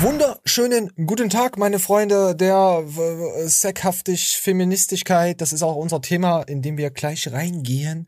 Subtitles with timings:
[0.00, 5.40] Wunderschönen guten Tag, meine Freunde der äh, Säckhaftig Feministischkeit.
[5.40, 8.06] Das ist auch unser Thema, in dem wir gleich reingehen.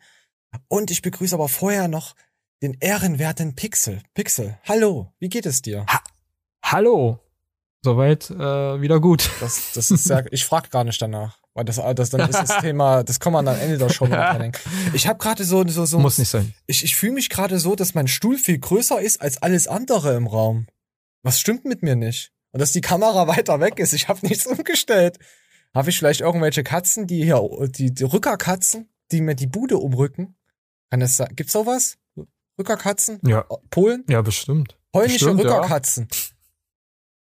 [0.68, 2.14] Und ich begrüße aber vorher noch
[2.62, 4.02] den ehrenwerten Pixel.
[4.12, 5.86] Pixel, hallo, wie geht es dir?
[5.88, 6.00] Ha
[6.62, 7.20] hallo.
[7.82, 8.34] Soweit äh,
[8.80, 9.30] wieder gut.
[9.40, 11.38] Das, das ist sehr, ich frage gar nicht danach.
[11.54, 14.52] Weil das, das dann ist das Thema, das kommen wir am Ende der Show noch.
[14.92, 15.98] Ich habe gerade so, so, so.
[15.98, 16.54] Muss nicht sein.
[16.66, 20.14] Ich, ich fühle mich gerade so, dass mein Stuhl viel größer ist als alles andere
[20.14, 20.66] im Raum.
[21.22, 22.32] Was stimmt mit mir nicht?
[22.52, 23.92] Und dass die Kamera weiter weg ist.
[23.92, 25.18] Ich habe nichts umgestellt.
[25.74, 30.36] Habe ich vielleicht irgendwelche Katzen, die hier, die, die Rückerkatzen, die mir die Bude umrücken?
[30.90, 31.28] Kann das sein?
[31.34, 31.98] Gibt's sowas?
[32.58, 33.20] Rückerkatzen?
[33.26, 33.44] Ja.
[33.70, 34.04] Polen?
[34.08, 34.78] Ja, bestimmt.
[34.92, 36.08] Polnische bestimmt, Rückerkatzen.
[36.10, 36.18] Ja.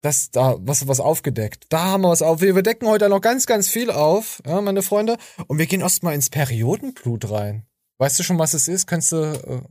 [0.02, 1.66] Das, da, was, was aufgedeckt.
[1.70, 2.39] Da haben wir was auf.
[2.39, 5.17] Wir, decken heute noch ganz, ganz viel auf, ja, meine Freunde.
[5.48, 7.66] Und wir gehen erstmal ins Periodenblut rein.
[7.98, 8.86] Weißt du schon, was es ist?
[8.86, 9.61] Kannst du, äh,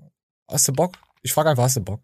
[0.48, 0.98] hast du Bock?
[1.22, 2.00] Ich frage einfach, hast du Bock?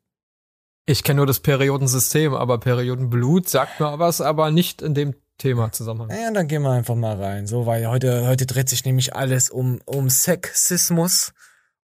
[0.91, 5.71] Ich kenne nur das Periodensystem, aber Periodenblut sagt mir was, aber nicht in dem Thema
[5.71, 6.11] zusammen.
[6.11, 7.47] Ja, dann gehen wir einfach mal rein.
[7.47, 11.33] So, weil heute, heute dreht sich nämlich alles um, um Sexismus,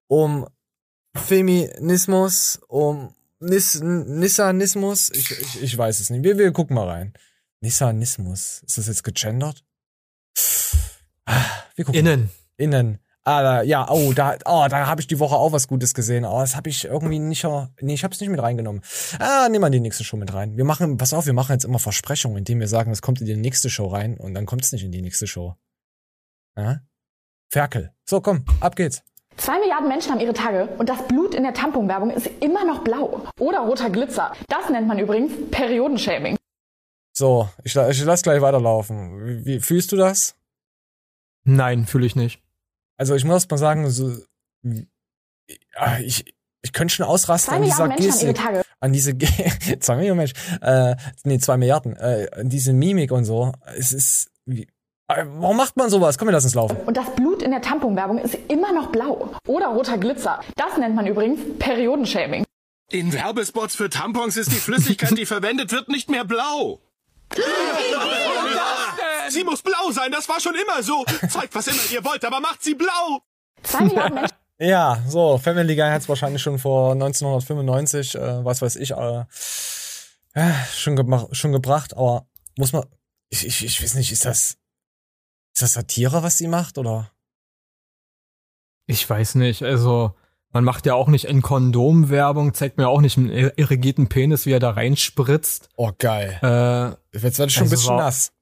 [0.07, 0.47] um
[1.15, 5.11] Feminismus, um Nis Nissanismus.
[5.11, 6.25] Ich, ich, ich weiß es nicht.
[6.25, 7.13] Wir, wir gucken mal rein.
[7.61, 8.63] Nissanismus.
[8.67, 9.67] Ist das jetzt gegendert?
[11.75, 12.21] Wir gucken Innen.
[12.23, 12.31] Mal.
[12.57, 12.99] Innen.
[13.27, 16.27] Ah, ja, oh, da, oh, da habe ich die Woche auch was Gutes gesehen.
[16.27, 17.47] Oh, das habe ich irgendwie nicht,
[17.81, 18.83] nee, ich habe es nicht mit reingenommen.
[19.19, 20.59] Ah, nehmen wir die nächste Show mit rein.
[20.59, 23.27] Wir machen, pass auf, wir machen jetzt immer Versprechungen, indem wir sagen, es kommt in
[23.27, 25.55] die nächste Show rein und dann kommt es nicht in die nächste Show.
[26.55, 26.81] Ja?
[27.51, 27.95] Ferkel.
[28.05, 29.03] So, komm, ab geht's.
[29.39, 32.85] Zwei Milliarden Menschen haben ihre Tage und das Blut in der Tamponwerbung ist immer noch
[32.85, 33.27] blau.
[33.41, 34.33] Oder roter Glitzer.
[34.49, 36.37] Das nennt man übrigens Periodenshaming.
[37.17, 39.25] So, ich, ich lass gleich weiterlaufen.
[39.25, 40.37] Wie, wie fühlst du das?
[41.45, 42.44] Nein, fühle ich nicht.
[42.97, 44.17] Also ich muss mal sagen, so,
[46.01, 48.41] ich, ich könnte schon ausrasten an dieser Gestik,
[48.81, 49.17] an diese
[49.81, 53.53] zwei Millionen Menschen, äh, nee, zwei Milliarden, äh, diese Mimik und so.
[53.77, 54.69] Es ist, wie,
[55.09, 56.17] äh, Warum macht man sowas?
[56.17, 56.77] Komm, wir lassen es laufen.
[56.87, 59.31] Und das Blut in der Tamponwerbung ist immer noch blau.
[59.47, 60.41] Oder roter Glitzer.
[60.57, 62.45] Das nennt man übrigens Periodenshaming.
[62.91, 66.81] In Werbespots für Tampons ist die Flüssigkeit, die verwendet wird, nicht mehr blau.
[69.29, 71.05] Sie muss blau sein, das war schon immer so.
[71.29, 73.21] Zeigt, was immer ihr wollt, aber macht sie blau.
[73.63, 74.37] Zwei Milliarden Menschen.
[74.59, 79.25] Ja, so, Family Guy hat es wahrscheinlich schon vor 1995, äh, was weiß ich, äh,
[80.37, 82.85] ja, schon, ge schon gebracht, aber muss man,
[83.31, 84.57] ich, ich, ich weiß nicht, ist das,
[85.55, 87.11] ist das Satire, was sie macht, oder?
[88.87, 90.15] Ich weiß nicht, also,
[90.51, 94.53] man macht ja auch nicht in Kondomwerbung, zeigt mir auch nicht einen irrigierten Penis, wie
[94.53, 95.69] er da reinspritzt.
[95.75, 96.39] Oh, geil.
[96.43, 98.33] Äh, Jetzt wird es schon also ein bisschen nass.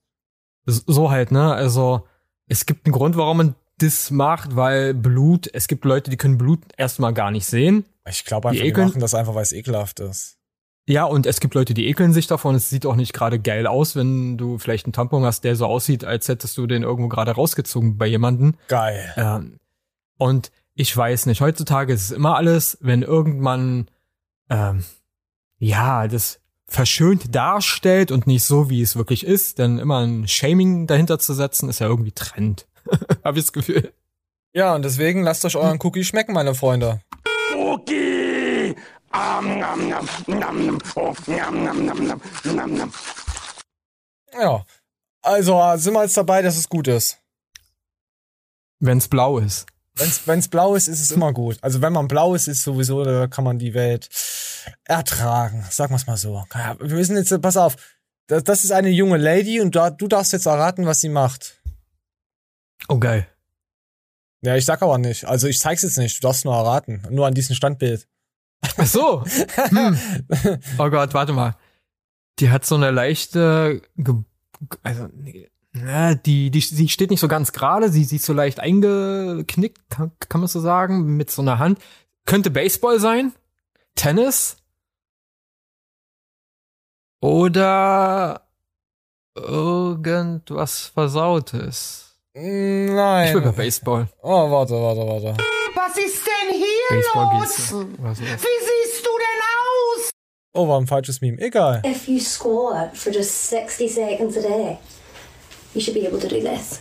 [0.66, 1.52] So halt, ne?
[1.52, 2.06] Also,
[2.46, 6.38] es gibt einen Grund, warum man das macht, weil Blut, es gibt Leute, die können
[6.38, 7.84] Blut erstmal gar nicht sehen.
[8.08, 10.38] Ich glaube einfach, die, ekeln, die machen das einfach, weil es ekelhaft ist.
[10.86, 12.56] Ja, und es gibt Leute, die ekeln sich davon.
[12.56, 15.66] Es sieht auch nicht gerade geil aus, wenn du vielleicht einen Tampon hast, der so
[15.66, 18.54] aussieht, als hättest du den irgendwo gerade rausgezogen bei jemandem.
[18.66, 19.12] Geil.
[19.16, 19.58] Ähm,
[20.18, 23.88] und ich weiß nicht, heutzutage ist es immer alles, wenn irgendwann,
[24.50, 24.84] ähm,
[25.58, 26.40] ja, das
[26.72, 31.34] verschönt darstellt und nicht so, wie es wirklich ist, denn immer ein Shaming dahinter zu
[31.34, 32.66] setzen, ist ja irgendwie Trend.
[33.24, 33.92] Hab ich das Gefühl.
[34.54, 37.00] Ja, und deswegen lasst euch euren Cookie schmecken, meine Freunde.
[37.56, 38.74] Cookie!
[44.32, 44.64] Ja,
[45.20, 47.18] also sind wir jetzt dabei, dass es gut ist.
[48.80, 49.66] Wenn's blau ist.
[49.94, 51.58] Wenn's, wenn's blau ist, ist es immer gut.
[51.60, 54.08] Also wenn man blau ist, ist sowieso, da kann man die Welt
[54.84, 55.64] ertragen.
[55.70, 56.44] Sagen wir's mal so.
[56.52, 57.76] Wir müssen jetzt, pass auf,
[58.26, 61.60] das, das ist eine junge Lady und da, du darfst jetzt erraten, was sie macht.
[62.88, 63.26] Oh, geil.
[64.42, 65.24] Ja, ich sag aber nicht.
[65.26, 66.16] Also ich zeig's jetzt nicht.
[66.16, 67.02] Du darfst nur erraten.
[67.10, 68.08] Nur an diesem Standbild.
[68.76, 69.24] Ach so.
[69.56, 69.98] Hm.
[70.78, 71.56] Oh Gott, warte mal.
[72.38, 74.14] Die hat so eine leichte, Ge
[74.82, 78.32] also nee, na, die, die, sie steht nicht so ganz gerade, sie, sie ist so
[78.32, 81.78] leicht eingeknickt, kann, kann man so sagen, mit so einer Hand.
[82.26, 83.32] Könnte Baseball sein,
[83.94, 84.56] Tennis
[87.20, 88.46] oder
[89.36, 92.16] irgendwas Versautes.
[92.34, 93.28] Nein.
[93.28, 94.08] Ich will bei Baseball.
[94.22, 95.36] Oh, warte, warte, warte.
[95.74, 97.72] Was ist denn hier Baseball los?
[97.72, 100.10] Wie siehst du denn aus?
[100.54, 101.38] Oh, war ein falsches Meme.
[101.40, 101.82] Egal.
[101.84, 104.78] If you squat for just 60 seconds a day,
[105.74, 106.80] you should be able to do this.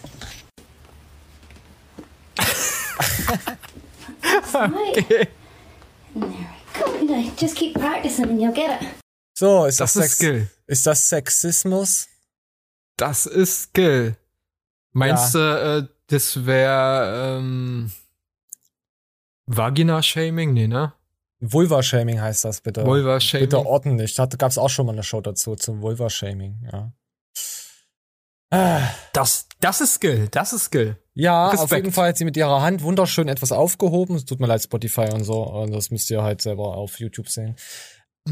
[4.53, 5.27] okay.
[7.11, 8.87] Go, just keep practicing and you'll get it.
[9.33, 10.47] So, ist das, das, ist Skill.
[10.67, 12.07] Ist das Sexismus?
[12.95, 14.15] Das ist Skill.
[14.93, 15.79] Meinst ja.
[15.79, 17.91] du, äh, das wäre ähm,
[19.47, 20.53] Vagina-Shaming?
[20.53, 20.93] Nee, ne?
[21.41, 22.85] Vulva-Shaming heißt das, bitte.
[22.85, 23.49] Vulva-Shaming.
[23.49, 24.13] Bitte ordentlich.
[24.15, 26.93] Da gab es auch schon mal eine Show dazu, zum Vulva-Shaming, ja.
[29.13, 30.97] Das, das ist Skill, das ist Skill.
[31.13, 31.85] Ja, auf Respekt.
[31.85, 34.15] jeden Fall hat sie mit ihrer Hand wunderschön etwas aufgehoben.
[34.15, 35.43] Es tut mir leid, Spotify und so.
[35.43, 37.55] Und das müsst ihr halt selber auf YouTube sehen.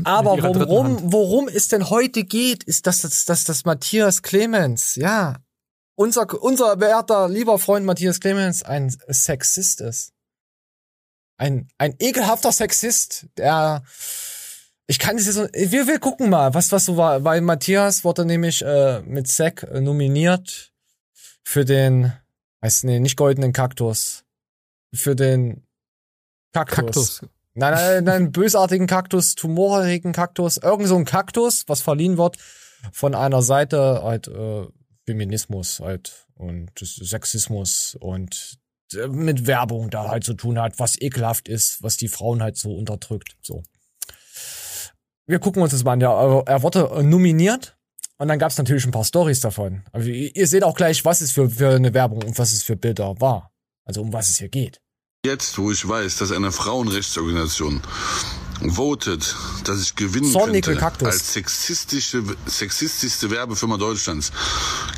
[0.03, 5.37] Aber worum, worum es denn heute geht, ist, dass das, dass das Matthias Clemens, ja,
[5.95, 10.13] unser, unser werter, lieber Freund Matthias Clemens ein Sexist ist.
[11.37, 13.83] Ein, ein ekelhafter Sexist, der,
[14.89, 18.03] ich kann das jetzt so, wir, wir gucken mal, was, was so war, weil Matthias
[18.03, 20.73] wurde nämlich, äh, mit Zack äh, nominiert
[21.43, 22.11] für den,
[22.63, 24.25] heißt, nee, nicht goldenen Kaktus,
[24.91, 25.63] für den
[26.53, 26.75] Kaktus.
[26.75, 27.21] Kaktus.
[27.53, 32.37] Nein, nein, nein, bösartigen Kaktus, tumorigen Kaktus, irgend so ein Kaktus, was verliehen wird
[32.91, 34.65] von einer Seite halt äh,
[35.05, 38.57] Feminismus halt und Sexismus und
[38.95, 42.57] äh, mit Werbung da halt zu tun hat, was ekelhaft ist, was die Frauen halt
[42.57, 43.37] so unterdrückt.
[43.43, 43.61] So.
[45.29, 46.01] Wir gucken uns das mal an.
[46.01, 47.77] Ja, er wurde äh, nominiert
[48.17, 49.83] und dann gab es natürlich ein paar Stories davon.
[49.91, 52.75] Aber ihr, seht auch gleich, was es für, für eine Werbung und was es für
[52.75, 53.51] Bilder war.
[53.85, 54.81] Also um was es hier geht.
[55.23, 57.79] Jetzt, wo ich weiß, dass eine Frauenrechtsorganisation
[58.69, 59.35] votet,
[59.65, 61.07] dass ich gewinnen Zornige könnte Kaktus.
[61.07, 64.31] als sexistische, sexistischste Werbefirma Deutschlands,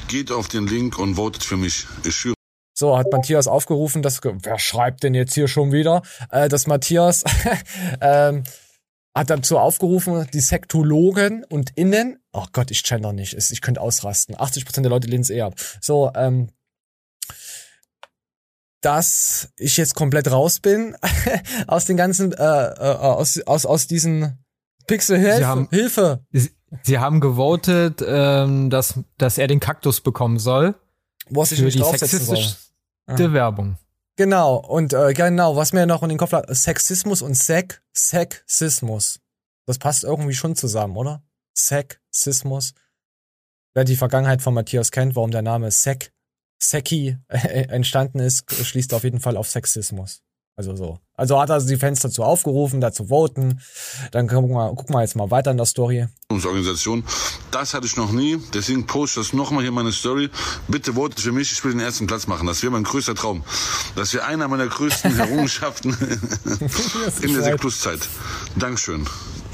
[0.07, 1.87] geht auf den Link und votet für mich.
[2.05, 2.35] Ich schwöre.
[2.73, 7.25] So, hat Matthias aufgerufen, dass, wer schreibt denn jetzt hier schon wieder, äh, dass Matthias
[8.01, 8.43] ähm,
[9.13, 13.81] hat dazu aufgerufen, die Sektologen und Innen, ach Gott, ich gender nicht, ich ich könnte
[13.81, 15.55] ausrasten, 80% der Leute lehnen es eh ab.
[15.81, 16.49] So, ähm,
[18.81, 20.95] dass ich jetzt komplett raus bin
[21.67, 24.43] aus den ganzen, äh, äh, aus, aus, aus diesen
[24.87, 26.25] Pixel Sie Hilfe, haben- Hilfe.
[26.31, 26.51] Sie,
[26.83, 30.75] sie haben gewotet, ähm, dass, dass er den Kaktus bekommen soll
[31.29, 31.97] wo er sich für nicht die soll.
[31.97, 33.77] sexistischste Werbung.
[34.21, 39.19] Genau, und äh, genau, was mir noch in den Kopf lag, Sexismus und Sek, Sexismus.
[39.65, 41.23] Das passt irgendwie schon zusammen, oder?
[41.57, 42.75] Sexismus.
[43.73, 46.13] Wer die Vergangenheit von Matthias kennt, warum der Name Sek,
[46.61, 50.21] Seki äh, entstanden ist, schließt auf jeden Fall auf Sexismus.
[50.55, 50.99] Also so.
[51.15, 53.61] Also hat er die Fans dazu aufgerufen, dazu voten.
[54.11, 56.07] Dann gucken wir, gucken wir jetzt mal weiter in der Story.
[56.29, 57.03] Organisation.
[57.51, 60.29] Das hatte ich noch nie, deswegen poste ich das nochmal hier in meine Story.
[60.67, 62.47] Bitte votet für mich, ich will den ersten Platz machen.
[62.47, 63.43] Das wäre mein größter Traum.
[63.95, 65.95] Das wäre einer meiner größten Errungenschaften
[67.21, 67.99] in der Plus-Zeit.
[68.57, 69.05] Dankeschön.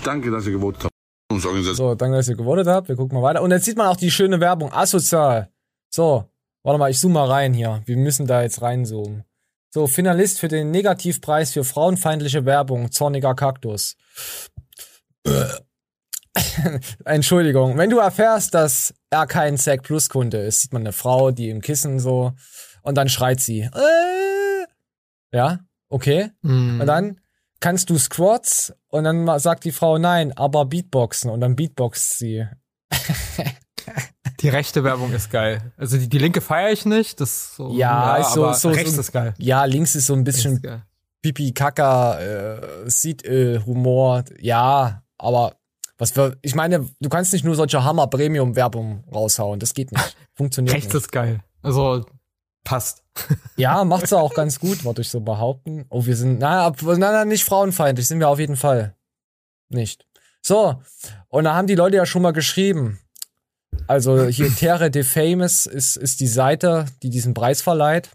[0.04, 0.94] Danke, dass ihr gewotet habt.
[1.32, 1.76] Organisation.
[1.76, 2.88] So, danke, dass ihr gewotet habt.
[2.88, 3.42] Wir gucken mal weiter.
[3.42, 4.72] Und jetzt sieht man auch die schöne Werbung.
[4.72, 5.50] Asozial.
[5.90, 6.26] So,
[6.64, 7.82] warte mal, ich zoome mal rein hier.
[7.86, 9.24] Wir müssen da jetzt reinzoomen.
[9.78, 13.96] So, Finalist für den Negativpreis für frauenfeindliche Werbung, zorniger Kaktus.
[17.06, 21.30] Entschuldigung, wenn du erfährst, dass er kein Zack Plus Kunde ist, sieht man eine Frau,
[21.30, 22.34] die im Kissen so,
[22.82, 23.70] und dann schreit sie.
[23.72, 24.66] Äh,
[25.32, 25.60] ja,
[25.90, 26.32] okay.
[26.42, 26.82] Mhm.
[26.82, 27.22] Und dann
[27.60, 32.48] kannst du Squats und dann sagt die Frau nein, aber Beatboxen und dann beatboxt sie.
[34.40, 35.72] Die rechte Werbung ist geil.
[35.78, 37.20] Also die, die linke feiere ich nicht.
[37.22, 39.34] Das so, Ja, ist so- aber so- rechts so- ist geil.
[39.38, 40.84] Ja, links ist so ein Rechts bisschen.
[41.22, 43.24] Pipi Kaka äh, Seed
[43.66, 44.24] Humor.
[44.40, 45.56] Ja, aber
[45.98, 49.92] was für ich meine, du kannst nicht nur solche Hammer Premium Werbung raushauen, das geht
[49.92, 50.16] nicht.
[50.36, 51.04] Funktioniert Rechts nicht.
[51.04, 51.40] ist geil.
[51.64, 52.06] Also
[52.64, 53.04] passt.
[53.56, 55.86] Ja, macht's auch ganz gut, wollte ich so behaupten.
[55.90, 58.96] Oh, wir sind na, na, na nicht frauenfeindlich, sind wir auf jeden Fall
[59.70, 60.06] nicht.
[60.44, 60.80] So,
[61.30, 63.00] und da haben die Leute ja schon mal geschrieben.
[63.88, 68.10] Also hier Terre de Famous ist, ist die Seite, die diesen Preis verleiht.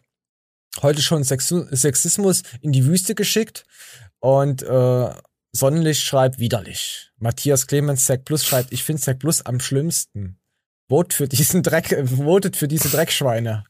[0.81, 3.65] Heute schon Sexu Sexismus in die Wüste geschickt.
[4.21, 5.11] Und äh,
[5.53, 7.11] Sonnenlicht schreibt widerlich.
[7.19, 10.39] Matthias Clemens Zack Plus schreibt, ich finde Zack Plus am schlimmsten.
[10.89, 13.65] Vot für diesen Dreck, votet für diese Dreckschweine.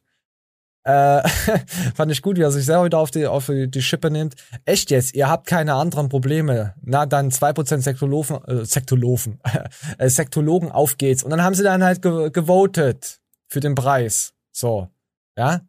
[0.84, 1.22] Äh,
[1.94, 4.34] fand ich gut, wie er sich selber wieder auf die, auf die, Schippe nimmt.
[4.64, 6.74] Echt jetzt, ihr habt keine anderen Probleme.
[6.82, 9.40] Na, dann 2% Sektologen, äh, Sektologen,
[9.98, 11.22] äh, Sektologen, auf geht's.
[11.22, 14.32] Und dann haben sie dann halt ge gewotet für den Preis.
[14.50, 14.88] So,
[15.36, 15.60] ja.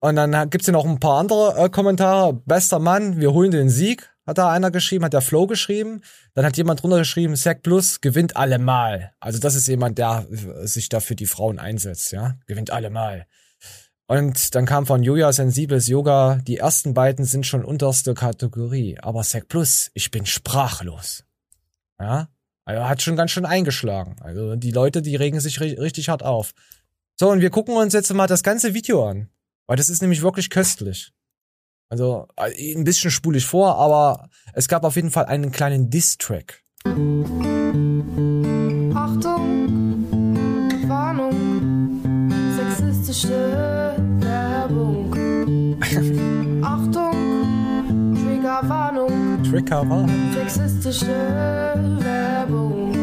[0.00, 2.34] Und dann gibt's hier noch ein paar andere äh, Kommentare.
[2.34, 6.02] Bester Mann, wir holen den Sieg, hat da einer geschrieben, hat der Flo geschrieben.
[6.34, 9.12] Dann hat jemand drunter geschrieben, Sack Plus gewinnt allemal.
[9.20, 12.36] Also das ist jemand, der äh, sich da für die Frauen einsetzt, ja.
[12.46, 13.26] Gewinnt allemal.
[14.12, 18.98] Und dann kam von Joja Sensibles Yoga, die ersten beiden sind schon unterste Kategorie.
[19.00, 21.24] Aber Sec Plus, ich bin sprachlos.
[21.98, 22.28] Ja,
[22.66, 24.16] also hat schon ganz schön eingeschlagen.
[24.20, 26.52] Also die Leute, die regen sich ri richtig hart auf.
[27.18, 29.30] So, und wir gucken uns jetzt mal das ganze Video an.
[29.66, 31.14] Weil das ist nämlich wirklich köstlich.
[31.88, 35.88] Also äh, ein bisschen spule ich vor, aber es gab auf jeden Fall einen kleinen
[35.88, 36.62] Diss-Track.
[49.52, 50.32] Triggerwarnung.
[50.32, 51.06] Sexistische
[52.00, 52.96] Werbung.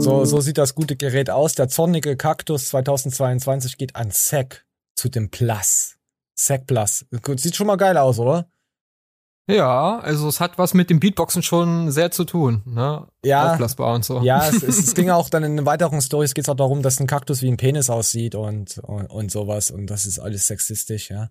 [0.00, 1.54] So, so sieht das gute Gerät aus.
[1.54, 4.66] Der zornige Kaktus 2022 geht an Sec
[4.96, 5.98] zu dem Plus.
[6.34, 7.06] Sec Plus.
[7.36, 8.48] Sieht schon mal geil aus, oder?
[9.48, 13.06] Ja, also es hat was mit dem Beatboxen schon sehr zu tun, ne?
[13.24, 13.52] Ja.
[13.52, 14.20] Aufblasbar und so.
[14.22, 16.98] Ja, es, es, es ging auch dann in den weiteren Stories geht's auch darum, dass
[16.98, 19.70] ein Kaktus wie ein Penis aussieht und, und, und sowas.
[19.70, 21.30] Und das ist alles sexistisch, ja.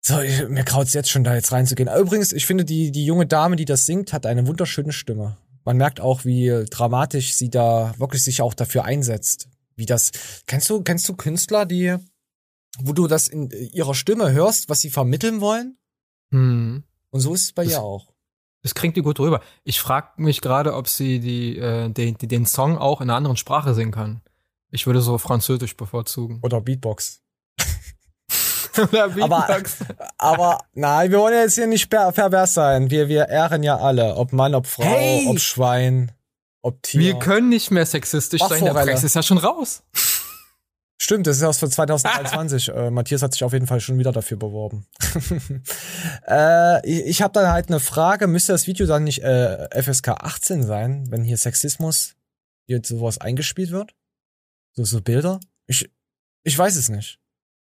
[0.00, 1.88] So, ich, mir kraut's jetzt schon, da jetzt reinzugehen.
[1.94, 5.36] Übrigens, ich finde, die, die junge Dame, die das singt, hat eine wunderschöne Stimme.
[5.64, 9.48] Man merkt auch, wie dramatisch sie da wirklich sich auch dafür einsetzt.
[9.76, 10.12] Wie das,
[10.46, 11.96] kennst du, kennst du Künstler, die,
[12.78, 15.76] wo du das in ihrer Stimme hörst, was sie vermitteln wollen?
[16.30, 16.84] Hm.
[17.10, 18.12] Und so ist es bei Das- ihr auch.
[18.62, 19.40] Das klingt die gut rüber.
[19.62, 23.36] Ich frage mich gerade, ob sie die, äh, den, den Song auch in einer anderen
[23.36, 24.20] Sprache singen kann.
[24.70, 26.40] Ich würde so Französisch bevorzugen.
[26.42, 27.20] Oder Beatbox.
[28.78, 29.76] Oder Aber, Beatbox.
[30.18, 32.90] aber nein, wir wollen ja jetzt hier nicht per pervers sein.
[32.90, 34.16] Wir, wir ehren ja alle.
[34.16, 35.26] Ob Mann, ob Frau, Hey!
[35.28, 36.12] ob Schwein,
[36.62, 37.00] ob Tier.
[37.00, 38.64] Wir können nicht mehr sexistisch sein.
[38.64, 38.72] Der.
[38.72, 39.82] Preis ist ja schon raus.
[41.00, 42.68] Stimmt, das ist aus von 2023.
[42.68, 44.86] äh, Matthias hat sich auf jeden Fall schon wieder dafür beworben.
[46.28, 50.08] äh, ich ich habe dann halt eine Frage, müsste das Video dann nicht äh, FSK
[50.08, 52.14] 18 sein, wenn hier Sexismus
[52.66, 53.94] hier sowas eingespielt wird?
[54.74, 55.40] So, so Bilder?
[55.66, 55.90] Ich,
[56.44, 57.18] ich weiß es nicht.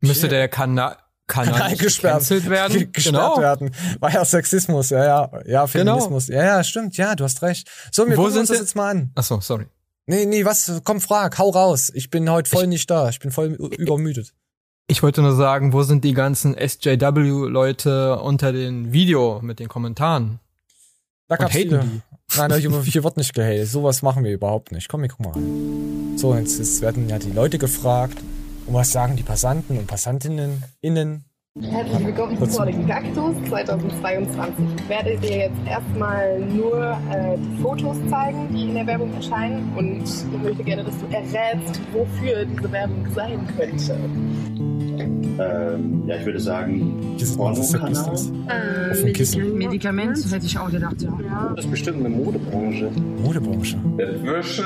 [0.07, 2.91] Müsste der Kanal, Kanal Kanal gesperrt, werden?
[2.91, 3.37] Gesperrt genau.
[3.39, 3.71] werden.
[3.99, 6.27] War ja Sexismus, ja, ja, ja, Feminismus.
[6.27, 7.69] Ja, ja, stimmt, ja, du hast recht.
[7.91, 9.11] So, wir Wo gucken uns sind das jetzt mal an.
[9.15, 9.65] Ach so, sorry.
[10.05, 10.81] Nee, nee, was?
[10.83, 11.89] Komm, frag, hau raus.
[11.93, 13.07] Ich bin heute voll nicht da.
[13.07, 14.33] Ich bin voll übermüdet.
[14.87, 20.41] Ich wollte nur sagen, wo sind die ganzen SJW-Leute unter den Video mit den Kommentaren?
[21.29, 21.79] Da gab's viele.
[21.79, 22.01] die.
[22.37, 23.69] Nein, nein, hier, hier wird nicht gehatet.
[23.69, 24.89] Sowas machen wir überhaupt nicht.
[24.89, 26.17] Komm, wir gucken mal an.
[26.17, 28.17] So, jetzt, jetzt werden ja die Leute gefragt.
[28.65, 31.25] Und was sagen die Passanten und Passantinnen innen?
[31.61, 34.89] Herzlich willkommen zu Zornigen Kaktus 2022.
[34.89, 40.03] Werde dir jetzt erstmal nur äh, die Fotos zeigen, die in der Werbung erscheinen und
[40.03, 43.99] ich möchte gerne, dass du errätst, wofür diese Werbung sein könnte.
[45.39, 47.93] Ähm, ja, ich würde sagen, Pornokanal.
[47.93, 48.31] Sex
[48.91, 49.57] Auf dem Kissen.
[49.57, 51.53] Medikament hätte ich auch gedacht, ja.
[51.55, 52.89] Das ist bestimmt eine Modebranche.
[53.23, 53.77] Modebranche.
[53.97, 54.63] Wäsche.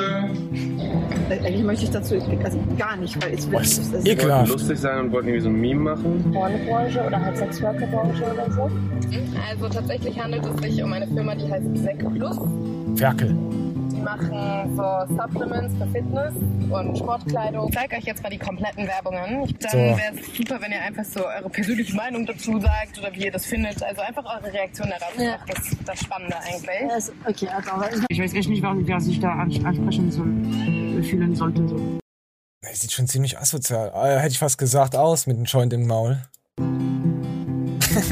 [1.29, 4.51] Äh, Eigentlich möchte ich dazu also gar nicht, weil es wirklich ist ekelhaft.
[4.51, 6.31] lustig sein und wollten irgendwie so ein Meme machen.
[6.33, 8.69] Pornobranche oder halt Sexworker-Branche oder so.
[9.49, 12.37] Also tatsächlich handelt es sich um eine Firma, die heißt Sec Plus.
[12.95, 13.35] Ferkel.
[14.07, 16.33] Machen so Supplements für Fitness
[16.69, 17.67] und Sportkleidung.
[17.67, 19.43] Ich zeige euch jetzt mal die kompletten Werbungen.
[19.43, 19.77] Ich- Dann So.
[19.77, 23.31] wäre es super, wenn ihr einfach so eure persönliche Meinung dazu sagt oder wie ihr
[23.31, 23.83] das findet.
[23.83, 25.13] Also einfach eure Reaktion darauf.
[25.19, 25.35] Ja.
[25.47, 26.89] Das ist das Spannende eigentlich.
[26.93, 30.29] Also, okay, also, ich weiß echt nicht, wer sich da ans- ansprechen soll,
[30.99, 31.67] äh, fühlen sollte.
[31.67, 31.75] So.
[32.65, 33.91] Er sieht schon ziemlich asozial.
[33.93, 36.17] Äh, hätte ich fast gesagt, aus mit einem Joint im Maul.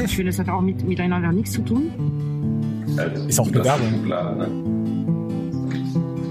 [0.04, 2.84] Ich finde, es hat auch mit, miteinander nichts zu tun.
[3.28, 4.85] Ist auch eine Werbung.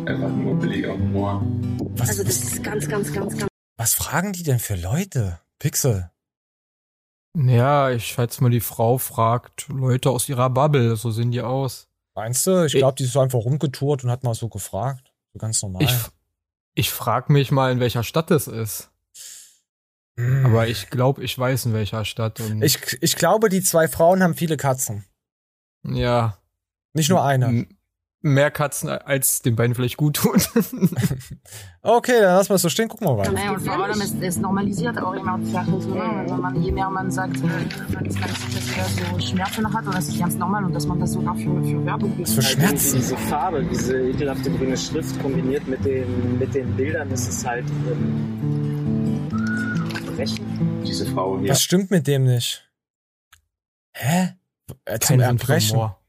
[0.05, 1.41] Einfach nur billiger Humor.
[1.95, 5.39] Was, Also das ist ganz, ganz, ganz, ganz was fragen die denn für Leute?
[5.59, 6.11] Pixel.
[7.35, 11.89] Ja, ich schätze mal, die Frau fragt Leute aus ihrer Bubble, so sehen die aus.
[12.13, 12.65] Meinst du?
[12.65, 15.11] Ich glaube, die ist so einfach rumgetourt und hat mal so gefragt.
[15.33, 15.83] So ganz normal.
[15.83, 15.93] Ich,
[16.75, 18.89] ich frage mich mal, in welcher Stadt es ist.
[20.17, 20.45] Hm.
[20.45, 22.39] Aber ich glaube, ich weiß, in welcher Stadt.
[22.39, 25.03] Und ich, ich glaube, die zwei Frauen haben viele Katzen.
[25.83, 26.37] ja,
[26.93, 27.67] Nicht nur eine.
[28.25, 30.41] Mehr Katzen, als den beiden vielleicht gut tun.
[31.87, 32.87] Okay, dann lass mal so stehen.
[32.87, 33.31] Guck mal weiter.
[33.31, 35.79] Naja, und vor allem, es, es normalisiert auch immer die Sache.
[35.79, 36.01] So, ne?
[36.01, 40.07] also man, je mehr man sagt, äh, man dass er so Schmerzen hat, und das
[40.07, 42.97] ist ganz normal und dass man das sogar für, für Werbung Was für Halt Schmerzen.
[42.97, 47.65] Diese Farbe, diese ekelhafte grüne Schrift kombiniert mit den, mit den Bildern, ist es halt
[47.69, 49.29] ähm,
[50.15, 50.81] brechen.
[50.87, 51.51] Diese Frau hier.
[51.51, 52.67] Was stimmt mit dem nicht?
[53.93, 54.29] Hä?
[54.85, 55.75] Äh, Zum Kein Erbrechen.
[55.75, 55.99] Humor.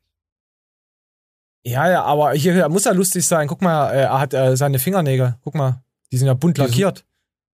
[1.66, 3.48] Ja, ja, aber hier, hier muss er lustig sein.
[3.48, 5.36] Guck mal, äh, er hat äh, seine Fingernägel.
[5.42, 5.82] Guck mal,
[6.12, 7.04] die sind ja bunt Die sind- lackiert.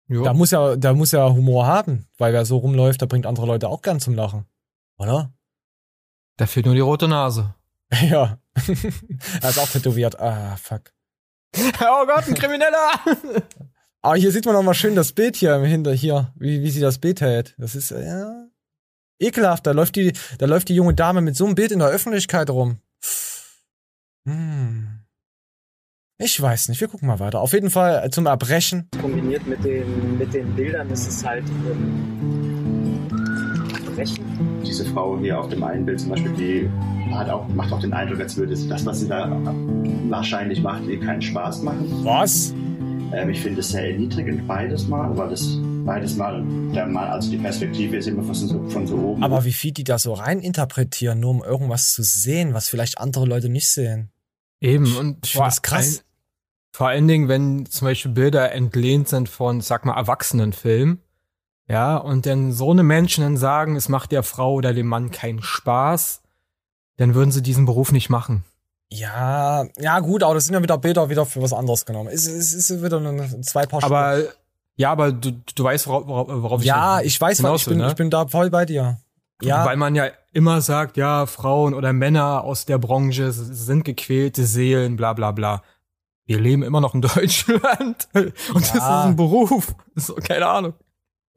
[0.07, 0.23] Jo.
[0.23, 3.47] Da muss er, da muss er Humor haben, weil wer so rumläuft, der bringt andere
[3.47, 4.45] Leute auch gern zum Lachen.
[4.99, 5.33] Oder?
[6.37, 7.55] Da fehlt nur die rote Nase.
[8.11, 8.39] Ja.
[9.43, 10.19] er ist auch tätowiert.
[10.21, 10.93] Ah, fuck.
[11.57, 12.91] oh Gott, ein Krimineller!
[14.03, 16.71] Aber hier sieht man noch mal schön das Bild hier im Hinter hier, wie, wie
[16.71, 17.55] sie das Bild hält.
[17.59, 18.47] Das ist ja
[19.19, 19.67] ekelhaft.
[19.67, 22.51] Da läuft die, da läuft die junge Dame mit so einem Bild in der Öffentlichkeit
[22.51, 22.79] rum.
[24.27, 25.03] Hm.
[26.19, 26.81] Ich weiß nicht.
[26.81, 27.41] Wir gucken mal weiter.
[27.41, 28.89] Auf jeden Fall äh, zum Erbrechen.
[29.01, 33.09] Kombiniert mit den, mit den Bildern ist es halt ähm,
[33.95, 34.25] brechen.
[34.65, 36.71] Diese Frau hier auf dem einen Bild zum Beispiel, die
[37.13, 39.29] hat auch, macht auch den Eindruck, als würde das, was sie da
[40.09, 41.89] wahrscheinlich macht, ihr keinen Spaß machen.
[42.05, 42.55] Was?
[43.13, 46.45] Ähm, ich finde es sehr erniedrigend beides mal, weil das beides mal.
[46.75, 49.23] Der Mann, also die Perspektive ist immer von so, von so oben.
[49.23, 52.99] Aber wie viel die da so rein interpretieren, nur um irgendwas zu sehen, was vielleicht
[52.99, 54.11] andere Leute nicht sehen.
[54.61, 55.99] Eben, und Ich finde das krass.
[55.99, 56.05] Ein,
[56.73, 61.01] vor allen Dingen, wenn zum Beispiel Bilder entlehnt sind von, sag mal, Erwachsenenfilmen,
[61.69, 65.11] ja, und dann so eine Menschen dann sagen, es macht der Frau oder dem Mann
[65.11, 66.23] keinen Spaß,
[66.97, 68.45] dann würden sie diesen Beruf nicht machen.
[68.91, 72.11] Ja, ja gut, aber das sind ja wieder Bilder wieder für was anderes genommen.
[72.13, 73.87] Es, es ist wieder eine, zwei Paar Schuhe.
[73.87, 74.23] Aber,
[74.77, 77.69] ja, aber du, du weißt, worauf, worauf worauf ich Ja, ich weiß, was hinaus ich
[77.69, 77.89] bin, ne?
[77.89, 78.99] ich bin da voll bei dir.
[79.43, 84.45] Ja, Weil man ja immer sagt, ja, Frauen oder Männer aus der Branche sind gequälte
[84.47, 85.63] Seelen, bla bla bla.
[86.27, 87.03] Wir leben immer noch in
[87.57, 89.05] Deutschland und das ist Ja.
[89.05, 89.75] ein Beruf.
[89.97, 90.75] So, keine Ahnung.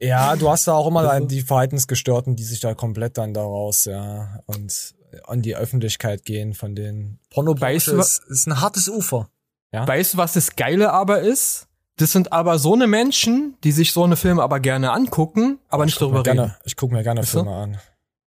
[0.00, 3.84] ja, du hast da auch immer dann die Verhaltensgestörten, die sich da komplett dann daraus,
[3.86, 4.94] ja, und
[5.26, 9.28] an die Öffentlichkeit gehen von den Weißt Pornobranche du, ist, ist ein hartes Ufer.
[9.72, 9.86] Ja?
[9.86, 11.65] Weißt du, was das Geile aber ist?
[11.98, 15.84] Das sind aber so eine Menschen, die sich so eine Filme aber gerne angucken, aber
[15.86, 16.54] nicht ich guck darüber mir gerne, reden.
[16.64, 17.38] Ich gucke mir gerne Weißt du?
[17.38, 17.78] Filme an.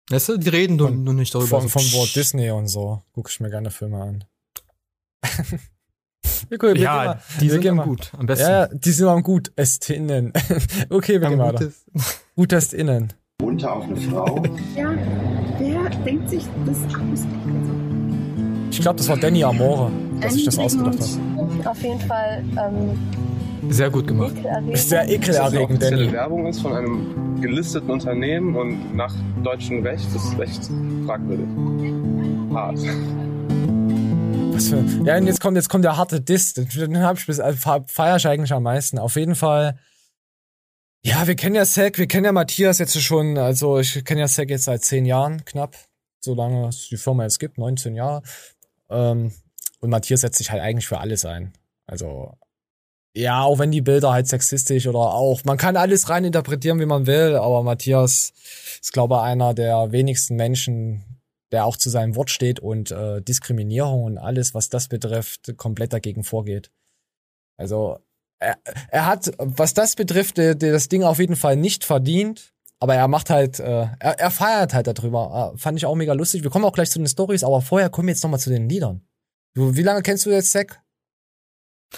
[0.10, 1.62] Weißt du, die reden nur, nur nicht darüber.
[1.62, 2.00] Von, so, von.
[2.00, 4.24] Walt Disney und so gucke ich mir gerne Filme an.
[6.50, 8.50] wir, wir gehen Ja, mal- die wir sind mal- gut, am besten.
[8.50, 9.52] Ja, die sind am gut.
[9.56, 10.34] Estinnen.
[10.90, 11.66] okay, wir Am gehen weiter.
[11.66, 11.86] gutes-
[12.36, 13.14] Gutest innen.
[13.42, 14.44] Runter auf eine Frau.
[14.76, 14.92] Ja,
[15.60, 17.26] wer denkt sich das aus?
[18.72, 19.92] Ich glaube, das war Danny Amore,
[20.22, 21.70] dass ich das ausgedacht habe.
[21.70, 22.98] Auf jeden Fall ähm,
[23.70, 24.32] Sehr gut gemacht.
[24.38, 24.74] ekelerregend.
[24.74, 26.12] Ist sehr Dass das eine ekelerregend, offizielle Danny.
[26.14, 29.14] Werbung ist von einem gelisteten Unternehmen und nach
[29.44, 30.70] deutschem Recht ist recht
[31.06, 31.48] fragwürdig.
[32.54, 32.78] Hart.
[34.54, 36.54] Was für, ja, und jetzt kommt, jetzt kommt der harte Diss.
[36.54, 39.00] Den, hab ich bis, äh, fe- feier ich eigentlich am meisten.
[39.00, 39.78] Auf jeden Fall.
[41.04, 44.28] Ja, wir kennen ja Zack, wir kennen ja Matthias jetzt schon, also ich kenne ja
[44.28, 45.76] Zack jetzt seit zehn Jahren knapp,
[46.20, 48.22] so lange es die Firma jetzt gibt, 19 Jahre.
[48.90, 49.32] Ähm,
[49.80, 51.54] und Matthias setzt sich halt eigentlich für alles ein.
[51.88, 52.34] Also,
[53.16, 56.86] ja, auch wenn die Bilder halt sexistisch oder auch, man kann alles rein interpretieren, wie
[56.86, 58.34] man will, aber Matthias
[58.82, 61.04] ist, glaube ich, einer der wenigsten Menschen,
[61.52, 65.92] der auch zu seinem Wort steht und äh, Diskriminierung und alles, was das betrifft, komplett
[65.92, 66.72] dagegen vorgeht.
[67.58, 68.00] Also
[68.40, 68.58] er,
[68.90, 72.96] er hat, was das betrifft, der, der das Ding auf jeden Fall nicht verdient, aber
[72.96, 75.54] er macht halt, äh, er, er feiert halt darüber.
[75.54, 76.42] Äh, fand ich auch mega lustig.
[76.42, 78.50] Wir kommen auch gleich zu den Stories, aber vorher kommen wir jetzt noch mal zu
[78.50, 79.02] den Liedern.
[79.54, 80.82] Du, wie lange kennst du jetzt Zack?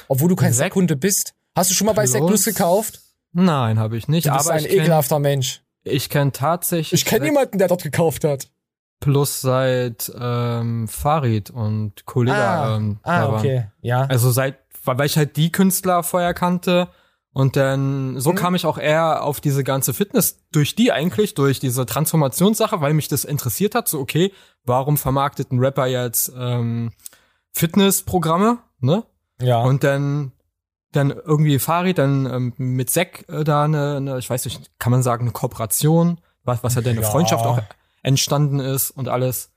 [0.07, 1.33] Obwohl du kein Zack Zack-Kunde bist.
[1.55, 2.43] Hast du schon mal bei Zack Plus?
[2.43, 3.01] Plus gekauft?
[3.31, 4.27] Nein, habe ich nicht.
[4.27, 5.61] Du bist aber ein ich kenn- ekelhafter Mensch.
[5.83, 8.47] Ich kenne tatsächlich Ich kenne niemanden, der dort gekauft hat.
[8.99, 14.05] Plus seit ähm, Farid und Kollege Ah, ähm, ah, okay, ja.
[14.05, 16.87] Also seit, weil ich halt die Künstler vorher kannte
[17.33, 18.35] und dann so Mhm.
[18.35, 22.93] kam ich auch eher auf diese ganze Fitness durch die eigentlich, durch diese Transformationssache, weil
[22.93, 23.89] mich das interessiert hat.
[23.89, 24.31] So, okay,
[24.63, 26.93] warum vermarktet ein Rapper jetzt ähm,
[27.51, 29.03] Fitnessprogramme, ne?
[29.43, 29.61] Ja.
[29.61, 30.31] Und dann
[30.95, 34.91] dann irgendwie Farid, dann ähm, mit Zack äh, da eine, eine, ich weiß nicht, kann
[34.91, 37.09] man sagen, eine Kooperation, was, was halt eine Ja.
[37.09, 37.61] Freundschaft auch
[38.03, 39.51] entstanden ist und alles.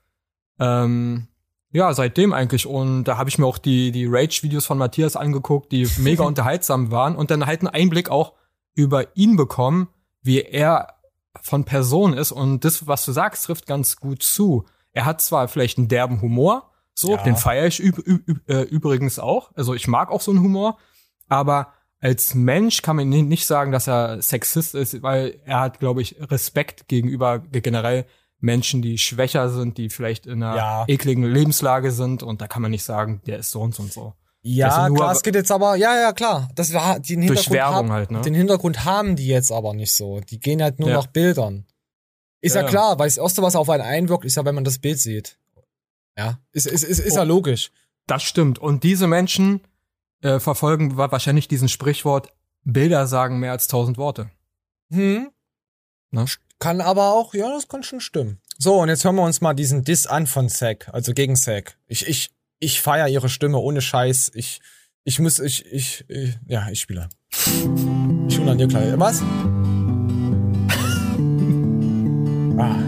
[0.59, 1.27] Ähm,
[1.71, 2.65] ja, seitdem eigentlich.
[2.65, 6.91] Und da habe ich mir auch die, die Rage-Videos von Matthias angeguckt, die mega unterhaltsam
[6.91, 8.33] waren und dann halt einen Einblick auch
[8.73, 9.89] über ihn bekommen,
[10.21, 10.95] wie er
[11.41, 12.31] von Person ist.
[12.31, 14.65] Und das, was du sagst, trifft ganz gut zu.
[14.91, 17.23] Er hat zwar vielleicht einen derben Humor, so, Ja.
[17.23, 19.51] den feiere ich üb üb äh, übrigens auch.
[19.55, 20.77] Also ich mag auch so einen Humor,
[21.27, 25.79] aber als Mensch kann man ni- nicht sagen, dass er Sexist ist, weil er hat,
[25.79, 28.05] glaube ich, Respekt gegenüber ge- generell
[28.39, 30.85] Menschen, die schwächer sind, die vielleicht in einer Ja.
[30.87, 33.91] ekligen Lebenslage sind und da kann man nicht sagen, der ist so und so und
[33.93, 34.13] so.
[34.41, 36.47] Ja, klar, es geht jetzt aber, ja, ja, klar.
[36.55, 38.21] Das war, den Durch Hintergrund, Werbung haben, halt, ne?
[38.21, 40.19] den Hintergrund haben die jetzt aber nicht so.
[40.21, 40.95] Die gehen halt nur Ja.
[40.97, 41.65] nach Bildern.
[42.41, 42.71] Ist ja, Ja, ja.
[42.71, 45.37] klar, weil das Erste, was auf einen einwirkt, ist ja, wenn man das Bild sieht.
[46.17, 47.25] Ja, ist, ist, ist, ist ja Oh.
[47.25, 47.71] logisch.
[48.07, 48.59] Das stimmt.
[48.59, 49.61] Und diese Menschen
[50.21, 54.29] äh, verfolgen wa- wahrscheinlich diesen Sprichwort, Bilder sagen mehr als tausend Worte.
[54.91, 55.29] Hm.
[56.11, 56.25] Ne?
[56.59, 58.41] Kann aber auch, ja, das kann schon stimmen.
[58.57, 61.77] So, und jetzt hören wir uns mal diesen Diss an von Zack, also gegen Zack.
[61.85, 64.31] Ich, ich, ich feier ihre Stimme ohne Scheiß.
[64.33, 64.59] Ich,
[65.03, 67.09] ich muss, ich, ich, ich ja, ich spiele.
[68.27, 68.97] Ich hol an dir gleich.
[68.97, 69.21] Was?
[72.57, 72.86] ah.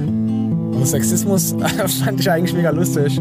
[0.80, 1.54] Aber Sexismus
[2.06, 3.20] fand ich eigentlich mega lustig.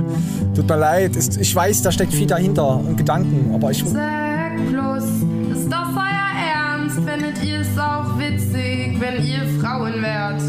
[0.54, 1.16] Tut mir leid.
[1.40, 3.84] Ich weiß, da steckt viel dahinter und Gedanken, aber ich.
[3.84, 5.02] Zack plus,
[5.50, 7.00] ist das euer Ernst?
[7.00, 10.40] Findet ihr es auch witzig, wenn ihr Frauen wärt?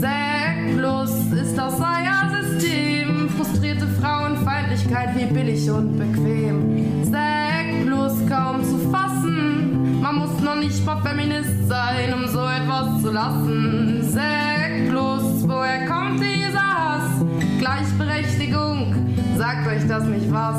[0.00, 3.28] Zack plus, ist das euer System?
[3.28, 7.04] Frustrierte Frauenfeindlichkeit, wie billig und bequem.
[7.04, 10.00] Zack plus, kaum zu fassen.
[10.02, 14.02] Man muss noch nicht mal Feminist sein, um so etwas zu lassen.
[14.12, 14.65] Zack
[14.96, 17.24] plus, woher kommt dieser Hass?
[17.58, 18.94] Gleichberechtigung,
[19.36, 20.56] sagt euch das nicht was?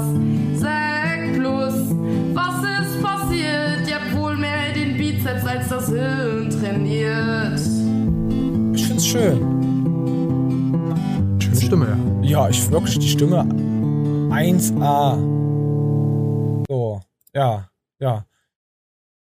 [0.59, 1.73] Zack plus,
[2.35, 3.87] was ist passiert?
[3.87, 7.59] Ihr habt wohl mehr den Bizeps als das Hirn trainiert.
[8.97, 9.39] ist schön.
[11.39, 11.87] Schöne Stimme,
[12.23, 12.29] ja.
[12.29, 13.39] Ja, ich wirklich die Stimme
[14.29, 15.17] 1A.
[16.69, 17.01] So,
[17.33, 17.67] ja,
[17.99, 18.23] ja.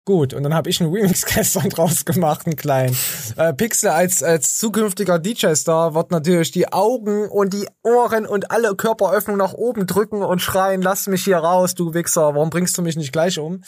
[0.07, 2.97] Gut, und dann habe ich einen Remix gestern draus gemacht, einen kleinen.
[3.37, 8.77] Äh, Pixel als, als zukünftiger DJ-Star wird natürlich die Augen und die Ohren und alle
[8.77, 12.83] Körperöffnungen nach oben drücken und schreien, lass mich hier raus, du Wichser, warum bringst du
[12.83, 13.65] mich nicht gleich um?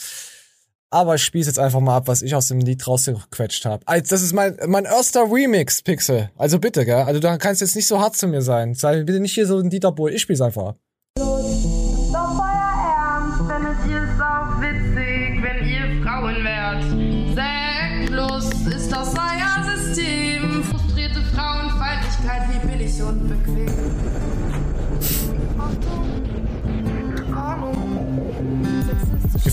[0.89, 3.83] Aber ich spieß jetzt einfach mal ab, was ich aus dem Lied rausgequetscht habe.
[3.85, 6.31] Das ist mein, mein erster Remix, Pixel.
[6.37, 7.03] Also bitte, gell?
[7.03, 8.75] Also da kannst du jetzt nicht so hart zu mir sein.
[8.75, 10.13] Sei bitte nicht hier so ein Dieter Bohl.
[10.13, 10.77] Ich spiel's einfach ab.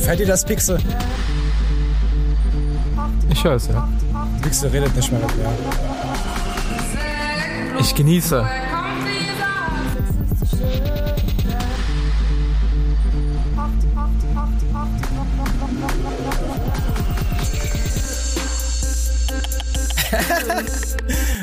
[0.07, 0.79] Gefällt dir das, Pixel?
[3.29, 3.89] Ich höre es, ja.
[4.41, 5.53] Pixel redet nicht mehr mit mir.
[7.81, 8.41] Ich genieße.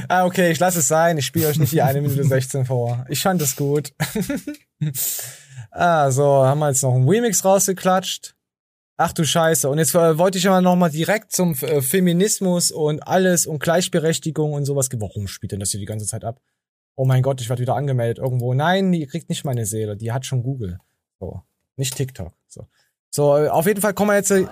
[0.08, 1.17] ah, okay, ich lasse es sein.
[1.17, 3.06] Ich spiele euch nicht die eine Minute 16 vor.
[3.10, 3.91] Ich fand es gut.
[5.71, 8.38] ah, so, haben wir jetzt noch einen Remix rausgeklatscht.
[8.97, 9.69] Ach du Scheiße.
[9.69, 13.60] Und jetzt äh, wollte ich aber noch mal direkt zum äh, Feminismus und alles und
[13.60, 14.89] Gleichberechtigung und sowas.
[14.93, 16.39] Warum spielt denn das hier die ganze Zeit ab?
[16.95, 18.53] Oh mein Gott, ich werde wieder angemeldet irgendwo.
[18.53, 19.97] Nein, die kriegt nicht meine Seele.
[19.97, 20.77] Die hat schon Google.
[21.19, 21.41] So.
[21.75, 22.34] Nicht TikTok.
[22.47, 22.67] So.
[23.10, 24.45] So, äh, auf jeden Fall kommen wir jetzt äh,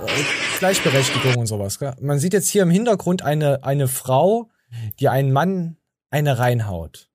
[0.59, 1.77] Gleichberechtigung und sowas.
[1.77, 1.93] Gell?
[1.99, 4.49] Man sieht jetzt hier im Hintergrund eine, eine Frau,
[4.99, 5.77] die einen Mann
[6.09, 7.10] eine reinhaut.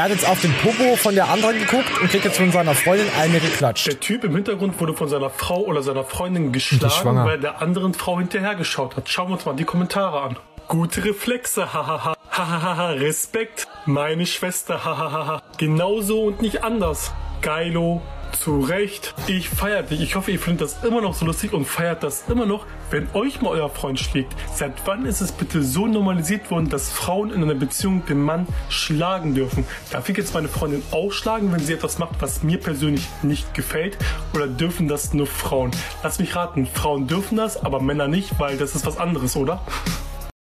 [0.00, 2.74] Er hat jetzt auf den Popo von der anderen geguckt und kriegt jetzt von seiner
[2.74, 3.86] Freundin eine geklatscht.
[3.86, 7.92] Der Typ im Hintergrund wurde von seiner Frau oder seiner Freundin geschlagen, weil der anderen
[7.92, 9.10] Frau hinterhergeschaut hat.
[9.10, 10.38] Schauen wir uns mal die Kommentare an.
[10.68, 12.14] Gute Reflexe, hahaha.
[12.30, 15.42] Hahaha, Respekt, meine Schwester, hahaha.
[15.58, 17.12] Genauso und nicht anders.
[17.42, 18.00] Geilo,
[18.40, 19.14] zu Recht.
[19.26, 20.00] Ich feier dich.
[20.00, 23.06] Ich hoffe, ihr findet das immer noch so lustig und feiert das immer noch, wenn
[23.12, 24.34] euch mal euer Freund schlägt.
[24.54, 28.46] Seit wann ist es bitte so normalisiert worden, dass Frauen in einer Beziehung den Mann
[28.70, 29.66] schlagen dürfen?
[29.90, 33.52] Darf ich jetzt meine Freundin auch schlagen, wenn sie etwas macht, was mir persönlich nicht
[33.52, 33.98] gefällt?
[34.32, 35.72] Oder dürfen das nur Frauen?
[36.02, 39.60] Lass mich raten, Frauen dürfen das, aber Männer nicht, weil das ist was anderes, oder?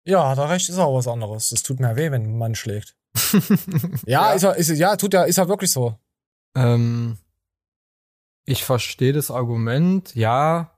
[0.04, 1.52] Ja, hat er recht, ist auch was anderes.
[1.52, 2.96] Es tut mir weh, wenn ein Mann schlägt.
[4.08, 5.96] ja, Ist er, ist, ja, tut er, ist er wirklich so.
[6.56, 7.20] Ähm,
[8.46, 10.72] ich verstehe das Argument, ja,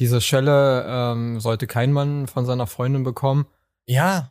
[0.00, 3.46] diese Schelle ähm, sollte kein Mann von seiner Freundin bekommen.
[3.86, 4.30] Ja.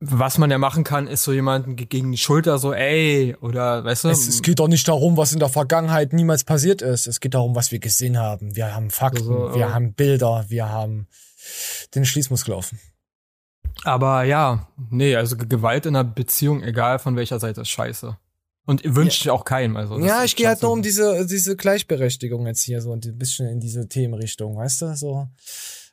[0.00, 3.84] Was man ja machen kann, ist so jemanden ge- gegen die Schulter so, ey, oder
[3.84, 4.08] weißt du?
[4.08, 7.06] Es, es geht doch nicht darum, was in der Vergangenheit niemals passiert ist.
[7.06, 8.54] Es geht darum, was wir gesehen haben.
[8.56, 11.06] Wir haben Fakten, Also, wir äh, haben Bilder, wir haben
[11.94, 12.78] den Schließmuskel offen.
[13.84, 18.16] Aber ja, nee, also Ge- Gewalt in einer Beziehung, egal von welcher Seite, ist scheiße.
[18.66, 19.76] Und wünsche ich auch keinem.
[19.76, 23.18] Also ja, ich gehe halt nur um diese, diese Gleichberechtigung jetzt hier so und ein
[23.18, 24.96] bisschen in diese Themenrichtung, weißt du?
[24.96, 25.28] So,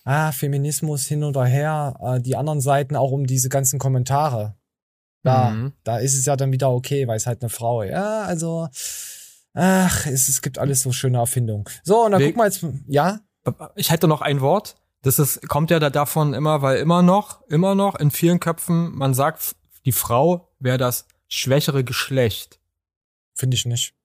[0.06, 4.56] ah, Feminismus hin oder her, äh, die anderen Seiten auch um diese ganzen Kommentare.
[5.24, 5.74] Da, Mhm.
[5.84, 7.92] da ist es ja dann wieder okay, weil es halt eine Frau ist.
[7.92, 8.70] Ja, also,
[9.54, 11.66] ach, es, es gibt alles so schöne Erfindungen.
[11.84, 13.20] So, und dann guck mal jetzt, ja?
[13.76, 14.76] Ich hätte noch ein Wort.
[15.04, 18.96] Das ist, kommt ja da davon immer, weil immer noch, immer noch in vielen Köpfen,
[18.96, 19.56] man sagt,
[19.86, 22.60] die Frau wäre das schwächere Geschlecht.
[23.42, 23.96] Finde ich nicht.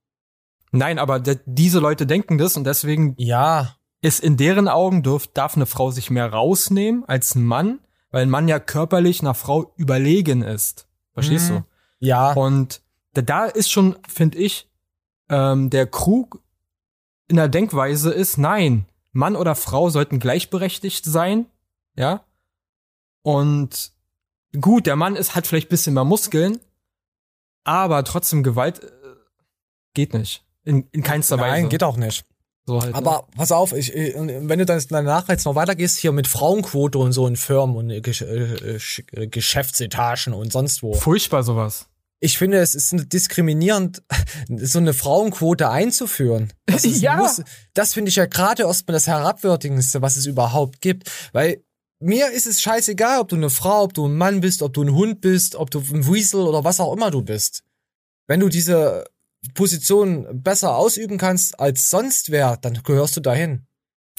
[0.72, 3.76] Nein, aber diese Leute denken das und deswegen ja.
[4.00, 8.22] ist in deren Augen dürf, darf eine Frau sich mehr rausnehmen als ein Mann, weil
[8.22, 10.88] ein Mann ja körperlich einer Frau überlegen ist.
[11.12, 11.54] Verstehst Mhm.
[11.54, 11.64] du?
[11.98, 12.32] Ja.
[12.32, 12.80] Und
[13.12, 14.70] da, da ist schon, finde ich,
[15.28, 16.40] ähm, der Krug
[17.28, 21.44] in der Denkweise ist, nein, Mann oder Frau sollten gleichberechtigt sein,
[21.94, 22.24] ja.
[23.20, 23.92] Und
[24.58, 26.58] gut, der Mann ist, hat vielleicht bisschen mehr Muskeln,
[27.64, 28.80] aber trotzdem Gewalt
[29.96, 30.44] geht nicht.
[30.64, 31.62] In, in keinster Weise.
[31.62, 32.24] Nein, geht auch nicht.
[32.66, 32.96] So halt, ne?
[32.96, 36.98] Aber pass auf, ich, ich, wenn du dann danach jetzt noch weitergehst, hier mit Frauenquote
[36.98, 38.76] und so in Firmen und Gesch äh,
[39.12, 40.94] äh, Geschäftsetagen und sonst wo.
[40.94, 41.88] Furchtbar sowas.
[42.18, 44.02] Ich finde, es ist diskriminierend,
[44.48, 46.52] so eine Frauenquote einzuführen.
[46.66, 47.16] Das Ja.
[47.16, 47.42] muss,
[47.74, 51.10] das finde ich ja gerade erstmal das Herabwürdigendste, was es überhaupt gibt.
[51.32, 51.62] Weil
[52.00, 54.82] mir ist es scheißegal, ob du eine Frau, ob du ein Mann bist, ob du
[54.82, 57.62] ein Hund bist, ob du ein Weasel oder was auch immer du bist.
[58.26, 59.04] Wenn du diese
[59.54, 63.66] Position besser ausüben kannst als sonst wer, dann gehörst du dahin.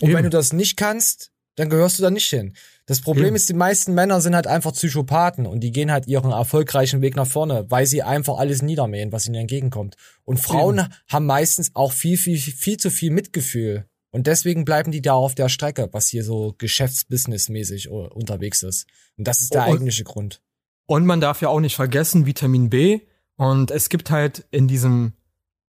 [0.01, 0.17] Und Eben.
[0.17, 2.53] wenn du das nicht kannst, dann gehörst du da nicht hin.
[2.85, 3.35] Das Problem Eben.
[3.35, 7.15] ist, die meisten Männer sind halt einfach Psychopathen und die gehen halt ihren erfolgreichen Weg
[7.15, 9.95] nach vorne, weil sie einfach alles niedermähen, was ihnen entgegenkommt.
[10.23, 13.87] Und Frauen haben meistens auch viel, viel, viel zu viel Mitgefühl.
[14.11, 18.85] Und deswegen bleiben die da auf der Strecke, was hier so geschäftsbusinessmäßig unterwegs ist.
[19.17, 20.41] Und das ist der Und- eigentliche Grund.
[20.85, 23.01] Und man darf ja auch nicht vergessen, Vitamin B.
[23.35, 25.13] Und es gibt halt in diesem,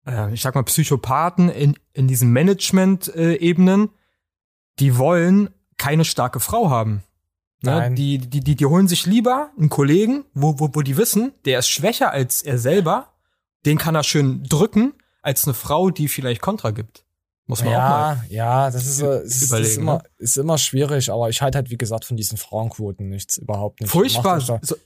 [0.07, 3.91] äh, ich sag mal, Psychopathen, in, in diesen Management-Ebenen,
[4.79, 7.03] die wollen keine starke Frau haben.
[7.63, 7.71] Ne?
[7.71, 7.95] Nein.
[7.97, 11.59] Die, die, die, die holen sich lieber einen Kollegen, wo, wo, wo die wissen, der
[11.61, 13.13] ist schwächer als er selber,
[13.65, 17.05] den kann er schön drücken, als eine Frau, die vielleicht Kontra gibt.
[17.47, 18.25] Muss man auch ja, mal.
[18.31, 20.03] ja, das ist, äh, ist, ist, immer, ne?
[20.17, 23.91] ist immer schwierig, aber ich halte halt, wie gesagt, von diesen Frauenquoten nichts, überhaupt nicht.
[23.91, 24.39] Furchtbar.
[24.39, 24.77] Ihr macht euch, da, So,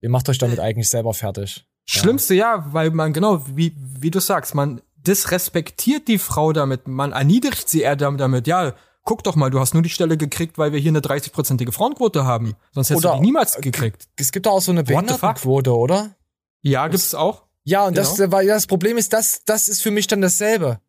[0.00, 1.66] ihr macht euch damit eigentlich selber fertig.
[1.88, 7.12] Schlimmste ja, weil man genau, wie, wie du sagst, man disrespektiert die Frau damit, man
[7.12, 10.72] erniedrigt sie eher damit, ja, guck doch mal, du hast nur die Stelle gekriegt, weil
[10.72, 12.56] wir hier eine 30-prozentige Frauenquote haben.
[12.72, 14.08] Sonst hättest Oder- du die niemals gekriegt.
[14.16, 14.82] Es gibt auch so eine?
[14.82, 16.16] Behindertenquote, oder?
[16.62, 17.44] Ja, gibt's auch.
[17.64, 18.32] Ja, und das, Genau.
[18.32, 20.80] weil das Problem ist, das, das ist für mich dann dasselbe.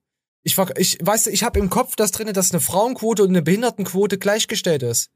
[0.44, 4.18] Ich, ich weiß, ich habe im Kopf das drinne, dass eine Frauenquote und eine Behindertenquote
[4.18, 5.10] gleichgestellt ist.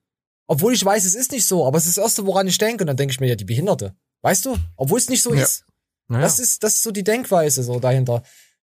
[0.48, 2.84] Obwohl ich weiß, es ist nicht so, aber es ist das Erste, woran ich denke.
[2.84, 3.96] Und dann denke ich mir, ja, die Behinderte.
[4.22, 4.58] Weißt du?
[4.76, 5.42] Obwohl es nicht so Ja.
[5.44, 5.64] ist.
[6.12, 6.26] Naja.
[6.26, 8.22] Das ist, das ist so die Denkweise so dahinter.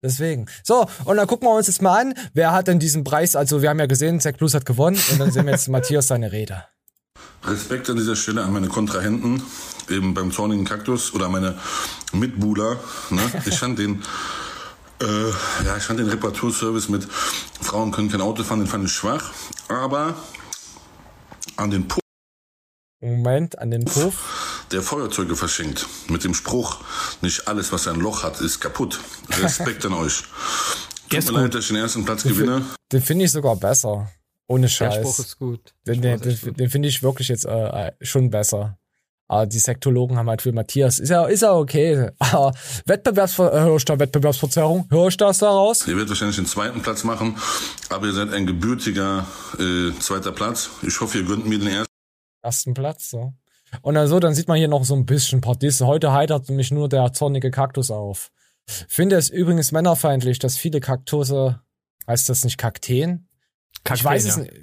[0.03, 0.45] Deswegen.
[0.63, 3.63] So, und dann gucken wir uns jetzt mal an, wer hat denn diesen Preis, also
[3.63, 6.31] wir haben ja gesehen, Zack Plus hat gewonnen und dann sehen wir jetzt Matthias seine
[6.31, 6.65] Rede.
[7.43, 9.41] Respekt an dieser Stelle an meine Kontrahenten,
[9.89, 11.57] eben beim zornigen Kaktus oder an meine
[12.13, 12.79] Mitbuhler.
[13.09, 13.21] Ne?
[13.45, 14.03] Ich fand den,
[15.01, 15.29] äh,
[15.65, 17.07] ja, ich fand den Reparaturservice mit
[17.61, 19.31] Frauen können kein Auto fahren, den fand ich schwach.
[19.67, 20.15] Aber
[21.57, 22.01] an den Puff
[23.01, 24.50] Moment, an den Puff.
[24.71, 26.79] Der Feuerzeuge verschenkt mit dem Spruch,
[27.21, 28.99] nicht alles, was ein Loch hat, ist kaputt.
[29.41, 30.23] Respekt an euch.
[31.09, 31.55] Tut ist mir leid, gut.
[31.55, 32.63] dass ich den ersten Platz gewinne.
[32.91, 34.09] Den finde ich sogar besser.
[34.47, 34.95] Ohne Der Scheiß.
[34.95, 35.73] Spruch ist gut.
[35.85, 36.59] Der Den, den, Spruch ist echt den, gut.
[36.59, 38.77] den finde ich wirklich jetzt äh, äh, schon besser.
[39.27, 42.09] Aber die Sektologen haben halt für Matthias, ist ja, ist ja okay.
[42.19, 42.53] Aber
[42.85, 44.87] Wettbewerbsver äh, hör ich da Wettbewerbsverzerrung?
[44.89, 45.87] Hör ich das da raus?
[45.87, 47.37] Ihr werdet wahrscheinlich den zweiten Platz machen,
[47.89, 49.25] aber ihr seid ein gebürtiger
[49.57, 50.69] äh, zweiter Platz.
[50.81, 51.93] Ich hoffe, ihr gönnt mir den ersten.
[52.43, 53.33] Ersten Platz, so.
[53.81, 55.87] Und dann so, dann sieht man hier noch so ein bisschen Disse.
[55.87, 58.31] Heute heitert mich nur der zornige Kaktus auf.
[58.65, 61.61] Finde es übrigens männerfeindlich, dass viele Kaktusse,
[62.07, 63.27] heißt das nicht Kakteen?
[63.73, 64.41] ich Kakteen, weiß es ja.
[64.43, 64.53] nicht.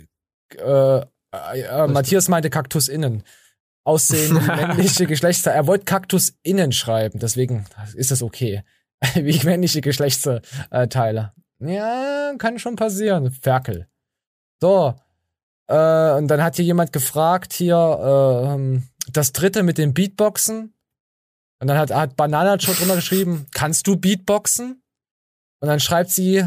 [0.56, 0.98] Äh,
[1.32, 3.24] äh, äh, Matthias meinte Kaktus innen.
[3.84, 5.50] Aussehen männliche Geschlechter.
[5.50, 8.62] Er wollte Kaktus innen schreiben, deswegen ist das okay.
[9.14, 11.32] Wie männliche Geschlechtsteile.
[11.60, 13.30] Ja, kann schon passieren.
[13.30, 13.88] Ferkel.
[14.60, 14.94] So.
[15.68, 20.74] Äh, und dann hat hier jemand gefragt, hier, äh, ähm, das dritte mit dem Beatboxen.
[21.60, 24.82] Und dann hat, hat Banana schon drunter geschrieben, kannst du Beatboxen?
[25.60, 26.46] Und dann schreibt sie,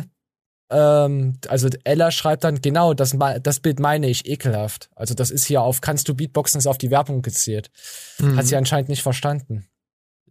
[0.71, 4.89] ähm, also Ella schreibt dann, genau, das, das Bild meine ich ekelhaft.
[4.95, 7.69] Also das ist hier auf, kannst du Beatboxen, ist auf die Werbung gezielt.
[8.19, 8.37] Mhm.
[8.37, 9.67] Hat sie anscheinend nicht verstanden.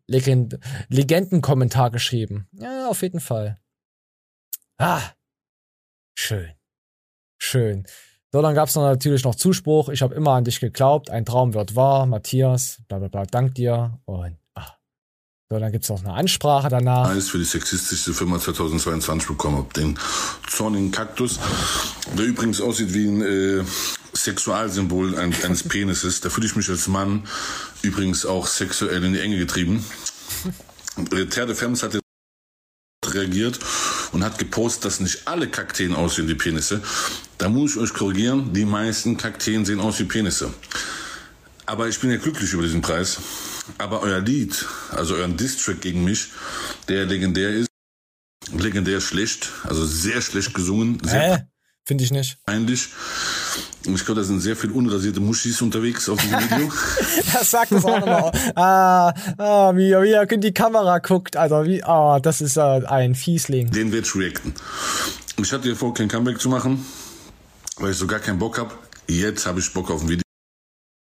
[0.06, 2.48] Legend Legendenkommentar geschrieben.
[2.52, 3.60] Ja, auf jeden Fall.
[4.78, 5.02] Ah,
[6.18, 6.52] schön.
[7.38, 7.86] Schön.
[8.32, 9.88] So, dann gab's noch natürlich noch Zuspruch.
[9.88, 11.10] Ich habe immer an dich geglaubt.
[11.10, 12.06] Ein Traum wird wahr.
[12.06, 13.98] Matthias, bla bla bla, dank dir.
[14.04, 14.76] Und ah.
[15.50, 17.08] So, dann gibt's noch eine Ansprache danach.
[17.08, 19.72] Preis für die sexistischste Firma 2022 bekommen habe.
[19.72, 19.98] Den
[20.48, 21.40] zornigen Kaktus,
[22.16, 23.64] der übrigens aussieht wie ein äh,
[24.12, 26.20] Sexualsymbol ein, eines Penises.
[26.20, 27.24] Da fühle ich mich als Mann
[27.82, 29.84] übrigens auch sexuell in die Enge getrieben.
[31.30, 31.94] Terre de Femmes hat
[33.14, 33.58] reagiert
[34.12, 36.80] und hat gepostet, dass nicht alle Kakteen aussehen wie Penisse.
[37.38, 40.52] Da muss ich euch korrigieren, die meisten Kakteen sehen aus wie Penisse.
[41.66, 43.18] Aber ich bin ja glücklich über diesen Preis.
[43.78, 46.28] Aber euer Lied, also euren Distrack gegen mich,
[46.88, 47.68] der legendär ist,
[48.52, 51.42] legendär schlecht, also sehr schlecht gesungen, sehr Hä?
[51.84, 52.38] Finde ich nicht.
[52.44, 52.88] peinlich.
[53.86, 56.68] Ich glaube, da sind sehr viele unrasierte Muschis unterwegs auf diesem Video.
[57.32, 58.32] Das sagt das auch nochmal.
[58.54, 61.64] Ah, ah, wie, wie er in die Kamera guckt, Alter.
[61.64, 63.70] Wie, ah, das ist äh, ein Fiesling.
[63.70, 64.54] Den werde ich reacten.
[65.38, 66.84] Ich hatte ja vor, kein Comeback zu machen,
[67.78, 68.74] weil ich so gar keinen Bock habe.
[69.08, 70.22] Jetzt habe ich Bock auf ein Video.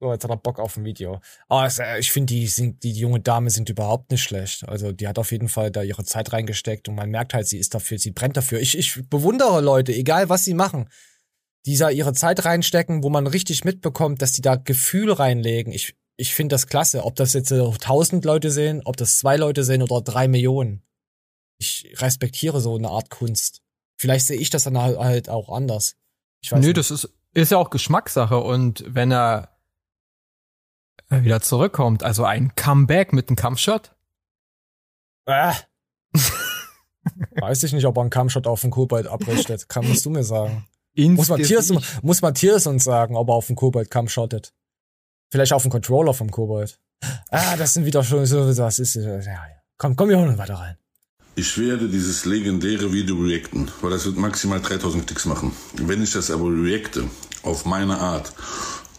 [0.01, 1.21] So, jetzt hat er Bock auf ein Video.
[1.49, 4.67] Aber es, äh, ich finde, die, sind- die, die junge Dame sind überhaupt nicht schlecht.
[4.69, 7.59] Also die hat auf jeden Fall da ihre Zeit reingesteckt und man merkt halt, sie
[7.59, 8.59] ist dafür, sie brennt dafür.
[8.61, 10.89] Ich, ich bewundere Leute, egal was sie machen,
[11.67, 15.73] die da ihre Zeit reinstecken, wo man richtig mitbekommt, dass die da Gefühl reinlegen.
[15.73, 17.05] Ich, ich finde das klasse.
[17.05, 20.83] Ob das jetzt äh, tausend Leute sehen, ob das zwei Leute sehen oder drei Millionen.
[21.59, 23.63] Ich respektiere so eine Art Kunst.
[23.97, 25.97] Vielleicht sehe ich das dann halt- halt auch anders.
[26.43, 26.77] Ich weiß Nö, nicht.
[26.77, 29.57] das ist, ist ja auch Geschmackssache und wenn er
[31.09, 33.93] äh, wieder zurückkommt, also ein Comeback mit einem Kampfshot,
[35.27, 35.53] Äh.
[37.37, 39.69] Weiß ich nicht, ob er einen Kampfshot auf den Kobold abrichtet.
[39.69, 40.67] Kann, musst du mir sagen.
[40.97, 44.53] Muss Matthias, muss Matthias uns sagen, ob er auf den Kobold Kampfshottet.
[45.31, 46.79] Vielleicht auf den Controller vom Kobold.
[47.31, 49.43] Ah, das sind wieder schon so, das ist, ja, ja.
[49.77, 50.77] Komm, komm, wir holen weiter rein.
[51.37, 55.51] Ich werde dieses legendäre Video reacten, weil das wird maximal 3000 Klicks machen.
[55.75, 57.11] Wenn ich das aber reacte,
[57.43, 58.33] auf meine Art,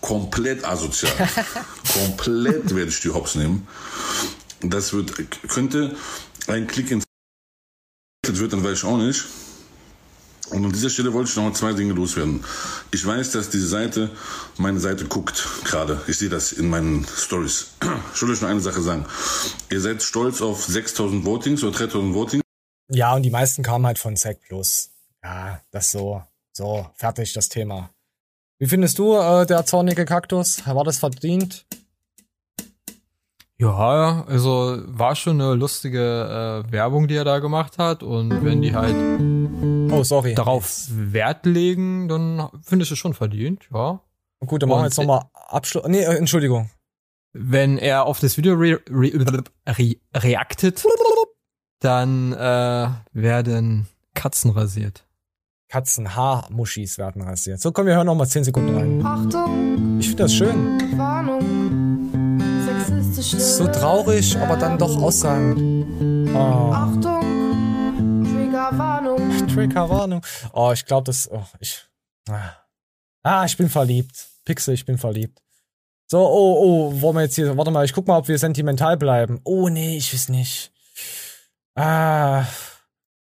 [0.02, 1.14] komplett asozial,
[1.94, 3.66] komplett werde ich die Hops nehmen,
[4.60, 5.14] das wird,
[5.48, 5.96] könnte
[6.48, 7.06] ein Klick ins
[8.28, 9.24] wird, dann weiß ich auch nicht.
[10.50, 12.44] Und an dieser Stelle wollte ich noch mal zwei Dinge loswerden.
[12.92, 14.12] Ich weiß, dass diese Seite
[14.58, 16.02] meine Seite guckt gerade.
[16.08, 17.72] Ich sehe das in meinen Stories.
[18.14, 19.06] Ich will euch nur eine Sache sagen.
[19.72, 22.44] Ihr seid stolz auf 6000 Votings oder 3000 Votings.
[22.90, 24.92] Ja, und die meisten kamen halt von Sec Plus.
[25.24, 26.22] Ja, das so.
[26.54, 27.90] So, fertig das Thema.
[28.60, 30.66] Wie findest du äh, der zornige Kaktus?
[30.66, 31.66] War das verdient?
[33.58, 38.04] Ja, also war schon eine lustige äh, Werbung, die er da gemacht hat.
[38.04, 38.96] Und wenn die halt
[39.92, 40.36] oh, sorry.
[40.36, 44.00] darauf Wert legen, dann finde ich es schon verdient, ja.
[44.46, 45.88] Gut, dann machen wir jetzt nochmal Abschluss.
[45.88, 46.70] Nee, äh, Entschuldigung.
[47.34, 49.12] Wenn er auf das Video re re
[49.68, 50.86] re reactet,
[51.80, 55.06] dann äh, werden Katzen rasiert.
[55.70, 57.60] Katzenhaarmuschis werden rasiert.
[57.60, 59.06] So, komm, wir hören noch mal 10 Sekunden rein.
[59.06, 60.80] Achtung, Ich finde das schön.
[60.98, 62.10] Warnung,
[62.66, 65.60] sexistische So traurig, aber dann doch aussagend.
[66.34, 66.72] Oh.
[66.72, 69.05] Achtung, Triggerwarnung.
[69.48, 70.22] Triggerwarnung.
[70.54, 71.30] Oh, ich glaube, das.
[71.32, 71.86] Oh, ich.
[72.30, 72.56] Ah.
[73.24, 74.28] ah, ich bin verliebt.
[74.46, 75.42] Pixel, ich bin verliebt.
[76.08, 77.58] So, oh, oh, wollen wir jetzt hier.
[77.58, 79.42] Warte mal, ich guck mal, ob wir sentimental bleiben.
[79.44, 80.72] Oh, nee, ich weiß nicht.
[81.76, 82.46] Ah.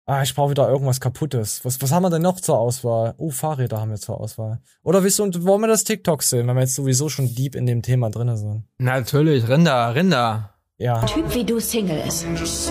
[0.09, 1.65] Ah, ich brauche wieder irgendwas kaputtes.
[1.65, 3.13] Was, was haben wir denn noch zur Auswahl?
[3.17, 4.61] Oh, Fahrräder haben wir zur Auswahl.
[4.83, 7.55] Oder willst du, und wollen wir das TikTok sehen, wenn wir jetzt sowieso schon deep
[7.55, 8.63] in dem Thema drin sind?
[8.77, 10.56] Natürlich, Rinder, Rinder.
[10.79, 11.01] Ja.
[11.05, 12.23] Typ wie du Single ist.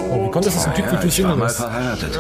[0.09, 1.57] Oh, wie kommt es, dass ein Typ wie du ich war Single mal ist?
[1.57, 2.19] verheiratet.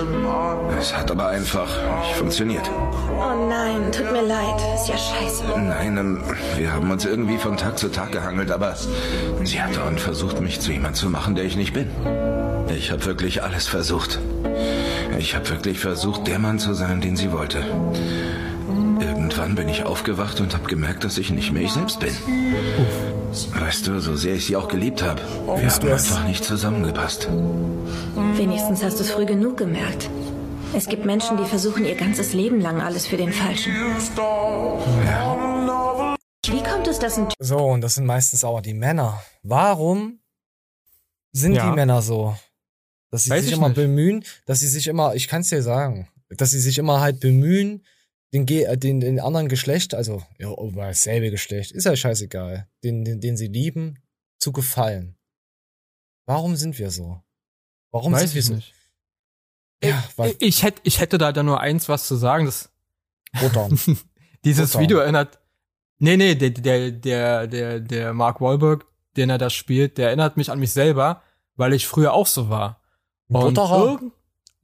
[0.80, 1.68] Es hat aber einfach
[2.00, 2.68] nicht funktioniert.
[2.68, 4.60] Oh nein, tut mir leid.
[4.74, 5.44] Ist ja scheiße.
[5.56, 6.24] Nein, ähm,
[6.56, 8.74] wir haben uns irgendwie von Tag zu Tag gehangelt, aber
[9.44, 11.88] sie hat dauernd versucht, mich zu jemand zu machen, der ich nicht bin.
[12.76, 14.18] Ich habe wirklich alles versucht.
[15.20, 17.64] Ich habe wirklich versucht, der Mann zu sein, den sie wollte.
[18.98, 22.16] Irgendwann bin ich aufgewacht und habe gemerkt, dass ich nicht mehr ich selbst bin.
[23.76, 27.28] Weißt du, so sehr ich sie auch geliebt habe, wir Bist haben einfach nicht zusammengepasst.
[28.34, 30.08] Wenigstens hast du es früh genug gemerkt.
[30.72, 33.74] Es gibt Menschen, die versuchen ihr ganzes Leben lang alles für den Falschen.
[36.46, 39.22] Wie kommt es, dass ein Typ So, und das sind meistens auch die Männer.
[39.42, 40.20] Warum
[41.32, 41.68] sind Ja.
[41.68, 42.34] die Männer so?
[43.10, 43.76] Dass sie Weiß sich ich immer nicht.
[43.76, 47.20] bemühen, dass sie sich immer, ich kann es dir sagen, dass sie sich immer halt
[47.20, 47.84] bemühen,
[48.44, 53.20] den, äh, den, den anderen Geschlecht, also ja, dasselbe Geschlecht, ist ja scheißegal, den, den,
[53.20, 53.98] den sie lieben,
[54.38, 55.16] zu gefallen.
[56.26, 57.22] Warum sind wir so?
[57.92, 58.54] Warum Weiß sind wir so?
[58.54, 58.74] nicht.
[59.82, 62.46] Ja, Ich, ich, hätte, ich hätte da dann nur eins was zu sagen.
[62.46, 62.70] Das,
[64.44, 64.82] dieses Buttern.
[64.82, 65.38] Video erinnert.
[65.98, 70.36] Nee, nee, der, der, der, der, der Mark Wahlberg, den er da spielt, der erinnert
[70.36, 71.22] mich an mich selber,
[71.54, 72.82] weil ich früher auch so war.
[74.00, 74.12] Und?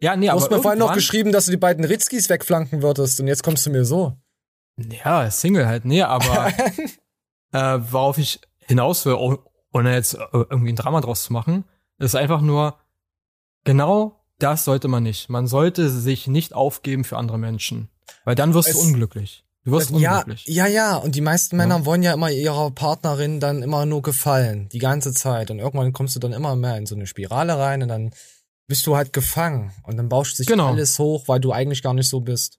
[0.03, 3.21] Ja, nee, du hast mir vorhin noch geschrieben, dass du die beiden Ritzkis wegflanken würdest
[3.21, 4.17] und jetzt kommst du mir so.
[4.77, 6.49] Ja, Single halt, nee, aber
[7.53, 9.39] äh, worauf ich hinaus will, oh-
[9.73, 11.65] ohne jetzt äh, irgendwie ein Drama draus zu machen,
[11.99, 12.77] ist einfach nur,
[13.65, 15.29] genau das sollte man nicht.
[15.29, 17.89] Man sollte sich nicht aufgeben für andere Menschen.
[18.25, 19.45] Weil dann wirst Es- du unglücklich.
[19.65, 20.47] Du wirst ja, unglücklich.
[20.49, 20.97] ja, ja.
[20.97, 24.69] Und die meisten Männer wollen ja immer ihrer Partnerin dann immer nur gefallen.
[24.71, 25.53] Die ganze Zeit.
[25.53, 28.11] Und irgendwann kommst du dann immer mehr in so eine Spirale rein und dann
[28.69, 29.73] bist du halt gefangen.
[29.85, 30.69] Und dann bauscht sich Genau.
[30.69, 32.59] alles hoch, weil du eigentlich gar nicht so bist.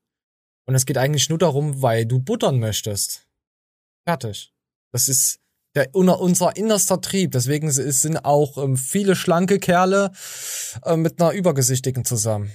[0.65, 3.27] Und es geht eigentlich nur darum, weil du buttern möchtest.
[4.07, 4.53] Fertig.
[4.91, 5.39] Das ist
[5.75, 7.31] der, unser, innerster Trieb.
[7.31, 10.11] Deswegen sind auch ähm, viele schlanke Kerle
[10.85, 12.51] äh, mit einer übergesichtigen zusammen.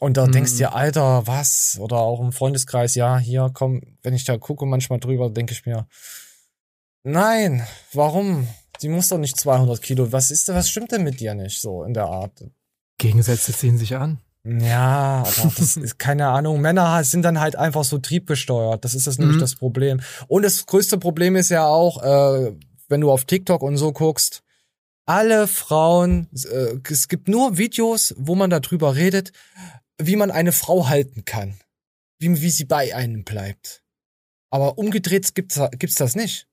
[0.00, 0.32] Und da Mhm.
[0.32, 1.78] denkst du dir, Alter, was?
[1.80, 5.64] Oder auch im Freundeskreis, ja, hier, komm, wenn ich da gucke manchmal drüber, denke ich
[5.66, 5.86] mir,
[7.02, 8.46] nein, warum?
[8.78, 10.12] Sie muss doch nicht 200 Kilo.
[10.12, 12.44] Was ist denn, was stimmt denn mit dir nicht so in der Art?
[12.98, 14.18] Gegensätze ziehen sich an.
[14.44, 16.60] Ja, aber das ist keine Ahnung.
[16.60, 18.84] Männer sind dann halt einfach so triebgesteuert.
[18.84, 19.40] Das ist das nämlich Mhm.
[19.40, 20.00] das Problem.
[20.28, 22.52] Und das größte Problem ist ja auch, äh,
[22.88, 24.42] wenn du auf TikTok und so guckst,
[25.04, 29.32] alle Frauen, äh, es gibt nur Videos, wo man darüber redet,
[29.98, 31.58] wie man eine Frau halten kann.
[32.18, 33.82] Wie, wie sie bei einem bleibt.
[34.50, 36.46] Aber umgedreht gibt's, gibt's das nicht.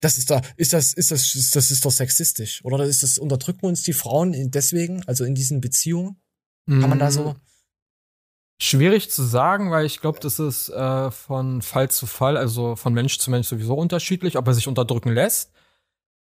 [0.00, 2.64] Das ist da, ist das, ist das, ist das ist doch sexistisch.
[2.64, 6.20] Oder ist das, unterdrücken uns die Frauen in- deswegen, also in diesen Beziehungen?
[6.66, 7.32] Kann man da so?
[7.32, 7.36] Mm,
[8.62, 12.92] Schwierig zu sagen, weil ich glaube, das ist äh, von Fall zu Fall, also von
[12.92, 15.50] Mensch zu Mensch sowieso unterschiedlich, ob er sich unterdrücken lässt.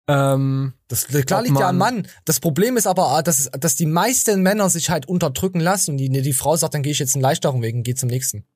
[0.08, 2.08] Ähm, Das klar liegt ja am man- Mann.
[2.26, 6.08] Das Problem ist aber, dass, dass die meisten Männer sich halt unterdrücken lassen und die,
[6.10, 8.46] die Frau sagt, dann gehe ich jetzt einen leichteren Weg und gehe zum nächsten.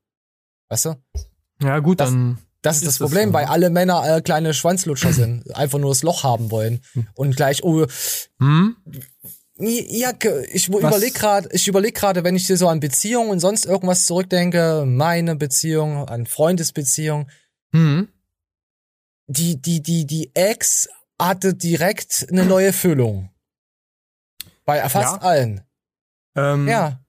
[0.69, 0.95] Weißt du?
[1.63, 2.39] Ja, gut, Das- dann.
[2.63, 5.79] Das ist, das ist das Problem, so, weil alle Männer äh, kleine Schwanzlutscher sind, einfach
[5.79, 6.81] nur das Loch haben wollen
[7.15, 7.87] und gleich, oh,
[8.39, 8.77] Hm?
[9.59, 10.13] Ja,
[10.51, 14.07] ich überlege gerade, ich überlege gerade, wenn ich dir so an Beziehungen und sonst irgendwas
[14.07, 17.29] zurückdenke, meine Beziehung, an Freundesbeziehung,
[17.73, 18.09] Hm.
[19.27, 20.89] die, die, die, die Ex
[21.21, 23.31] hatte direkt eine neue Füllung.
[24.65, 25.23] Bei fast Ja.
[25.23, 25.61] allen.
[26.35, 27.02] Ähm, Ja.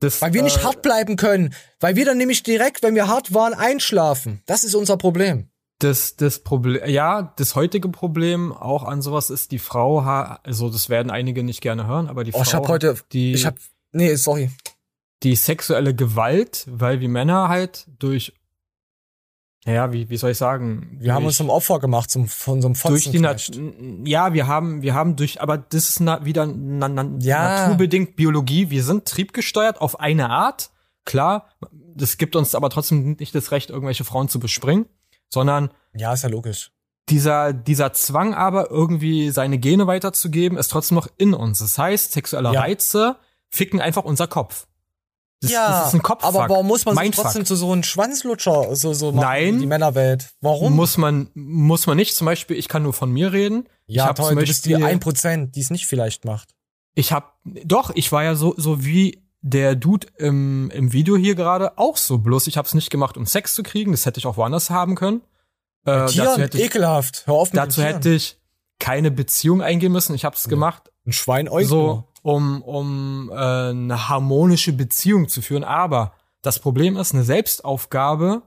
[0.00, 1.54] Das, Weil wir nicht äh, hart bleiben können.
[1.80, 4.42] Weil wir dann nämlich direkt, wenn wir hart waren, einschlafen.
[4.46, 5.48] Das ist unser Problem.
[5.78, 10.88] das, das Problem, ja, das heutige Problem auch an sowas ist, die Frau, also das
[10.88, 13.56] werden einige nicht gerne hören, aber die Oh, Frau, ich hab heute, die, ich hab,
[13.92, 14.50] nee, sorry.
[15.22, 18.32] die sexuelle Gewalt, weil wir Männer halt durch,
[19.66, 20.96] naja, wie, wie soll ich sagen?
[21.00, 23.18] Wir haben uns zum Opfer gemacht, zum, von so einem durch die
[24.08, 27.66] ja, wir haben, wir haben durch, aber das ist na, wieder na, na, Ja.
[27.66, 28.70] naturbedingt Biologie.
[28.70, 30.70] Wir sind triebgesteuert auf eine Art.
[31.04, 31.48] Klar,
[31.94, 34.86] das gibt uns aber trotzdem nicht das Recht, irgendwelche Frauen zu bespringen,
[35.28, 36.70] sondern Ja, ist ja logisch.
[37.08, 41.58] dieser, dieser Zwang aber irgendwie seine Gene weiterzugeben, ist trotzdem noch in uns.
[41.58, 42.60] Das heißt, sexuelle Ja.
[42.60, 43.16] Reize
[43.50, 44.66] ficken einfach unser Kopf.
[45.42, 46.34] Das, ja, das ist ein Kopffuck.
[46.34, 47.24] aber warum muss man sich Mindfuck.
[47.24, 49.58] trotzdem zu so einem Schwanzlutscher so, so machen, Nein.
[49.60, 50.30] die Männerwelt?
[50.40, 50.74] Warum?
[50.74, 52.16] Muss man, muss man nicht.
[52.16, 53.68] Zum Beispiel, ich kann nur von mir reden.
[53.86, 56.54] ich ja, hab toll, zum du bist die Beispiel- 1%, die es nicht vielleicht macht.
[56.94, 61.34] Ich hab, doch, ich war ja so, so wie der Dude im, im Video hier
[61.34, 62.16] gerade auch so.
[62.18, 63.92] Bloß ich hab's nicht gemacht, um Sex zu kriegen.
[63.92, 65.20] Das hätte ich auch woanders haben können.
[65.84, 67.24] Äh, Tieren, dazu hätte ich, ekelhaft.
[67.26, 68.38] Hör auf mit dazu hätte ich
[68.78, 70.14] keine Beziehung eingehen müssen.
[70.14, 75.62] Ich hab's gemacht, Ein Schwein euch so, um, um äh, eine harmonische Beziehung zu führen.
[75.62, 76.12] Aber
[76.42, 78.42] das Problem ist, eine Selbstaufgabe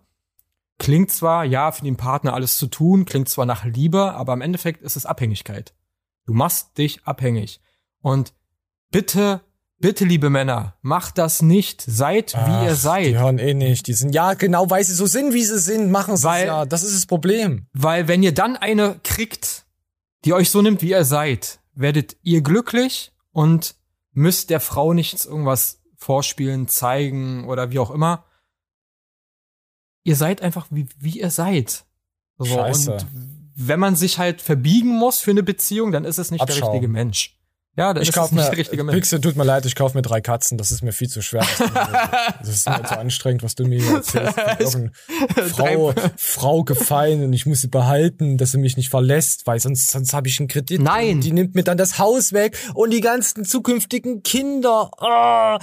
[0.80, 4.42] klingt zwar, ja, für den Partner alles zu tun, klingt zwar nach Liebe, aber im
[4.42, 5.74] Endeffekt ist es Abhängigkeit.
[6.26, 7.62] Du machst dich abhängig.
[8.02, 8.34] Und
[8.92, 9.40] bitte,
[9.78, 11.82] bitte, liebe Männer, macht das nicht.
[11.82, 13.06] Seid, wie ihr Ach, seid.
[13.06, 13.88] Die hören eh nicht.
[13.88, 16.66] Die sind, ja, genau, weil sie so sind, wie sie sind, machen sie es ja.
[16.66, 17.68] Das ist das Problem.
[17.72, 19.64] Weil wenn ihr dann eine kriegt,
[20.26, 23.76] die euch so nimmt, wie ihr seid, werdet ihr glücklich und
[24.12, 28.26] müsst der Frau nichts irgendwas vorspielen, zeigen oder wie auch immer.
[30.04, 31.86] Ihr seid einfach wie, wie ihr seid.
[32.38, 32.94] So, Scheiße.
[32.94, 33.08] Und
[33.56, 36.72] wenn man sich halt verbiegen muss für eine Beziehung, dann ist es nicht der Abschauen.
[36.72, 37.39] richtige Mensch.
[37.80, 38.96] Ja, dann Ich ist nicht mir, der richtige Mensch.
[38.96, 40.58] Pixel, tut mir leid, ich kaufe mir drei Katzen.
[40.58, 41.46] Das ist mir viel zu schwer.
[41.58, 41.72] Das,
[42.42, 44.78] das ist mir zu anstrengend, was du mir hier erzählst.
[45.40, 49.62] Ich Frau, Frau gefallen und ich muss sie behalten, dass sie mich nicht verlässt, weil
[49.62, 50.82] sonst, sonst habe ich einen Kredit.
[50.82, 51.22] Nein.
[51.22, 54.92] Die nimmt mir dann das Haus weg und die ganzen zukünftigen Kinder.
[54.98, 55.58] Ah,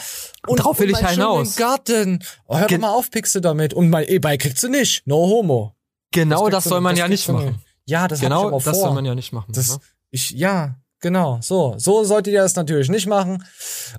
[0.46, 1.56] und Darauf will und ich hinaus.
[1.56, 2.24] Garten.
[2.46, 3.74] Oh, hör Ge- mal auf, Pixel damit.
[3.74, 5.06] Und mein E-Bike kriegst du nicht.
[5.06, 5.74] No homo.
[6.12, 7.60] Genau das du- soll man das ja nicht machen.
[7.84, 9.52] Ja, das genau das soll man ja nicht machen.
[9.52, 9.76] Das, ne?
[10.10, 10.76] ich, ja,
[11.06, 11.76] genau, so.
[11.78, 13.44] So solltet ihr das natürlich nicht machen.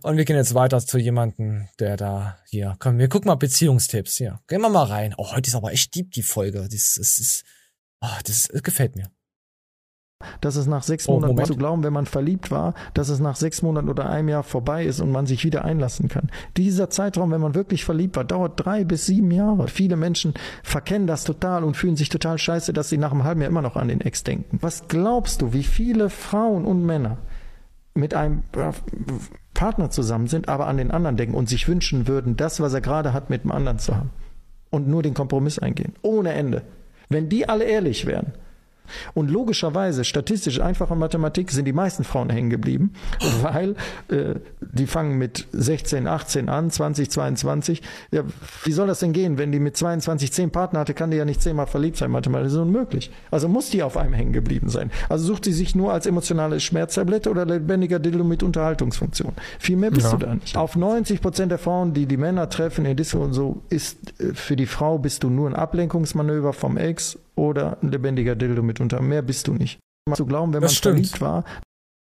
[0.03, 4.17] Und wir gehen jetzt weiter zu jemandem, der da, hier, komm, wir gucken mal Beziehungstipps,
[4.17, 4.41] hier.
[4.47, 5.15] Gehen wir mal rein.
[5.17, 6.67] Oh, heute ist aber echt deep, die Folge.
[6.69, 7.45] Das, das ist,
[8.01, 9.09] oh, das, das gefällt mir.
[10.41, 11.47] Dass es nach sechs Oh, Monaten Moment.
[11.47, 14.85] zu glauben, wenn man verliebt war, dass es nach sechs Monaten oder einem Jahr vorbei
[14.85, 16.29] ist und man sich wieder einlassen kann.
[16.55, 19.67] Dieser Zeitraum, wenn man wirklich verliebt war, dauert drei bis sieben Jahre.
[19.67, 23.41] Viele Menschen verkennen das total und fühlen sich total scheiße, dass sie nach einem halben
[23.41, 24.57] Jahr immer noch an den Ex denken.
[24.61, 27.17] Was glaubst du, wie viele Frauen und Männer
[27.93, 28.71] mit einem äh,
[29.53, 32.81] Partner zusammen sind, aber an den anderen denken und sich wünschen würden, das, was er
[32.81, 34.09] gerade hat, mit dem anderen zu haben?
[34.69, 35.93] Und nur den Kompromiss eingehen.
[36.01, 36.63] Ohne Ende.
[37.09, 38.33] Wenn die alle ehrlich wären,
[39.13, 42.93] und logischerweise, statistisch, einfache Mathematik, sind die meisten Frauen hängen geblieben,
[43.41, 43.75] weil
[44.09, 47.81] äh, die fangen mit 16, 18 an, 20, 22.
[48.11, 48.23] Ja,
[48.63, 49.37] wie soll das denn gehen?
[49.37, 52.45] Wenn die mit 22 zehn Partner hatte, kann die ja nicht zehnmal verliebt sein, mathematisch.
[52.47, 53.11] Das ist unmöglich.
[53.31, 54.91] Also muss die auf einem hängen geblieben sein.
[55.09, 59.33] Also sucht sie sich nur als emotionale Schmerztablette oder lebendiger Dildo mit Unterhaltungsfunktion.
[59.59, 60.17] Viel mehr bist Ja.
[60.17, 60.55] du da nicht.
[60.57, 64.33] Auf 90 Prozent der Frauen, die die Männer treffen in Disco und so, ist äh,
[64.33, 68.79] für die Frau bist du nur ein Ablenkungsmanöver vom Ex oder ein lebendiger Dildo mit
[68.81, 68.99] unter.
[69.01, 69.79] Mehr bist du nicht.
[70.15, 70.95] Zu glauben, wenn Das man stimmt.
[70.95, 71.43] verliebt war,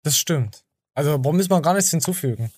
[0.03, 0.63] Das stimmt.
[0.95, 2.51] Also, warum muss man gar nichts hinzufügen?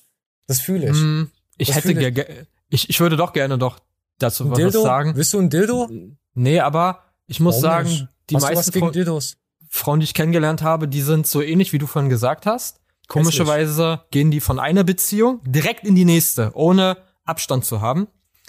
[0.48, 0.98] Das fühle ich.
[0.98, 3.80] Hm, ich Das hätte ge- ich, ich würde doch gerne doch
[4.20, 4.82] dazu Ein was Dildo?
[4.82, 5.16] sagen.
[5.16, 5.90] Willst du ein Dildo?
[6.34, 8.08] Nee, aber ich muss Warum sagen, nicht?
[8.30, 9.38] die Hast meisten gegen Frauen, Dildos?
[9.70, 12.80] Frauen, die ich kennengelernt habe, die sind so ähnlich, wie du vorhin gesagt hast.
[13.08, 18.08] Komischerweise gehen die von einer Beziehung direkt in die nächste, ohne Abstand zu haben.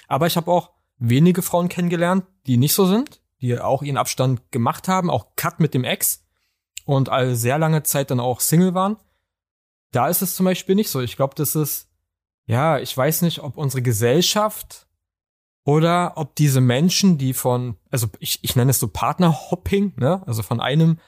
[0.09, 4.51] Aber ich habe auch wenige Frauen kennengelernt, die nicht so sind, die auch ihren Abstand
[4.53, 6.25] gemacht haben, auch Cut mit dem Ex
[6.85, 8.97] und all sehr lange Zeit dann auch Single waren.
[9.93, 11.01] Da ist es zum Beispiel nicht so.
[11.01, 11.89] Ich glaube, das ist,
[12.47, 14.87] ja, ich weiß nicht, ob unsere Gesellschaft
[15.65, 20.43] oder ob diese Menschen, die von, also ich, ich nenne es so Partnerhopping, ne, also
[20.43, 20.99] von einem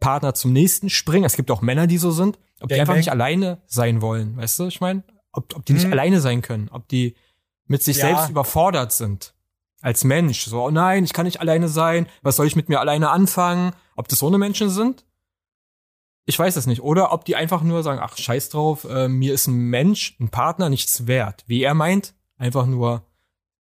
[0.00, 1.24] Partner zum nächsten springen.
[1.24, 4.58] Es gibt auch Männer, die so sind, ob die einfach nicht alleine sein wollen, weißt
[4.60, 5.02] du, ich meine,
[5.32, 5.92] ob, ob die nicht Hm.
[5.92, 7.16] alleine sein können, ob die
[7.66, 8.08] mit sich Ja.
[8.08, 9.34] selbst überfordert sind.
[9.82, 12.80] Als Mensch, so, oh nein, ich kann nicht alleine sein, was soll ich mit mir
[12.80, 13.72] alleine anfangen?
[13.94, 15.04] Ob das so eine Menschen sind?
[16.24, 16.82] Ich weiß es nicht.
[16.82, 20.28] Oder ob die einfach nur sagen, ach, scheiß drauf, äh, mir ist ein Mensch, ein
[20.30, 21.44] Partner nichts wert.
[21.46, 23.06] Wie er meint, einfach nur,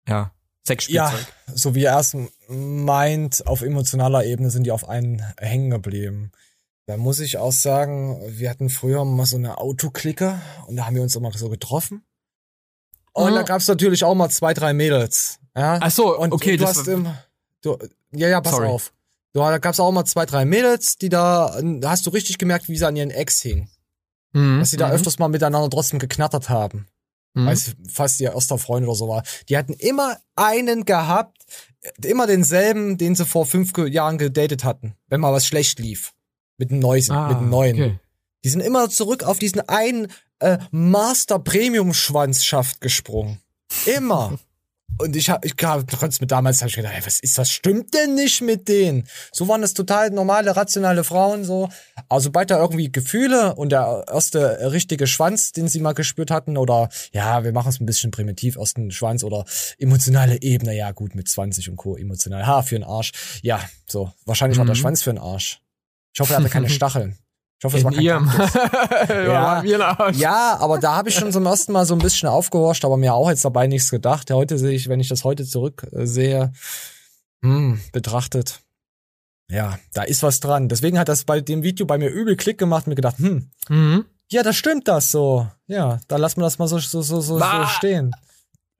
[0.08, 0.32] ja,
[0.66, 1.28] Sexspielzeug.
[1.48, 2.16] Ja, so wie er es
[2.48, 6.32] meint, auf emotionaler Ebene sind die auf einen hängen geblieben.
[6.86, 10.96] Da muss ich auch sagen, wir hatten früher mal so eine Autoklicke und da haben
[10.96, 12.06] wir uns immer so getroffen.
[13.12, 13.36] Und Mhm.
[13.36, 15.40] da gab's natürlich auch mal zwei, drei Mädels.
[15.58, 15.80] Ja?
[15.82, 17.08] Ach so, und okay, du das hast im,
[17.62, 17.78] du,
[18.12, 18.68] ja, ja, pass Sorry.
[18.68, 18.94] auf.
[19.34, 22.70] Du, da gab's auch mal zwei, drei Mädels, die da, da hast du richtig gemerkt,
[22.70, 23.70] wie sie an ihren Ex hingen.
[24.34, 24.60] Mhm.
[24.60, 24.94] Dass sie da Mhm.
[24.94, 26.88] öfters mal miteinander trotzdem geknattert haben.
[27.34, 27.46] Mhm.
[27.48, 29.24] Weiß fast ihr erster Freund oder so war.
[29.50, 31.46] Die hatten immer einen gehabt,
[31.82, 36.14] äh, immer denselben, den sie vor fünf Jahren gedatet hatten, wenn mal was schlecht lief.
[36.58, 37.76] Mit einem neuen, Ah, mit einem neuen.
[37.76, 38.00] okay.
[38.44, 40.08] Die sind immer zurück auf diesen einen
[40.40, 43.40] äh, Master Premium Schwanzschaft gesprungen.
[43.86, 44.38] Immer.
[45.00, 47.52] Und ich hab, ich hab, trotzdem mit damals hab ich gedacht, ey, was ist, was
[47.52, 49.08] stimmt denn nicht mit denen?
[49.32, 51.70] So waren das total normale, rationale Frauen, so.
[52.10, 56.58] Aber sobald da irgendwie Gefühle und der erste richtige Schwanz, den sie mal gespürt hatten,
[56.58, 59.46] oder, ja, wir machen es ein bisschen primitiv, ersten Schwanz oder
[59.78, 61.96] emotionale Ebene, ja, gut, mit 20 und Co.
[61.96, 62.48] emotional.
[62.48, 63.12] Ha, für den Arsch.
[63.44, 64.12] Ja, so.
[64.26, 64.80] Wahrscheinlich war der Mhm.
[64.80, 65.62] Schwanz für den Arsch.
[66.14, 67.18] Ich hoffe, er hatte keine Stacheln.
[67.60, 68.32] Ich hoffe, es war In kein ihrem.
[69.10, 69.64] Ja.
[69.98, 70.18] Arsch.
[70.18, 73.14] Ja, aber da habe ich schon zum ersten Mal so ein bisschen aufgehorcht, aber mir
[73.14, 74.30] auch jetzt dabei nichts gedacht.
[74.30, 76.48] Ja, heute sehe ich, wenn ich das heute zurück äh,
[77.44, 78.62] hm, betrachtet,
[79.50, 80.70] ja, da ist was dran.
[80.70, 83.50] Deswegen hat das bei dem Video bei mir übel Klick gemacht und mir gedacht, hm,
[83.70, 84.06] Mhm.
[84.30, 85.48] ja, da stimmt das so.
[85.68, 88.12] Ja, dann lassen wir das mal so, so, so, so, so stehen.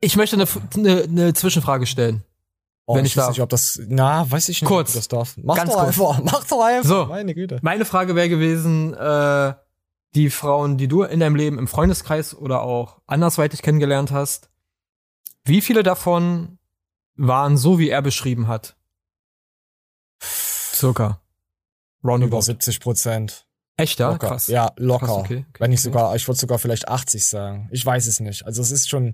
[0.02, 2.24] Ich möchte eine, eine, eine Zwischenfrage stellen.
[2.90, 4.90] Oh, wenn ich, ich weiß nicht, ob das, na, weiß ich nicht, Kurz.
[4.92, 5.36] ob das darf.
[5.44, 5.88] Mach Ganz doch kurz.
[5.90, 6.90] einfach, mach doch einfach.
[6.90, 7.06] So.
[7.08, 7.60] Meine Güte.
[7.62, 9.54] Meine Frage wäre gewesen, äh,
[10.16, 14.50] die Frauen, die du in deinem Leben im Freundeskreis oder auch andersweitig kennengelernt hast,
[15.44, 16.60] wie viele davon
[17.16, 18.78] waren so, wie er beschrieben hat?
[20.22, 21.22] Circa.
[22.02, 22.42] Über Roundabout.
[22.42, 23.46] 70 Prozent.
[23.76, 24.12] Echt, ja?
[24.12, 24.30] Locker.
[24.30, 24.48] Krass.
[24.48, 25.06] Ja, locker.
[25.08, 25.82] Krass, okay, okay, Wenn okay.
[25.82, 27.70] sogar, ich würde sogar vielleicht 80 sagen.
[27.72, 28.46] Ich weiß es nicht.
[28.46, 29.14] Also es ist schon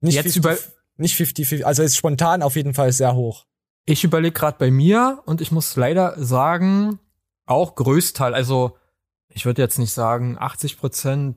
[0.00, 0.58] nicht Jetzt 50, über-
[0.96, 3.46] nicht 50, 50 also ist spontan auf jeden Fall sehr hoch.
[3.86, 6.98] Ich überlege gerade bei mir und ich muss leider sagen,
[7.46, 8.76] auch Größteil, also
[9.28, 11.36] ich würde jetzt nicht sagen 80 Prozent,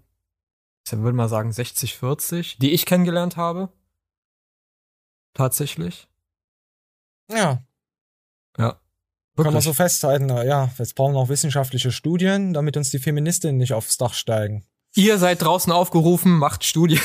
[0.86, 3.70] ich würde mal sagen 60, 40, die ich kennengelernt habe.
[5.34, 6.08] Tatsächlich.
[7.30, 7.62] Ja,
[8.58, 8.70] Ja.
[8.72, 8.80] kann
[9.36, 9.64] man Wirklich.
[9.66, 10.26] so festhalten.
[10.28, 14.14] Na Ja, jetzt brauchen wir noch wissenschaftliche Studien, damit uns die Feministinnen nicht aufs Dach
[14.14, 14.66] steigen.
[14.96, 17.02] Ihr seid draußen aufgerufen, macht Studien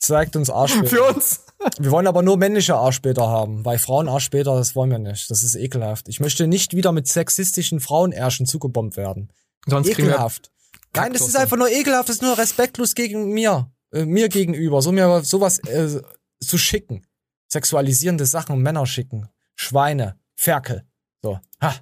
[0.00, 0.88] Zeigt uns Arschbilder.
[0.88, 1.44] für uns.
[1.78, 5.30] Wir wollen aber nur männliche Arschbilder haben, weil Frauen Arschbilder, das wollen wir nicht.
[5.30, 6.08] Das ist ekelhaft.
[6.08, 9.30] Ich möchte nicht wieder mit sexistischen Frauenärschen zugebombt werden.
[9.66, 10.50] Sonst ekelhaft.
[10.94, 14.82] Nein, das ist einfach nur ekelhaft, das ist nur respektlos gegen mir, äh, mir gegenüber,
[14.82, 16.00] so mir sowas äh,
[16.40, 17.06] zu schicken.
[17.48, 19.28] Sexualisierende Sachen und Männer schicken.
[19.54, 20.84] Schweine, Ferkel.
[21.22, 21.38] So.
[21.60, 21.74] Ha.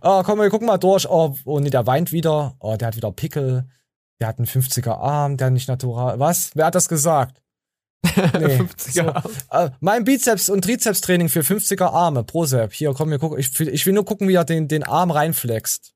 [0.00, 1.08] Oh, komm, wir gucken mal durch.
[1.08, 2.56] Oh, oh nee, der weint wieder.
[2.60, 3.68] Oh, der hat wieder Pickel.
[4.20, 6.18] Der hat einen 50er Arm, der nicht natural.
[6.18, 6.52] Was?
[6.54, 7.40] Wer hat das gesagt?
[8.04, 8.10] Nee.
[8.60, 9.30] 50er So.
[9.50, 12.24] Äh, mein Bizeps- und Trizeps-Training für 50er Arme.
[12.24, 12.72] Prosep.
[12.72, 13.38] Hier, komm, wir gucken.
[13.38, 15.94] Ich, will- ich will nur gucken, wie er den, den Arm reinflext.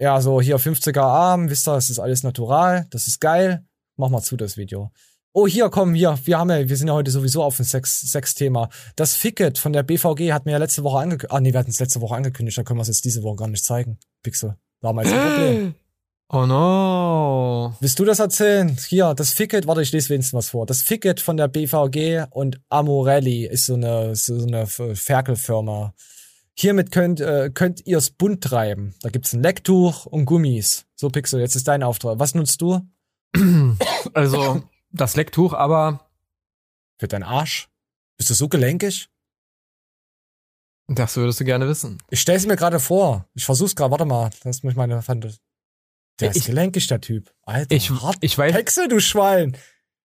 [0.00, 3.64] Ja, so hier 50er Arm, wisst ihr, das ist alles natural, das ist geil.
[3.96, 4.92] Mach mal zu, das Video.
[5.32, 8.00] Oh, hier, komm, hier, wir haben ja, wir sind ja heute sowieso auf ein Sex,
[8.02, 8.68] Sex-Thema.
[8.94, 11.32] Das Ficket von der BVG hat mir ja letzte Woche angekündigt.
[11.32, 13.36] Ah, nee, wir hatten es letzte Woche angekündigt, da können wir es jetzt diese Woche
[13.36, 13.98] gar nicht zeigen.
[14.22, 14.56] Pixel.
[14.80, 15.74] Damals ein Problem.
[16.30, 17.74] Oh no.
[17.80, 18.76] Willst du das erzählen?
[18.86, 20.66] Hier, das Ficket, warte, ich lese wenigstens was vor.
[20.66, 25.94] Das Ficket von der BVG und Amorelli ist so eine, so eine Ferkelfirma.
[26.54, 28.94] Hiermit könnt, äh, könnt ihr es bunt treiben.
[29.00, 30.84] Da gibt's ein Lecktuch und Gummis.
[30.96, 32.18] So, Pixel, jetzt ist dein Auftrag.
[32.18, 32.80] Was nutzt du?
[34.14, 36.08] Also das Lecktuch, aber
[36.98, 37.68] Für deinen Arsch?
[38.16, 39.08] Bist du so gelenkig?
[40.88, 41.98] das würdest du gerne wissen.
[42.10, 43.26] Ich stell's mir gerade vor.
[43.34, 43.90] Ich versuch's gerade.
[43.90, 44.30] Warte mal.
[44.44, 45.38] Lass mich meine Fantasie.
[46.20, 47.30] Der ist Ich- gelenkig, der Typ.
[47.44, 47.90] Alter, Ich,
[48.20, 49.56] ich weiß, Hexe, du Schwein.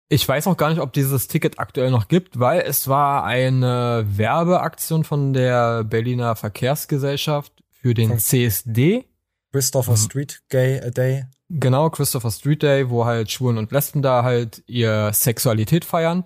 [0.10, 4.06] Ich weiß auch gar nicht, ob dieses Ticket aktuell noch gibt, weil es war eine
[4.08, 9.06] Werbeaktion von der Berliner Verkehrsgesellschaft für den CSD.
[9.52, 11.26] Christopher Street Gay a Day.
[11.50, 16.20] Genau, Christopher Street Day, wo halt Schwulen und Lesben da halt ihr Sexualität feiern.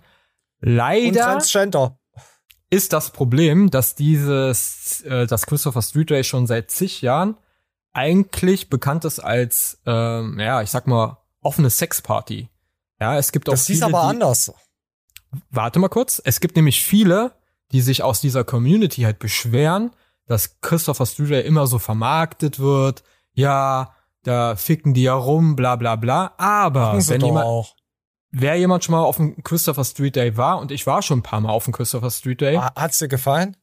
[0.61, 1.99] Und Leider Transgender.
[2.69, 7.37] ist das Problem, dass dieses, äh, das Christopher Street Day schon seit zig Jahren
[7.97, 12.49] eigentlich bekannt ist als, ähm, ja, ich sag mal, offene Sexparty.
[12.99, 14.53] Ja, es gibt auch Das hieß viele, aber die, anders.
[15.49, 16.21] Warte mal kurz.
[16.23, 17.33] Es gibt nämlich viele,
[17.71, 19.91] die sich aus dieser Community halt beschweren,
[20.25, 23.03] dass Christopher Street Day immer so vermarktet wird.
[23.33, 23.93] Ja,
[24.23, 26.33] da ficken die ja rum, bla bla bla.
[26.37, 27.75] Aber wenn jemand, auch.
[28.31, 31.23] wer jemand schon mal auf dem Christopher Street Day war, und ich war schon ein
[31.23, 33.57] paar Mal auf dem Christopher Street Day, Ha- Hat's dir gefallen?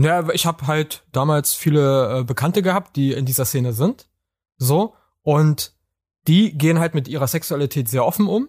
[0.00, 4.08] Naja, ich habe halt damals viele äh, Bekannte gehabt, die in dieser Szene sind.
[4.56, 4.94] So.
[5.22, 5.74] Und
[6.26, 8.48] die gehen halt mit ihrer Sexualität sehr offen um.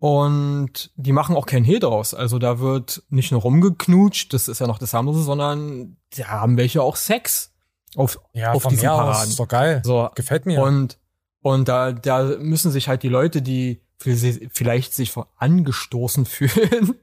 [0.00, 2.14] Und die machen auch kein Hehl draus.
[2.14, 6.56] Also da wird nicht nur rumgeknutscht, das ist ja noch das harmlose, sondern da haben
[6.56, 7.52] welche auch Sex
[7.96, 9.28] auf, Ja, auf diesen mir aus, Paraden.
[9.30, 9.82] ist doch geil.
[9.84, 10.08] So.
[10.14, 10.62] Gefällt mir.
[10.62, 10.98] Und,
[11.40, 16.94] und da, da müssen sich halt die Leute, die vielleicht sich von angestoßen fühlen,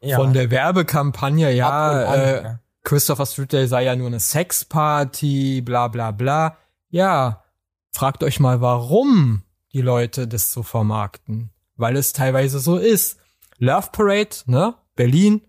[0.00, 0.16] Ja.
[0.16, 2.60] von der Werbekampagne, ja, an, äh, ja.
[2.84, 6.56] Christopher Street Day sei ja nur eine Sexparty, bla bla bla.
[6.88, 7.44] Ja,
[7.92, 9.42] fragt euch mal, warum
[9.72, 11.50] die Leute das so vermarkten.
[11.76, 13.18] Weil es teilweise so ist.
[13.58, 14.74] Love Parade, ne?
[14.96, 15.42] Berlin,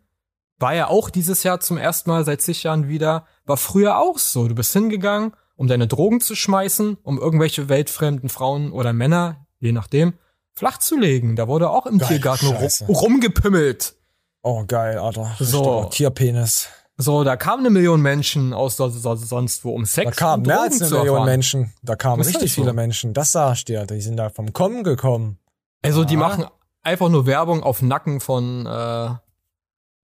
[0.60, 4.20] war ja auch dieses Jahr zum ersten Mal seit zig Jahren wieder, war früher auch
[4.20, 4.48] so.
[4.48, 9.72] Du bist hingegangen, um deine Drogen zu schmeißen, um irgendwelche weltfremden Frauen oder Männer, je
[9.72, 10.14] nachdem,
[10.54, 11.36] flach zu legen.
[11.36, 12.86] Da wurde auch im Geil, Tiergarten ru Scheiße.
[12.86, 13.96] rumgepimmelt.
[14.42, 15.36] Oh, geil, Alter.
[15.40, 15.86] So.
[15.86, 16.68] Tierpenis.
[17.02, 20.46] So, da kamen eine Million Menschen aus so, so, sonst wo, um Sex Da kamen
[20.46, 21.26] mehr als eine Million erfahren.
[21.26, 21.74] Menschen.
[21.82, 22.62] Da kamen richtig so.
[22.62, 23.14] viele Menschen.
[23.14, 23.86] Das sag ich dir.
[23.86, 25.40] Die sind da vom Kommen gekommen.
[25.82, 26.20] Also die Ja.
[26.20, 26.46] machen
[26.82, 29.10] einfach nur Werbung auf Nacken von äh,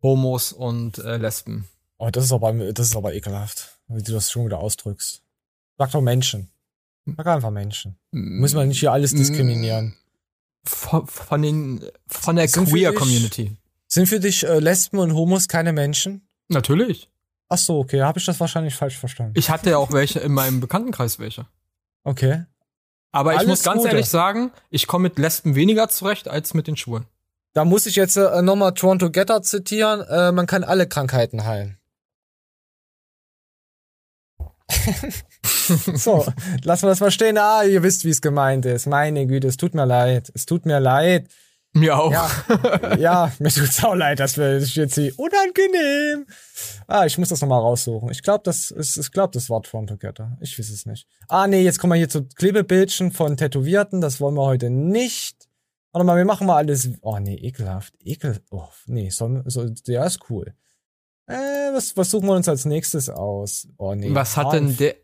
[0.01, 1.67] Homos und äh, Lesben.
[1.97, 5.21] Oh, das ist aber, das ist aber ekelhaft, wie du das schon wieder ausdrückst.
[5.77, 6.49] Sag doch Menschen.
[7.17, 7.97] Sag einfach Menschen.
[8.11, 9.95] Muss man nicht hier alles diskriminieren.
[10.63, 12.71] Von, von den von der Sind
[13.87, 16.27] Sind für dich äh, Lesben und Homos keine Menschen?
[16.47, 17.09] Natürlich.
[17.47, 19.33] Ach so, okay, habe ich das wahrscheinlich falsch verstanden.
[19.35, 21.45] Ich hatte ja auch welche in meinem Bekanntenkreis welche.
[22.03, 22.45] Okay.
[23.11, 23.89] Aber ich Alles muss ganz Gute.
[23.89, 27.05] ehrlich sagen, ich komme mit Lesben weniger zurecht als mit den Schwulen.
[27.53, 30.01] Da muss ich jetzt äh, nochmal Toronto Getter zitieren.
[30.01, 31.77] Äh, man kann alle Krankheiten heilen.
[35.95, 36.25] so,
[36.63, 37.37] lassen wir das mal stehen.
[37.37, 38.87] Ah, ihr wisst, wie es gemeint ist.
[38.87, 40.31] Meine Güte, es tut mir leid.
[40.35, 41.29] Es tut mir leid.
[41.75, 42.11] Mir auch.
[42.11, 46.25] Ja, ja mir tut's auch leid, dass wir das jetzt hier unangenehm.
[46.87, 48.09] Ah, ich muss das nochmal raussuchen.
[48.11, 50.37] Ich glaube, das ist, ich glaube, das war Toronto Getter.
[50.39, 51.05] Ich weiß es nicht.
[51.27, 53.99] Ah, nee, jetzt kommen wir hier zu Klebebildchen von Tätowierten.
[53.99, 55.49] Das wollen wir heute nicht.
[55.91, 56.89] Warte mal, wir machen mal alles.
[57.01, 57.93] Oh, nee, ekelhaft.
[58.01, 58.39] Ekel.
[58.51, 60.53] Oh, nee, so, so, der ist cool.
[61.27, 61.33] Äh,
[61.73, 63.67] was, was suchen wir uns als nächstes aus?
[63.77, 64.15] Oh, nee.
[64.15, 64.95] was hat denn der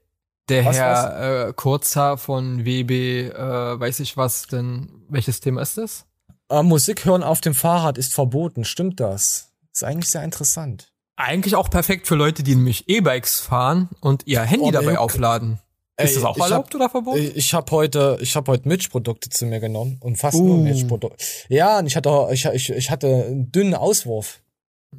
[0.49, 3.33] der Was, Herr Äh, Kurzhaar von WB, äh,
[3.79, 6.05] weiß ich was denn, welches Thema ist das?
[6.51, 8.65] Äh, Musik hören auf dem Fahrrad ist verboten.
[8.65, 9.51] Stimmt das?
[9.73, 10.91] Ist eigentlich sehr interessant.
[11.15, 14.97] Eigentlich auch perfekt für Leute, die nämlich E-Bikes fahren und ihr Handy Oh, dabei okay.
[14.97, 15.59] aufladen.
[15.97, 17.31] Ist Ey, das auch erlaubt hab- oder verboten?
[17.35, 20.43] Ich habe heute, ich habe heute Milchprodukte zu mir genommen und fast Uh.
[20.47, 21.23] nur Milchprodukte.
[21.47, 24.41] Ja, und ich hatte, ich, ich, ich hatte einen dünnen Auswurf.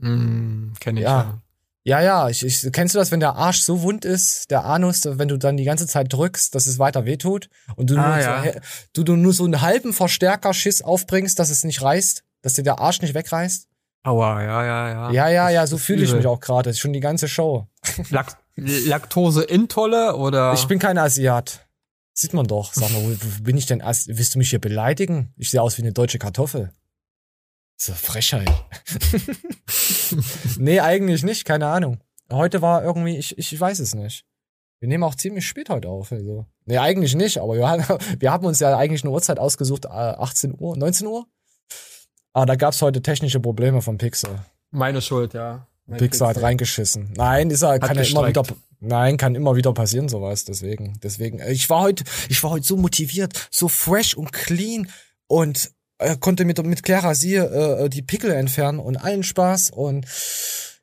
[0.01, 1.03] Mm, kenn ich.
[1.03, 1.11] Ja.
[1.23, 1.42] Ja,
[1.85, 5.29] ja, ich, ich, kennst du das, wenn der Arsch so wund ist, der Anus, wenn
[5.29, 8.45] du dann die ganze Zeit drückst, dass es weiter wehtut und du, Ah, nur, ja.
[8.45, 8.61] so,
[8.95, 12.79] du, du nur so einen halben Verstärkerschiss aufbringst, dass es nicht reißt, dass dir der
[12.79, 13.67] Arsch nicht wegreißt?
[14.05, 15.11] Aua, ja, ja, ja.
[15.13, 16.71] Ja, ja, ja, so fühle ich mich auch gerade.
[16.71, 17.67] Das ist schon die ganze Show.
[18.11, 20.53] Lak Laktose-Intolle oder?
[20.55, 21.67] Ich bin kein Asiat.
[22.15, 22.75] Sieht man doch.
[22.75, 23.81] Sag mal, wo, wo bin ich denn?
[23.81, 25.33] As Willst du mich hier beleidigen?
[25.37, 26.71] Ich sehe aus wie eine deutsche Kartoffel.
[27.77, 28.49] So Frechheit.
[30.59, 31.99] nee, eigentlich nicht, keine Ahnung.
[32.31, 34.25] Heute war irgendwie, ich, ich weiß es nicht.
[34.81, 36.13] Wir nehmen auch ziemlich spät heute auf.
[36.13, 36.47] Also.
[36.65, 37.85] Nee, eigentlich nicht, aber wir, haben-
[38.21, 41.27] wir haben uns ja eigentlich eine Uhrzeit ausgesucht, äh, 18 Uhr, 19 Uhr.
[42.33, 44.31] Aber da gab's heute technische Probleme vom Pixel.
[44.71, 45.67] Meine Schuld, ja.
[45.87, 47.13] Mein Pixel hat reingeschissen.
[47.17, 48.43] Nein, ist er, kann ja immer wieder,
[48.81, 50.45] nein, kann immer wieder passieren, sowas.
[50.45, 54.89] Deswegen, deswegen, äh, ich war heute, ich war heute so motiviert, so fresh und clean
[55.27, 60.07] und äh, konnte mit, mit Clara sie äh, die Pickel entfernen und allen Spaß und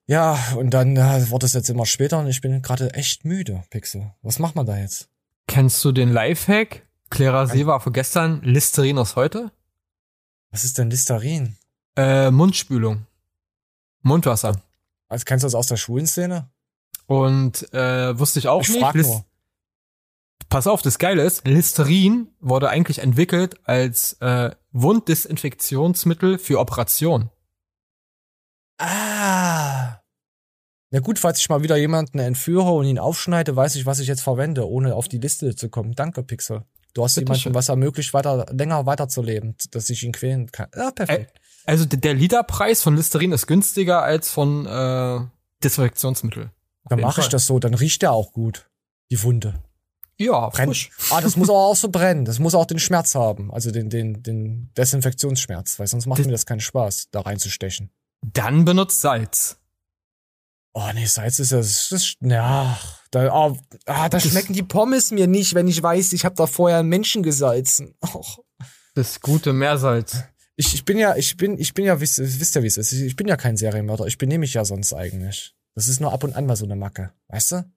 [0.08, 3.64] ja, und dann äh, wird es jetzt immer später und ich bin gerade echt müde,
[3.70, 4.12] Pixel.
[4.24, 5.08] Was macht man da jetzt?
[5.48, 6.88] Kennst du den Lifehack?
[7.12, 9.52] Clara See war für gestern, Listerin aus heute?
[10.52, 11.58] Was ist denn Listerin?
[11.96, 13.06] Äh, Mundspülung.
[14.02, 14.62] Mundwasser.
[15.08, 16.50] Also kennst du das aus der Schulenszene?
[17.06, 18.80] Und äh, wusste ich auch Ich nicht.
[18.80, 19.26] frag nur.
[20.50, 27.30] Pass auf, das Geile ist, Listerin wurde eigentlich entwickelt als äh, Wunddesinfektionsmittel für Operation.
[28.78, 30.00] Ah.
[30.92, 34.08] Na gut, falls ich mal wieder jemanden entführe und ihn aufschneide, weiß ich, was ich
[34.08, 35.94] jetzt verwende, ohne auf die Liste zu kommen.
[35.94, 36.64] Danke, Pixel.
[36.94, 37.54] Du hast Bitte jemanden, schön.
[37.54, 40.70] was ermöglicht, weiter, länger weiterzuleben, dass ich ihn quälen kann.
[40.76, 41.40] Ja, perfekt.
[41.66, 45.20] Also der Literpreis von Listerin ist günstiger als von äh,
[45.64, 46.52] Desinfektionsmittel.
[46.86, 48.70] Dann mache ich das so, dann riecht der auch gut.
[49.12, 49.62] Die Wunde.
[50.20, 50.68] Ja, Brennt.
[50.70, 50.92] frisch.
[51.12, 52.26] Ah, das muss aber auch so brennen.
[52.26, 53.52] Das muss auch den Schmerz haben.
[53.54, 57.90] Also den, den, den Desinfektionsschmerz, weil sonst macht mir das keinen Spaß, da reinzustechen.
[58.22, 59.58] Dann benutzt Salz.
[60.74, 62.78] Oh nee, Salz ist ja, das ist, ja,
[63.12, 66.36] da, ah, ah, da Das- schmecken die Pommes mir nicht, wenn ich weiß, ich habe
[66.36, 67.96] da vorher einen Menschen gesalzen.
[68.04, 68.40] Och.
[68.96, 70.24] Das gute Meersalz.
[70.58, 72.92] Ich, ich bin ja, ich bin, ich bin ja, wisst, wisst ihr, wie es ist.
[72.92, 74.06] Ich bin ja kein Serienmörder.
[74.06, 75.56] Ich benehme mich ja sonst eigentlich.
[75.76, 77.14] Das ist nur ab und an mal so eine Macke.
[77.30, 77.72] Weißt du?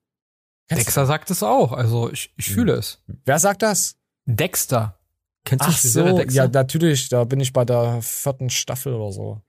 [0.70, 1.72] Dexter sagt es auch.
[1.72, 3.02] Also ich, ich fühle es.
[3.24, 3.96] Wer sagt das?
[4.24, 4.98] Dexter.
[5.44, 6.44] Kennst du Ach so, Dexter?
[6.44, 7.08] ja, natürlich.
[7.08, 9.40] Da bin ich bei der vierten Staffel oder so.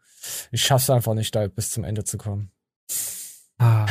[0.51, 2.51] Ich schaff's einfach nicht, da bis zum Ende zu kommen.
[3.59, 3.85] Ah.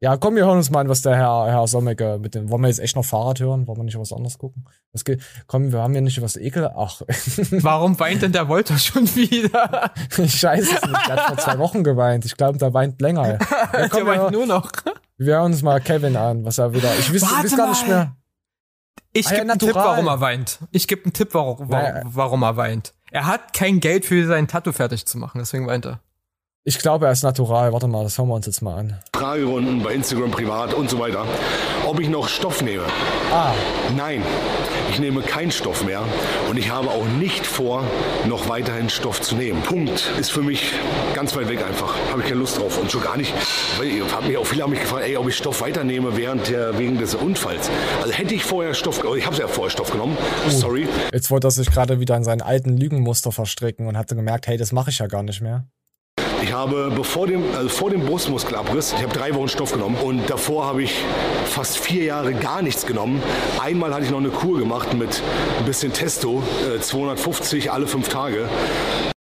[0.00, 2.50] Ja, komm, wir hören uns mal an, was der Herr, Herr Sommecke mit dem.
[2.50, 3.68] Wollen wir jetzt echt noch Fahrrad hören?
[3.68, 4.64] Wollen wir nicht was anderes gucken?
[4.92, 5.22] Was geht?
[5.46, 6.68] Komm, wir haben hier nicht was Ekel.
[6.74, 7.02] Ach.
[7.50, 9.92] Warum weint denn der Wolter schon wieder?
[10.18, 11.08] ich weiß es nicht.
[11.08, 12.24] Der hat vor zwei Wochen geweint.
[12.24, 13.38] Ich glaube, der weint länger.
[13.72, 14.70] Ja, komm, der weint nur noch.
[15.26, 16.90] Wir hören uns mal Kevin an, was er wieder.
[16.98, 18.16] Ich weiß gar nicht mehr.
[19.14, 19.86] Ich Ah ja, gebe einen Tipp, natural.
[19.96, 20.58] warum er weint.
[20.70, 22.02] Ich gebe einen Tipp, warum, warum, Naja.
[22.04, 22.94] warum er weint.
[23.10, 26.00] Er hat kein Geld für sein Tattoo fertig zu machen, deswegen weint er.
[26.64, 27.72] Ich glaube, er ist natural.
[27.72, 28.98] Warte mal, das hören wir uns jetzt mal an.
[29.14, 31.26] Fragerunden bei Instagram privat und so weiter,
[31.86, 32.84] ob ich noch Stoff nehme.
[33.32, 33.52] Ah.
[33.96, 34.22] Nein,
[34.92, 36.04] ich nehme keinen Stoff mehr
[36.50, 37.84] und ich habe auch nicht vor,
[38.26, 39.62] noch weiterhin Stoff zu nehmen.
[39.62, 40.12] Punkt.
[40.20, 40.74] Ist für mich
[41.14, 41.96] ganz weit weg einfach.
[42.10, 43.32] Habe ich keine Lust drauf und schon gar nicht.
[43.78, 46.48] Weil ich hab mich auch viele haben mich gefragt, ey, ob ich Stoff weiternehme während
[46.50, 47.70] der wegen des Unfalls.
[48.02, 50.16] Also hätte ich vorher Stoff, ich habe ja vorher Stoff genommen.
[50.48, 50.86] Sorry.
[51.12, 54.58] Jetzt wollte er sich gerade wieder in seinen alten Lügenmuster verstricken und hatte gemerkt, hey,
[54.58, 55.66] das mache ich ja gar nicht mehr.
[56.42, 60.28] Ich habe bevor dem, also vor dem Brustmuskelabriss, ich habe drei Wochen Stoff genommen und
[60.28, 60.92] davor habe ich
[61.46, 63.22] fast vier Jahre gar nichts genommen.
[63.60, 65.22] Einmal hatte ich noch eine Kur gemacht mit
[65.58, 66.42] ein bisschen Testo,
[66.74, 68.48] äh, 250 alle fünf Tage.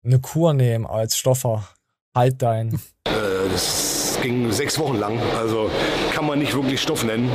[0.03, 1.69] Eine Kur nehmen als Stoffer.
[2.15, 2.81] Halt dein.
[3.05, 3.11] Äh,
[3.53, 5.71] das ging sechs Wochen lang, also
[6.15, 7.31] kann man nicht wirklich Stoff nennen.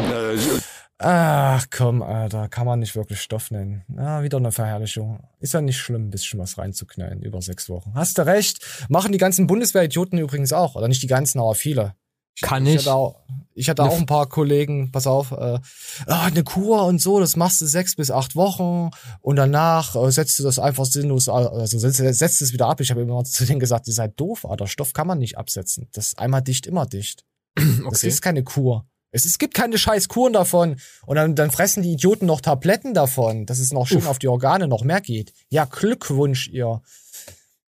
[0.98, 3.84] Ach komm, Alter, kann man nicht wirklich Stoff nennen.
[3.96, 5.20] Ja, wieder eine Verherrlichung.
[5.40, 7.94] Ist ja nicht schlimm, ein bisschen was reinzuknallen über sechs Wochen.
[7.96, 8.66] Hast du recht.
[8.88, 10.76] Machen die ganzen Bundeswehr-Idioten übrigens auch.
[10.76, 11.96] Oder nicht die ganzen, aber viele.
[12.42, 12.76] Kann ich.
[12.76, 12.80] ich.
[12.82, 13.16] hatte auch,
[13.54, 15.60] ich hatte auch ein paar Kollegen, pass auf, äh,
[16.08, 18.90] ah, eine Kur und so, das machst du sechs bis acht Wochen
[19.22, 22.82] und danach äh, setzt du das einfach sinnlos, also setzt, setzt es wieder ab.
[22.82, 25.88] Ich habe immer zu denen gesagt, ihr seid doof, Alter, Stoff kann man nicht absetzen.
[25.94, 27.24] Das ist einmal dicht, immer dicht.
[27.56, 28.08] Das Okay.
[28.10, 28.86] ist keine Kur.
[29.16, 30.76] Es, es gibt keine scheiß Kuren davon.
[31.06, 34.28] Und dann, dann fressen die Idioten noch Tabletten davon, dass es noch schön auf die
[34.28, 35.34] Organe noch mehr geht.
[35.50, 36.82] Ja, Glückwunsch, ihr.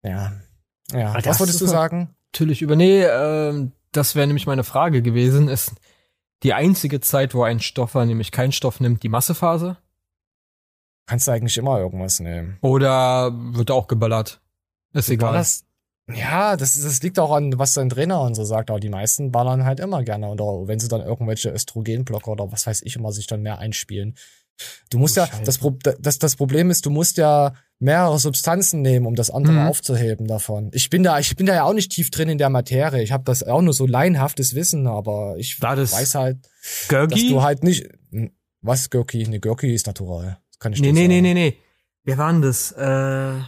[0.02, 0.32] Ja.
[0.92, 1.12] Ja.
[1.12, 2.14] Alter, Was wolltest du sagen?
[2.32, 2.74] Natürlich über.
[2.74, 5.48] Nee, ähm, das wäre nämlich meine Frage gewesen.
[5.48, 5.74] Ist
[6.42, 9.76] die einzige Zeit, wo ein Stoffer nämlich keinen Stoff nimmt, die Massephase?
[11.06, 12.58] Kannst du eigentlich immer irgendwas nehmen.
[12.62, 14.40] Oder wird auch geballert?
[14.92, 15.34] Ist egal.
[15.34, 15.64] Das,
[16.14, 18.70] ja, das, das liegt auch an, was dein Trainer und so sagt.
[18.70, 20.28] Aber die meisten ballern halt immer gerne.
[20.28, 24.14] Oder wenn sie dann irgendwelche Östrogenblocker oder was weiß ich immer sich dann mehr einspielen.
[24.90, 25.42] Du musst Du ja, Scheiße.
[25.44, 29.52] das, Pro- das, das Problem ist, du musst ja mehrere Substanzen nehmen, um das andere
[29.54, 29.66] Mhm.
[29.68, 30.70] aufzuheben davon.
[30.72, 33.02] Ich bin da, ich bin da ja auch nicht tief drin in der Materie.
[33.02, 36.38] Ich habe das auch nur so laienhaftes Wissen, aber ich das weiß halt,
[36.88, 37.14] Görgi?
[37.14, 37.86] dass du halt nicht.
[38.60, 39.28] Was Görki?
[39.28, 40.38] Ne, Görki ist natural.
[40.50, 41.08] Das kann ich Nee, nee, sagen.
[41.08, 41.56] nee, nee, nee.
[42.02, 42.72] Wer war denn das?
[42.72, 43.40] Äh,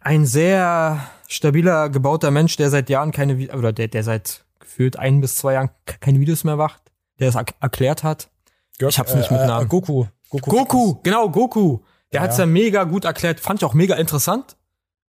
[0.00, 5.20] ein sehr stabiler, gebauter Mensch, der seit Jahren keine, oder der, der seit gefühlt ein
[5.20, 5.70] bis zwei Jahren
[6.00, 6.82] keine Videos mehr macht,
[7.18, 8.28] der es er erklärt hat.
[8.78, 9.66] Gör- ich hab's nicht mit äh, Namen.
[9.66, 10.06] Äh, Goku.
[10.30, 10.50] Goku.
[10.50, 11.78] Goku, genau, Goku.
[12.12, 12.46] Der Ja, hat's ja.
[12.46, 13.40] mega gut erklärt.
[13.40, 14.56] Fand ich auch mega interessant.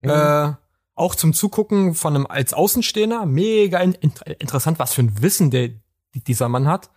[0.02, 0.10] Mhm.
[0.12, 0.54] Äh,
[0.96, 3.26] auch zum Zugucken von einem als Außenstehender.
[3.26, 5.70] Mega in, in, interessant, was für ein Wissen der,
[6.14, 6.90] die- dieser Mann hat.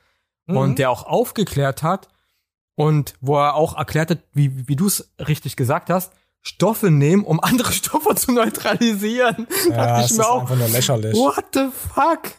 [0.47, 0.57] Mhm.
[0.57, 2.09] Und der auch aufgeklärt hat.
[2.77, 6.13] Und wo er auch erklärt hat, wie, wie du es richtig gesagt hast,
[6.43, 9.47] Stoffe nehmen, um andere Stoffe zu neutralisieren.
[9.71, 11.15] Ja, Dachte ich mir ist auch, einfach nur lächerlich.
[11.17, 12.33] what the fuck?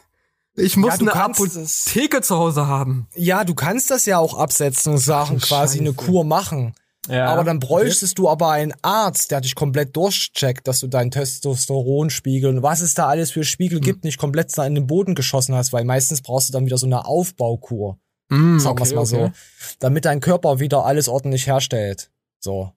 [0.54, 3.08] Ich muss Ja, eine Apotheke zu Hause haben.
[3.14, 6.06] Ja, du kannst das ja auch absetzen und Ach, quasi eine Scheiße.
[6.10, 6.74] Kur machen.
[7.08, 7.26] Ja.
[7.32, 12.50] Aber dann bräuchtest du aber einen Arzt, der dich komplett durchcheckt, dass du deinen Testosteronspiegel
[12.50, 13.84] und was es da alles für Spiegel Hm.
[13.84, 16.78] gibt, nicht komplett da in den Boden geschossen hast, weil meistens brauchst du dann wieder
[16.78, 17.98] so eine Aufbaukur.
[18.28, 19.16] Mm, sagen okay, mal so.
[19.16, 19.32] okay.
[19.80, 22.10] Damit dein Körper wieder alles ordentlich herstellt.
[22.40, 22.72] So.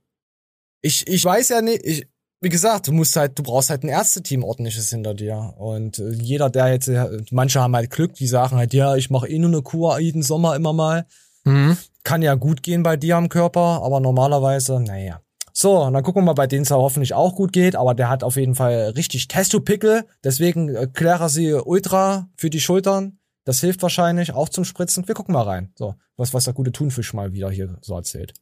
[0.86, 2.08] Ich, ich weiß ja nicht, ich,
[2.42, 5.56] wie gesagt, du musst halt, du brauchst halt ein Ärzteteam ordentliches hinter dir.
[5.58, 9.10] Und äh, jeder, der jetzt, äh, manche haben halt Glück, die sagen halt, ja, ich
[9.10, 11.08] mache eh nur eine Kur jeden Sommer immer mal.
[11.44, 11.76] Mhm.
[12.04, 15.22] Kann ja gut gehen bei dir am Körper, aber normalerweise, naja.
[15.54, 17.96] So, und dann gucken wir mal, bei denen es ja hoffentlich auch gut geht, aber
[17.96, 23.18] der hat auf jeden Fall richtig Testopickel, deswegen äh, Clara sie Ultra für die Schultern.
[23.44, 25.08] Das hilft wahrscheinlich auch zum Spritzen.
[25.08, 25.72] Wir gucken mal rein.
[25.76, 28.34] So, was, was der gute Thunfisch mal wieder hier so erzählt.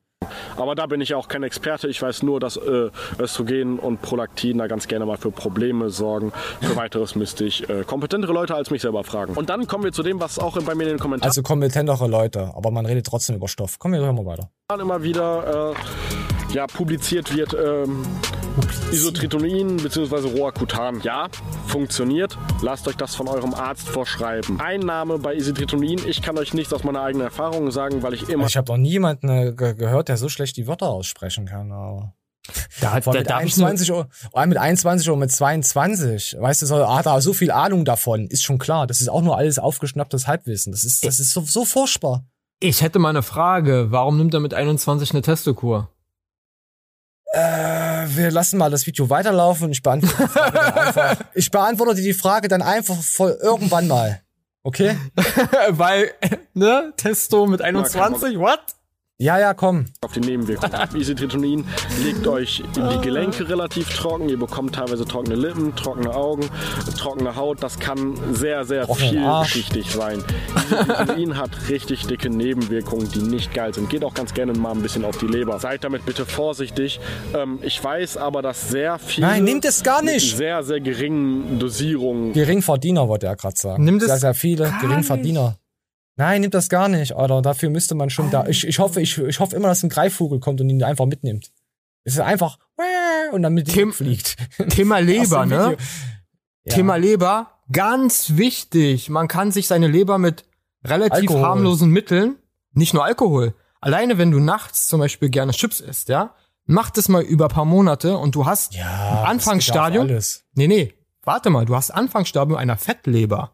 [0.58, 1.88] Aber da bin ich auch kein Experte.
[1.88, 6.32] Ich weiß nur, dass äh, Östrogen und Prolaktin da ganz gerne mal für Probleme sorgen.
[6.62, 9.34] Für weiteres müsste ich äh, kompetentere Leute als mich selber fragen.
[9.34, 12.08] Und dann kommen wir zu dem, was auch bei mir in den Kommentaren Also kompetentere
[12.08, 13.80] Leute, aber man redet trotzdem über Stoff.
[13.80, 14.50] Kommen wir hören mal weiter.
[14.80, 17.54] immer wieder äh, ja, publiziert wird.
[17.54, 18.04] Ähm,
[18.92, 20.38] Isotretinoin bzw.
[20.38, 21.02] Roacutan.
[21.02, 21.28] Ja,
[21.68, 22.38] funktioniert.
[22.62, 24.60] Lasst euch das von eurem Arzt vorschreiben.
[24.60, 26.00] Einnahme bei Isotretinoin.
[26.08, 28.78] Ich kann euch nichts aus meiner eigenen Erfahrung sagen, weil ich immer Ich habe noch
[28.78, 31.72] nie jemanden äh, ge gehört, der so schlecht die Wörter aussprechen kann.
[31.72, 32.14] Aber
[32.82, 35.18] Da, Vor da, mit da hab ich ne- 21 Uhr, vor allem mit 21 oder
[35.18, 36.36] mit 22.
[36.40, 38.28] Weißt du, so, hat er so viel Ahnung davon.
[38.28, 38.86] Ist schon klar.
[38.86, 40.72] Das ist auch nur alles aufgeschnapptes Halbwissen.
[40.72, 42.24] Das ist, das ist so, so furchtbar.
[42.60, 43.88] Ich hätte mal eine Frage.
[43.90, 45.90] Warum nimmt er mit 21 eine Testokur?
[47.34, 47.40] Äh,
[48.16, 51.18] wir lassen mal das Video weiterlaufen und ich beantworte die Frage dann einfach.
[51.34, 54.22] Ich beantworte die Frage dann einfach voll irgendwann mal.
[54.62, 54.96] Okay?
[55.70, 56.12] Weil,
[56.54, 58.60] ne, Testo mit 21, what?
[59.20, 59.86] Ja, ja, komm.
[60.02, 60.74] Auf die Nebenwirkungen.
[60.96, 61.66] Isotretinoin
[62.04, 64.28] legt euch in die Gelenke relativ trocken.
[64.28, 66.50] Ihr bekommt teilweise trockene Lippen, trockene Augen,
[66.98, 67.62] trockene Haut.
[67.62, 70.24] Das kann sehr, sehr vielschichtig sein.
[70.66, 73.90] Isotretinoin hat richtig dicke Nebenwirkungen, die nicht geil sind.
[73.90, 75.60] Geht auch ganz gerne mal ein bisschen auf die Leber.
[75.60, 77.00] Seid damit bitte vorsichtig.
[77.36, 80.36] Ähm, ich weiß aber, dass sehr viele Nein, nehmt es gar mit nicht.
[80.36, 83.84] sehr, sehr geringen Dosierungen Geringverdiener, wollte er gerade sagen.
[83.84, 85.58] Nimm das sehr, sehr viele Geringverdiener.
[86.16, 87.42] Nein, nimmt das gar nicht, Alter.
[87.42, 88.46] Dafür müsste man schon da.
[88.48, 91.52] Ich, ich hoffe, ich, ich hoffe immer, dass ein Greifvogel kommt und ihn einfach mitnimmt.
[92.04, 92.60] Es ist einfach
[93.32, 94.38] und dann mit ihm fliegt.
[94.70, 95.78] Thema Leber, ne?
[96.66, 96.76] Ja.
[96.76, 99.10] Thema Leber, ganz wichtig.
[99.10, 100.46] Man kann sich seine Leber mit
[100.86, 101.42] relativ Alkohol.
[101.42, 102.36] harmlosen Mitteln,
[102.74, 106.36] nicht nur Alkohol, alleine wenn du nachts zum Beispiel gerne Chips isst, ja,
[106.66, 110.08] mach das mal über ein paar Monate und du hast Ja, Anfangsstadium.
[110.54, 110.94] Nee, nee,
[111.24, 113.53] warte mal, du hast Anfangsstadium einer Fettleber.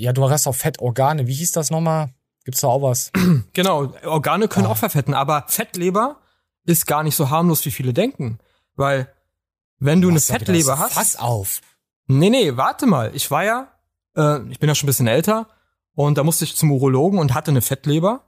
[0.00, 1.26] Ja, du hast auch Fettorgane.
[1.26, 2.14] Wie hieß das nochmal?
[2.44, 3.12] Gibt's da auch was?
[3.52, 6.16] Genau, Organe können auch verfetten, aber Fettleber
[6.64, 8.38] ist gar nicht so harmlos, wie viele denken.
[8.76, 9.12] Weil,
[9.78, 10.94] wenn du eine ja wieder Fettleber hast.
[10.94, 11.60] Fass auf.
[12.06, 13.14] Nee, nee, warte mal.
[13.14, 13.68] Ich war ja,
[14.16, 15.48] äh, ich bin ja schon ein bisschen älter
[15.94, 18.24] und da musste ich zum Urologen und hatte eine Fettleber.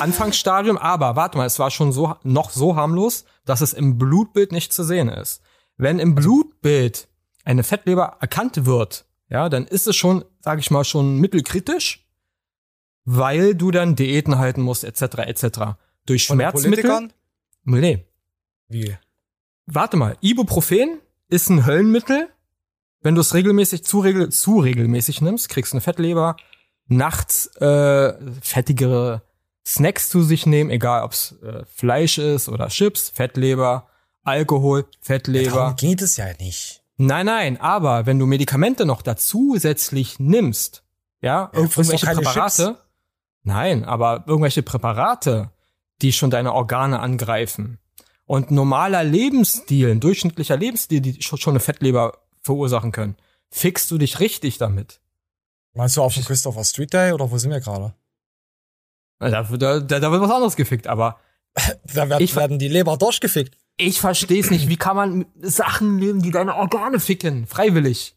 [0.00, 4.52] Anfangsstadium, aber warte mal, es war schon so noch so harmlos, dass es im Blutbild
[4.52, 5.40] nicht zu sehen ist.
[5.76, 7.08] Wenn im Blutbild
[7.44, 12.06] eine Fettleber erkannt wird, ja, dann ist es schon, sage ich mal, schon mittelkritisch,
[13.04, 15.58] weil du dann Diäten halten musst, etc., etc.
[16.06, 17.10] Durch Von Schmerzmittel.
[17.64, 18.06] Nee,
[18.68, 18.96] Wie?
[19.66, 22.28] warte mal, Ibuprofen ist ein Höllenmittel.
[23.00, 26.36] Wenn du es regelmäßig zu, regel, zu regelmäßig nimmst, kriegst du eine Fettleber.
[26.88, 29.22] Nachts äh, fettigere
[29.64, 33.88] Snacks zu sich nehmen, egal ob es äh, Fleisch ist oder Chips, Fettleber,
[34.22, 35.50] Alkohol, Fettleber.
[35.50, 36.82] Darum geht es ja nicht.
[36.96, 40.82] Nein, nein, aber wenn du Medikamente noch dazu zusätzlich nimmst,
[41.20, 42.78] ja, Ja, irgendwelche Präparate,
[43.42, 45.50] nein, aber irgendwelche Präparate,
[46.02, 47.78] die schon deine Organe angreifen
[48.24, 53.16] und normaler Lebensstil, ein durchschnittlicher Lebensstil, die schon eine Fettleber verursachen können,
[53.50, 55.00] fixst du dich richtig damit.
[55.74, 57.94] Meinst du auf dem Christopher Street Day oder wo sind wir gerade?
[59.18, 61.18] Da, da, da, wird was anderes gefickt, aber
[61.94, 63.56] Da werden, Ich werden die Leber durchgefickt.
[63.76, 64.68] Ich verstehe es nicht.
[64.68, 68.16] Wie kann man Sachen nehmen, die deine Organe ficken, freiwillig?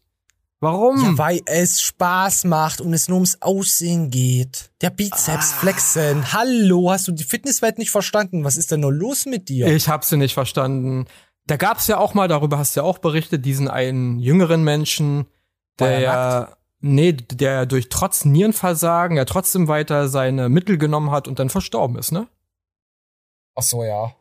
[0.62, 1.02] Warum?
[1.02, 4.70] Ja, weil es Spaß macht und es nur ums Aussehen geht.
[4.82, 6.34] Der Bizeps flexen.
[6.34, 8.44] Hallo, hast du die Fitnesswelt nicht verstanden?
[8.44, 9.68] Was ist denn nur los mit dir?
[9.68, 11.06] Ich hab's sie nicht verstanden.
[11.46, 15.26] Da gab's ja auch mal, darüber hast du ja auch berichtet, diesen einen jüngeren Menschen,
[15.78, 21.26] der er ja, nee, der durch trotz Nierenversagen ja trotzdem weiter seine Mittel genommen hat
[21.26, 22.28] und dann verstorben ist, ne?
[23.54, 24.14] Ach so, ja.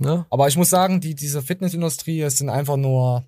[0.00, 0.26] Ne?
[0.30, 3.24] Aber ich muss sagen, die, diese Fitnessindustrie, es sind einfach nur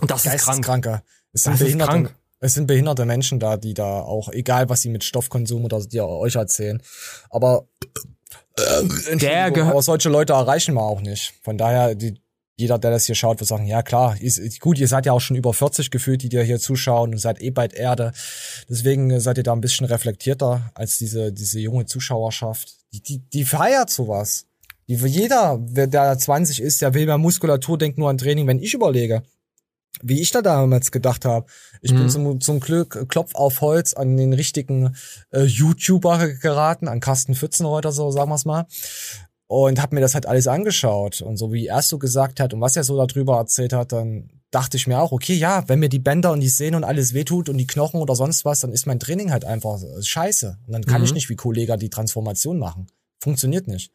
[0.00, 0.64] Und das ist krank.
[0.64, 1.02] Geisteskranke.
[1.32, 2.14] Es sind Das ist behinderte, krank.
[2.40, 6.00] es sind behinderte Menschen da, die da auch, egal was sie mit Stoffkonsum oder die
[6.00, 6.82] euch erzählen.
[7.30, 7.66] Aber,
[8.58, 8.80] äh,
[9.12, 11.34] Entschuldigung, gehör- aber solche Leute erreichen wir auch nicht.
[11.42, 12.20] Von daher, die,
[12.56, 15.20] jeder, der das hier schaut, wird sagen, ja klar, ist, gut, ihr seid ja auch
[15.20, 18.12] schon über 40 gefühlt, die dir hier zuschauen und seid eh bald Erde.
[18.68, 22.74] Deswegen äh, seid ihr da ein bisschen reflektierter als diese, diese junge Zuschauerschaft.
[22.92, 24.46] Die, die, die feiert sowas.
[24.90, 28.46] Die, jeder, wer der 20 ist, der will mehr Muskulatur, denkt nur an Training.
[28.46, 29.22] Wenn ich überlege,
[30.02, 31.46] wie ich da damals gedacht habe.
[31.80, 32.08] Ich bin Mhm.
[32.08, 34.96] zum, zum Glück Klopf auf Holz an den richtigen
[35.30, 38.66] äh, YouTuber geraten, an Carsten Pfützenreuter, so sagen wir's mal.
[39.46, 41.22] Und habe mir das halt alles angeschaut.
[41.22, 43.92] Und so wie er es so gesagt hat und was er so darüber erzählt hat,
[43.92, 46.84] dann dachte ich mir auch, okay, ja, wenn mir die Bänder und die Sehnen und
[46.84, 50.02] alles wehtut und die Knochen oder sonst was, dann ist mein Training halt einfach äh,
[50.02, 50.58] scheiße.
[50.66, 51.06] Und dann kann Mhm.
[51.06, 52.86] ich nicht wie Kollege die Transformation machen.
[53.20, 53.92] Funktioniert nicht.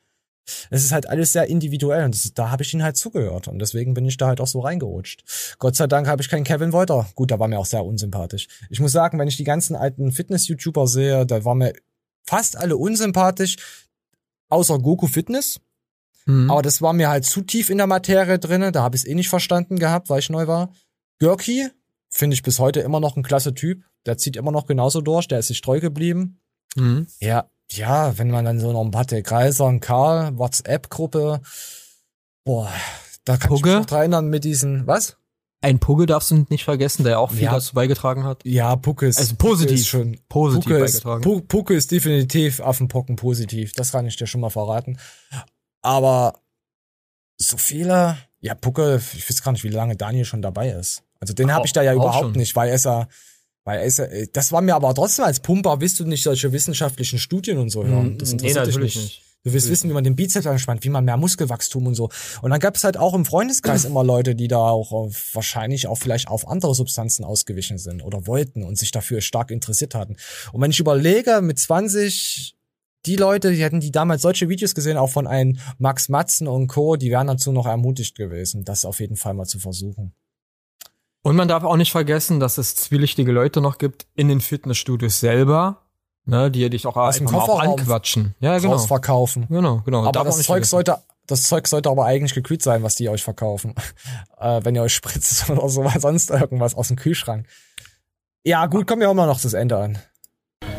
[0.70, 3.60] Es ist halt alles sehr individuell und das, da habe ich ihn halt zugehört und
[3.60, 5.56] deswegen bin ich da halt auch so reingerutscht.
[5.60, 7.08] Gott sei Dank habe ich keinen Kevin Wolter.
[7.16, 8.48] Gut, der war mir auch sehr unsympathisch.
[8.70, 11.74] Ich muss sagen, wenn ich die ganzen alten Fitness-YouTuber sehe, da waren mir
[12.26, 13.58] fast alle unsympathisch,
[14.50, 15.60] außer Goku Fitness.
[16.26, 16.50] Mhm.
[16.50, 18.72] Aber das war mir halt zu tief in der Materie drinne.
[18.72, 20.74] Da habe ich es eh nicht verstanden gehabt, weil ich neu war.
[21.20, 21.70] Görki
[22.10, 23.84] finde ich bis heute immer noch ein klasse Typ.
[24.06, 25.28] Der zieht immer noch genauso durch.
[25.28, 26.40] Der ist sich treu geblieben.
[26.76, 27.08] Mhm.
[27.20, 31.42] Ja, ja, wenn man dann so noch ein Patrick Kreiser, ein Karl, WhatsApp-Gruppe,
[32.46, 32.72] boah,
[33.26, 33.70] da kann ich Pugge?
[33.72, 35.18] mich noch dran erinnern mit diesen, was?
[35.62, 37.54] Ein Pugge darfst du nicht vergessen, der auch viel Ja.
[37.54, 38.42] dazu beigetragen hat.
[38.46, 39.80] Ja, Pucke ist, Also Pucke positiv.
[39.80, 41.24] ist schon, Positiv Pucke ist, beigetragen.
[41.24, 45.00] Pu- Pucke ist definitiv Affenpocken positiv, das kann ich dir schon mal verraten.
[45.82, 46.40] Aber
[47.38, 51.02] so viele, Ja, Pucke, ich weiß gar nicht, wie lange Daniel schon dabei ist.
[51.20, 52.32] Also den habe ich da ja überhaupt schon.
[52.34, 53.08] nicht, weil er ist ja,
[53.66, 57.20] weil ja, äh, das war mir aber trotzdem als Pumper, willst du nicht solche wissenschaftlichen
[57.20, 58.14] Studien und so hören?
[58.14, 59.04] Mm, Das nee, interessiert dich natürlich nicht.
[59.06, 59.22] nicht.
[59.44, 62.10] Du willst wissen, wie man den Bizeps anspannt, wie man mehr Muskelwachstum und so.
[62.42, 65.86] Und dann gab es halt auch im Freundeskreis immer Leute, die da auch auf, wahrscheinlich
[65.86, 70.16] auch vielleicht auf andere Substanzen ausgewichen sind oder wollten und sich dafür stark interessiert hatten.
[70.52, 72.56] Und wenn ich überlege, mit 20,
[73.06, 76.66] die Leute, die hätten die damals solche Videos gesehen, auch von einem Max Matzen und
[76.66, 80.16] Co., die wären dazu noch ermutigt gewesen, das auf jeden Fall mal zu versuchen.
[81.26, 85.20] Und man darf auch nicht vergessen, dass es zwielichtige Leute noch gibt in den Fitnessstudios
[85.20, 85.82] selber,
[86.26, 88.36] ne, die dich auch Aus dem auch Kofferraum anquatschen.
[88.42, 88.74] Ja, genau.
[88.74, 89.48] Rausverkaufen.
[89.50, 90.04] Genau, genau.
[90.04, 90.70] Aber Darf das Zeug vergessen.
[90.70, 93.74] sollte, das Zeug sollte aber eigentlich gekühlt sein, was die euch verkaufen.
[94.40, 97.48] äh, wenn ihr euch spritzt oder so, sonst irgendwas aus dem Kühlschrank.
[98.44, 99.98] Ja, gut, kommen wir auch mal noch das Ende an.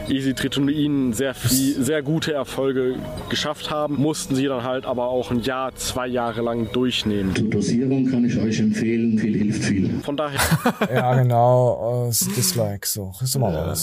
[0.09, 2.96] Easy Tritonin sehr viel, sehr gute Erfolge
[3.28, 7.34] geschafft haben, mussten sie dann halt aber auch ein Jahr, zwei Jahre lang durchnehmen.
[7.34, 10.00] Die Dosierung kann ich euch empfehlen, viel hilft viel.
[10.02, 10.40] Von daher.
[10.92, 13.74] ja, genau, das Dislike, so, ist mal Ja.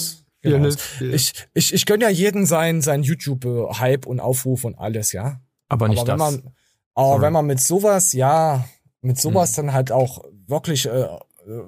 [0.44, 0.68] Ja, Genau.
[0.68, 0.76] ne,
[1.14, 5.40] Ich, ich, ich gönn ja jeden sein, sein YouTube-Hype und Aufruf und alles, ja.
[5.70, 6.32] Aber nicht aber wenn das.
[6.34, 6.54] man,
[6.96, 7.22] aber Sorry.
[7.22, 8.66] wenn man mit sowas, ja,
[9.02, 11.06] mit sowas dann halt auch wirklich äh,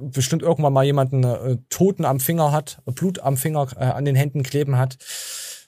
[0.02, 4.16] bestimmt irgendwann mal jemanden äh, Toten am Finger hat, Blut am Finger, äh, an den
[4.16, 4.98] Händen kleben hat,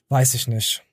[0.10, 0.84] weiß ich nicht.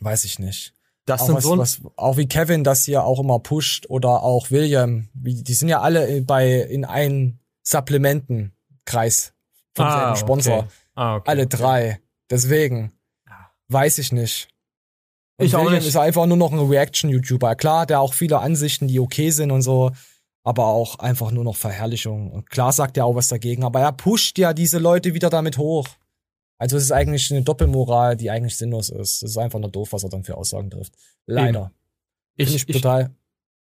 [0.00, 0.74] Weiß ich nicht.
[1.06, 4.22] Das auch, sind was, so was, auch wie Kevin das hier auch immer pusht oder
[4.22, 7.38] auch William, wie, die sind ja alle äh, bei in einen
[8.16, 9.32] Supplementenkreis
[9.74, 10.58] vom Ah, selben Sponsor.
[10.58, 10.68] okay.
[10.94, 11.56] Ah, okay, alle okay.
[11.56, 12.00] drei.
[12.30, 12.92] Deswegen
[13.68, 14.48] weiß ich nicht.
[15.38, 15.86] Und Ich auch William nicht.
[15.88, 17.54] ist einfach nur noch ein Reaction-YouTuber.
[17.56, 19.92] Klar, der auch viele Ansichten, die okay sind und so,
[20.46, 22.30] aber auch einfach nur noch Verherrlichung.
[22.30, 25.58] Und klar sagt er auch was dagegen, aber er pusht ja diese Leute wieder damit
[25.58, 25.88] hoch.
[26.56, 29.24] Also es ist eigentlich eine Doppelmoral, die eigentlich sinnlos ist.
[29.24, 30.92] Es ist einfach nur doof, was er dann für Aussagen trifft.
[31.26, 31.72] Leider.
[32.36, 33.10] Ich, Finde ich, ich total.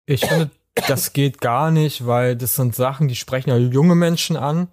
[0.05, 0.51] Ich finde,
[0.87, 4.67] das geht gar nicht, weil das sind Sachen, die sprechen ja junge Menschen an.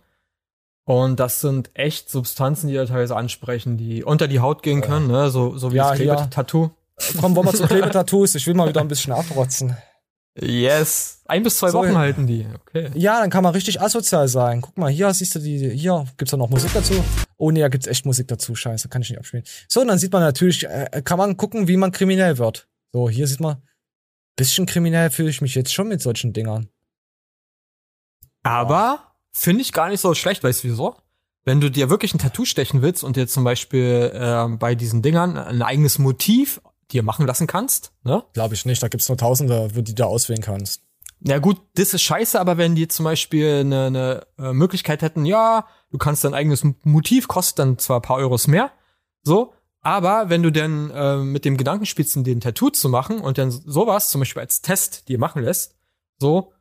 [0.84, 5.06] Und das sind echt Substanzen, die ja teilweise ansprechen, die unter die Haut gehen können,
[5.06, 5.30] ne?
[5.30, 5.98] so, so wie Ja, das.
[5.98, 6.72] Klebetattoo.
[7.18, 8.34] Komm, wollen wir zu Klebetattoos?
[8.34, 9.78] Ich will mal wieder ein bisschen abrotzen.
[10.40, 11.22] Yes.
[11.26, 11.98] Ein bis zwei So, Wochen ja.
[11.98, 12.46] halten die.
[12.66, 12.90] Okay.
[12.94, 14.62] Ja, dann kann man richtig asozial sein.
[14.62, 17.04] Guck mal, hier siehst du die, hier gibt's da noch Musik dazu.
[17.36, 18.54] Oh nee, da gibt's echt Musik dazu.
[18.54, 19.44] Scheiße, kann ich nicht abspielen.
[19.68, 22.66] So, und dann sieht man natürlich, äh, kann man gucken, wie man kriminell wird.
[22.92, 23.62] So, hier sieht man,
[24.36, 26.68] bisschen kriminell fühle ich mich jetzt schon mit solchen Dingern.
[28.42, 30.96] Aber finde ich gar nicht so schlecht, weißt du wieso?
[31.44, 35.02] Wenn du dir wirklich ein Tattoo stechen willst und dir zum Beispiel ähm, bei diesen
[35.02, 36.60] Dingern ein eigenes Motiv
[36.90, 38.22] dir machen lassen kannst, ne?
[38.32, 40.82] Glaube ich nicht, da gibt's nur Tausende, wo die du auswählen kannst.
[41.24, 45.24] Ja gut, das ist scheiße, aber wenn die zum Beispiel eine, eine äh, Möglichkeit hätten,
[45.24, 48.72] ja, du kannst dein eigenes Motiv, kostet dann zwar ein paar Euros mehr,
[49.22, 53.38] so, aber wenn du dann äh, mit dem Gedanken spielst, den Tattoo zu machen und
[53.38, 55.76] dann sowas zum Beispiel als Test dir machen lässt,
[56.18, 56.52] so,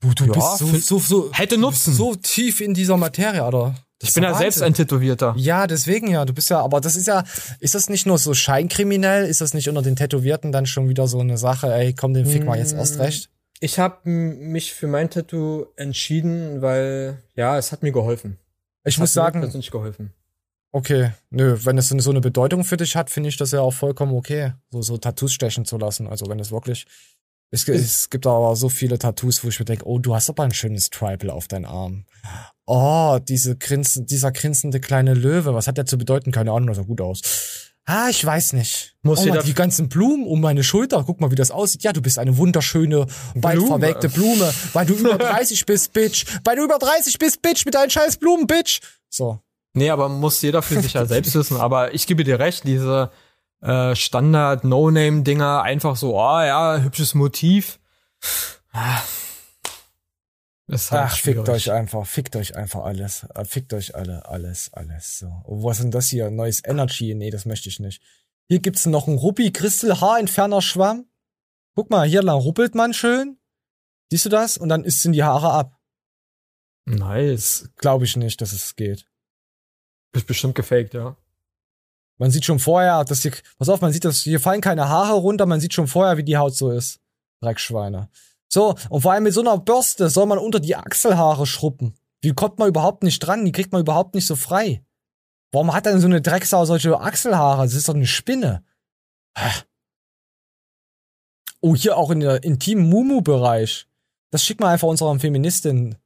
[0.00, 1.92] Du, du Ja, bist so, so, so, hätte Nutzen.
[1.92, 3.74] so tief in dieser Materie, oder?
[4.00, 4.66] Ich bin ja der selbst Wahnsinn.
[4.66, 5.34] ein Tätowierter.
[5.36, 6.24] Ja, deswegen ja.
[6.24, 7.24] Du bist ja, aber das ist ja,
[7.58, 9.26] ist das nicht nur so scheinkriminell?
[9.26, 12.26] Ist das nicht unter den Tätowierten dann schon wieder so eine Sache, ey, komm, den
[12.26, 13.30] fick mal jetzt erst recht?
[13.60, 18.38] Ich habe mich für mein Tattoo entschieden, weil, ja, es hat mir geholfen.
[18.84, 20.12] Ich Es muss hat mir sagen, persönlich geholfen.
[20.70, 23.72] Okay, nö, wenn es so eine Bedeutung für dich hat, finde ich das ja auch
[23.72, 26.06] vollkommen okay, so, so Tattoos stechen zu lassen.
[26.06, 26.86] Also wenn es wirklich.
[27.50, 30.42] Es, es gibt aber so viele Tattoos, wo ich mir denke, oh, du hast aber
[30.42, 32.04] ein schönes Tribal auf deinen Arm.
[32.70, 36.32] Oh, diese grinsen, dieser grinsende kleine Löwe, was hat der zu bedeuten?
[36.32, 37.22] Keine Ahnung, das sah gut aus.
[37.86, 38.94] Ah, ich weiß nicht.
[39.00, 41.82] Muss oh, jeder- mal, die ganzen Blumen um meine Schulter, guck mal, wie das aussieht.
[41.82, 43.06] Ja, du bist eine wunderschöne,
[43.36, 43.68] weit Blume.
[43.68, 46.26] verwelkte Blume, weil du über 30 bist, Bitch.
[46.44, 48.80] Weil du über 30 bist, Bitch, mit deinen scheiß Blumen, Bitch.
[49.08, 49.40] So.
[49.72, 51.56] Nee, aber muss jeder für sich ja selbst wissen.
[51.56, 53.10] Aber ich gebe dir recht, diese
[53.62, 57.78] äh, Standard-No-Name-Dinger, einfach so, ah ja, hübsches Motiv.
[60.68, 61.48] Halt Ach, fickt schwierig.
[61.48, 63.26] euch einfach, fickt euch einfach alles.
[63.34, 65.18] Äh, Fickt euch alle, alles, alles.
[65.18, 65.26] So.
[65.44, 66.30] Oh, was ist denn das hier?
[66.30, 67.14] Neues Energy?
[67.14, 68.02] Nee, das möchte ich nicht.
[68.48, 71.06] Hier gibt's noch einen Ruby Crystal Haarentferner Schwamm.
[71.74, 73.38] Guck mal, hier lang ruppelt man schön.
[74.10, 74.58] Siehst du das?
[74.58, 75.78] Und dann ist sind die Haare ab.
[76.86, 77.70] Nice.
[77.76, 79.06] Glaube ich nicht, dass es geht.
[80.12, 81.16] Ist bestimmt gefaked, ja.
[82.18, 85.14] Man sieht schon vorher, dass hier, pass auf, man sieht, dass hier fallen keine Haare
[85.14, 87.00] runter, man sieht schon vorher, wie die Haut so ist.
[87.40, 88.10] Dreckschweine.
[88.48, 91.94] So, und vor allem mit so einer Bürste soll man unter die Achselhaare schruppen.
[92.20, 93.44] Wie kommt man überhaupt nicht dran?
[93.44, 94.82] Die kriegt man überhaupt nicht so frei.
[95.52, 97.62] Warum hat denn so eine Drecksau solche Achselhaare?
[97.62, 98.64] Das ist doch eine Spinne.
[101.60, 103.86] Oh, hier auch in der intimen Mumu-Bereich.
[104.30, 105.96] Das schickt man einfach unserer Feministin.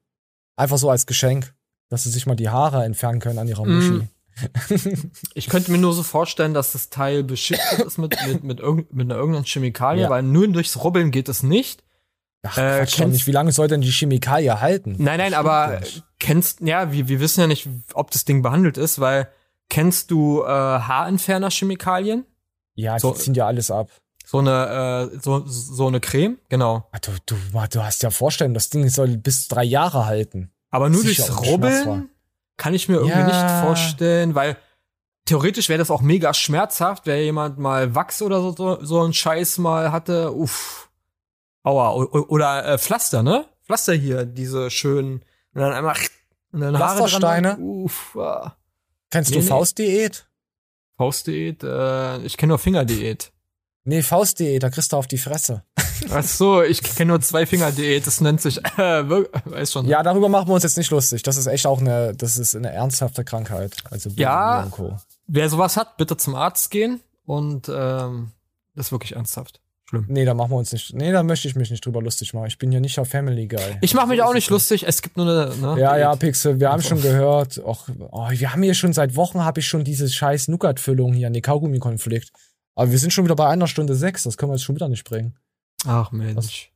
[0.57, 1.55] Einfach so als Geschenk.
[1.89, 3.91] Dass sie sich mal die Haare entfernen können an ihrer Muschi.
[3.91, 4.09] Mm.
[5.35, 8.91] Ich könnte mir nur so vorstellen, dass das Teil beschichtet ist mit, mit, mit, irgend,
[8.93, 10.11] mit einer irgendeiner Chemikalie, Ja.
[10.11, 11.85] weil nur durchs Rubbeln geht es nicht.
[12.45, 13.27] Ach, Äh, doch kennst- nicht.
[13.27, 14.97] Wie lange soll denn die Chemikalie halten?
[14.99, 15.81] Nein, nein, aber
[16.19, 19.29] kennst, ja, wir, wir wissen ja nicht, ob das Ding behandelt ist, weil
[19.69, 22.25] kennst du äh, Haarentferner-Chemikalien?
[22.75, 23.89] Ja, die So- ziehen ja alles ab.
[24.25, 26.89] So eine, äh, so, so eine Creme, genau.
[26.93, 27.37] Ah, Du, du,
[27.71, 30.51] du hast ja vorstellen, das Ding soll bis drei Jahre halten.
[30.71, 31.47] Aber nur Sicher, durchs.
[31.47, 32.09] Rubbeln
[32.57, 33.27] kann ich mir irgendwie Ja.
[33.27, 34.57] nicht vorstellen, weil
[35.27, 39.13] theoretisch wäre das auch mega schmerzhaft, wenn jemand mal Wachs oder so, so, so einen
[39.13, 40.35] Scheiß mal hatte.
[40.35, 40.89] Uff.
[41.63, 41.93] Aua.
[41.95, 43.47] Oder äh, Pflaster, ne?
[43.65, 45.23] Pflaster hier, diese schönen.
[45.55, 45.97] Und dann einmal.
[46.53, 47.55] Und dann Haare Pflastersteine?
[47.55, 47.63] dran.
[47.63, 48.17] Uff.
[48.17, 48.57] Ah.
[49.11, 49.49] Kennst Nee, du nee.
[49.49, 50.27] Faustdiät?
[50.97, 51.63] Faustdiät?
[51.63, 53.33] Äh, ich kenne nur Fingerdiät.
[53.85, 55.65] Nee, Faustdiät, da kriegst du auf die Fresse.
[56.11, 58.07] Ach so, ich kenne nur zwei Fingerdiät.
[58.07, 58.61] Das nennt sich.
[58.79, 59.05] Äh,
[59.45, 59.87] weiß schon.
[59.87, 61.23] Ja, darüber machen wir uns jetzt nicht lustig.
[61.23, 63.77] Das ist echt auch eine, das ist eine ernsthafte Krankheit.
[63.91, 64.69] Also Ja.
[65.27, 67.01] Wer sowas hat, bitte zum Arzt gehen.
[67.25, 68.33] Und ähm,
[68.75, 69.61] das ist wirklich ernsthaft.
[69.93, 70.07] Schlimm.
[70.09, 70.95] Nee, da machen wir uns nicht.
[70.95, 72.47] Nee, da möchte ich mich nicht drüber lustig machen.
[72.47, 73.61] Ich bin hier nicht auf Family Guy.
[73.83, 74.87] Ich mache mich auch nicht lustig.
[74.89, 75.55] Es gibt nur eine.
[75.55, 76.17] Ne, Ja, ja.
[76.17, 77.59] Pixel, wir haben schon gehört.
[77.59, 81.29] Och, oh, wir haben hier schon seit Wochen habe ich schon diese scheiß Nougat-Füllung hier,
[81.29, 82.33] nee, Kaugummi-Konflikt.
[82.75, 84.89] Aber wir sind schon wieder bei einer Stunde sechs, das können wir jetzt schon wieder
[84.89, 85.37] nicht bringen.
[85.87, 86.73] Ach Mensch.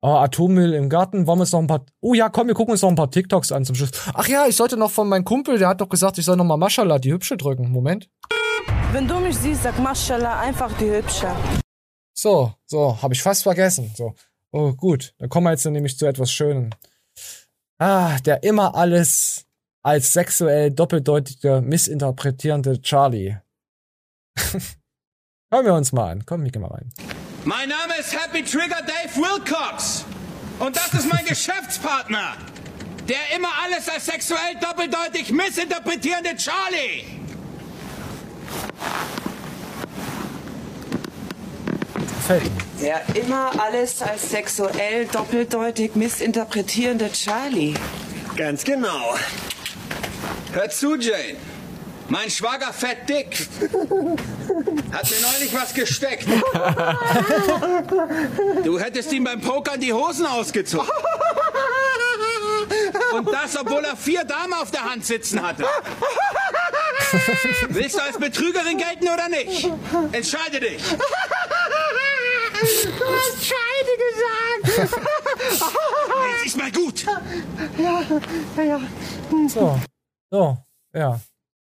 [0.00, 1.84] Oh, Atommüll im Garten, wollen wir uns noch ein paar.
[2.00, 3.90] Oh ja, komm, wir gucken uns noch ein paar TikToks an zum Schluss.
[4.14, 6.44] Ach ja, ich sollte noch von meinem Kumpel, der hat doch gesagt, ich soll noch
[6.44, 7.70] mal Maschallah, die hübsche drücken.
[7.72, 8.08] Moment.
[8.92, 11.28] Wenn du mich siehst, sag Maschallah, einfach die Hübsche.
[12.22, 13.92] So, so, habe ich fast vergessen.
[13.96, 14.14] So.
[14.52, 15.12] Oh, gut.
[15.18, 16.70] Dann kommen wir jetzt nämlich zu etwas Schönem.
[17.78, 19.44] Ah, der immer alles
[19.82, 23.38] als sexuell doppeldeutige, missinterpretierende Charlie.
[25.50, 26.24] Hören wir uns mal an.
[26.24, 26.92] Komm, Mika mal rein.
[27.44, 30.04] Mein Name ist Happy Trigger Dave Wilcox.
[30.60, 32.36] Und das ist mein Geschäftspartner.
[33.08, 37.04] Der immer alles als sexuell doppeldeutig missinterpretierende Charlie.
[42.22, 42.62] Gefällt mir.
[42.80, 47.74] Der immer alles als sexuell doppeldeutig missinterpretierende Charlie.
[48.36, 49.16] Ganz genau.
[50.52, 51.36] Hör zu, Jane.
[52.08, 53.48] Mein Schwager Fett Dick
[54.92, 56.28] hat mir neulich was gesteckt.
[58.62, 60.88] Du hättest ihm beim Pokern die Hosen ausgezogen.
[63.14, 65.64] Und das, obwohl er vier Damen auf der Hand sitzen hatte.
[67.68, 69.68] Willst du als Betrügerin gelten oder nicht?
[70.12, 70.82] Entscheide dich.
[73.22, 73.94] Du hast Scheide
[74.66, 74.92] gesagt.
[76.34, 77.04] Jetzt ist mal gut.
[77.78, 78.02] Ja,
[78.56, 78.80] ja, ja.
[79.48, 79.78] So.
[80.30, 80.58] So,
[80.94, 81.20] ja.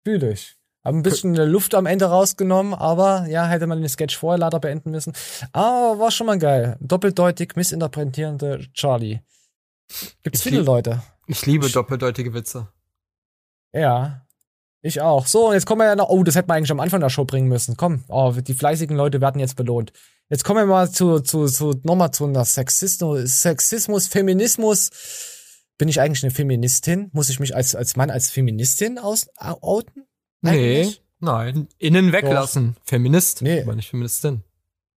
[0.04, 0.56] Fühl dich.
[0.84, 4.60] Hab ein bisschen Luft am Ende rausgenommen, aber ja, hätte man den Sketch vorher leider
[4.60, 5.14] beenden müssen.
[5.52, 6.78] Aber war schon mal geil.
[6.80, 9.22] Doppeldeutig missinterpretierende Charlie.
[10.24, 11.02] Gibt's Ich viele lieb- Leute.
[11.28, 12.68] Ich liebe doppeldeutige Witze.
[13.74, 14.22] Ja.
[14.84, 15.26] Ich auch.
[15.26, 16.10] So, und jetzt kommen wir ja noch.
[16.10, 17.76] Oh, das hätten wir eigentlich am Anfang der Show bringen müssen.
[17.78, 19.92] Komm, oh, die fleißigen Leute werden jetzt belohnt.
[20.30, 24.90] Jetzt kommen wir mal zu, zu, zu nochmal zu einer Sexismus, Sexismus, Feminismus.
[25.78, 27.10] Bin ich eigentlich eine Feministin?
[27.14, 30.06] Muss ich mich als, als Mann als Feministin aus, au- outen?
[30.42, 31.04] Nee, Eigentlich?
[31.20, 31.68] nein.
[31.78, 32.76] Innen weglassen.
[32.84, 33.62] Feminist, Nee.
[33.62, 34.44] aber nicht Feministin.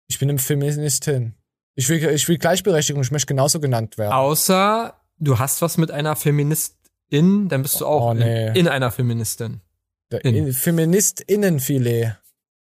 [0.07, 1.35] Ich bin eine Feministin.
[1.74, 4.12] Ich will, ich will Gleichberechtigung, ich möchte genauso genannt werden.
[4.12, 8.49] Außer du hast was mit einer Feministin, dann bist du auch Oh, nee.
[8.51, 9.61] in, in einer Feministin.
[10.22, 12.16] In Feministinnenfilet.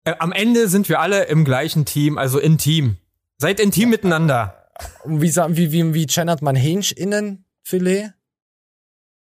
[0.06, 2.98] Äh, am Ende sind wir alle im gleichen Team, also intim.
[3.38, 4.68] Seid intim miteinander.
[5.04, 8.14] Und Wie, wie, wie, wie gendert man Hähncheninnenfilet?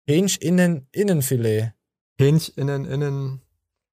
[0.08, 1.72] Hähncheninnen-Innenfilet.
[2.20, 3.40] Hähnchen, innen, innen.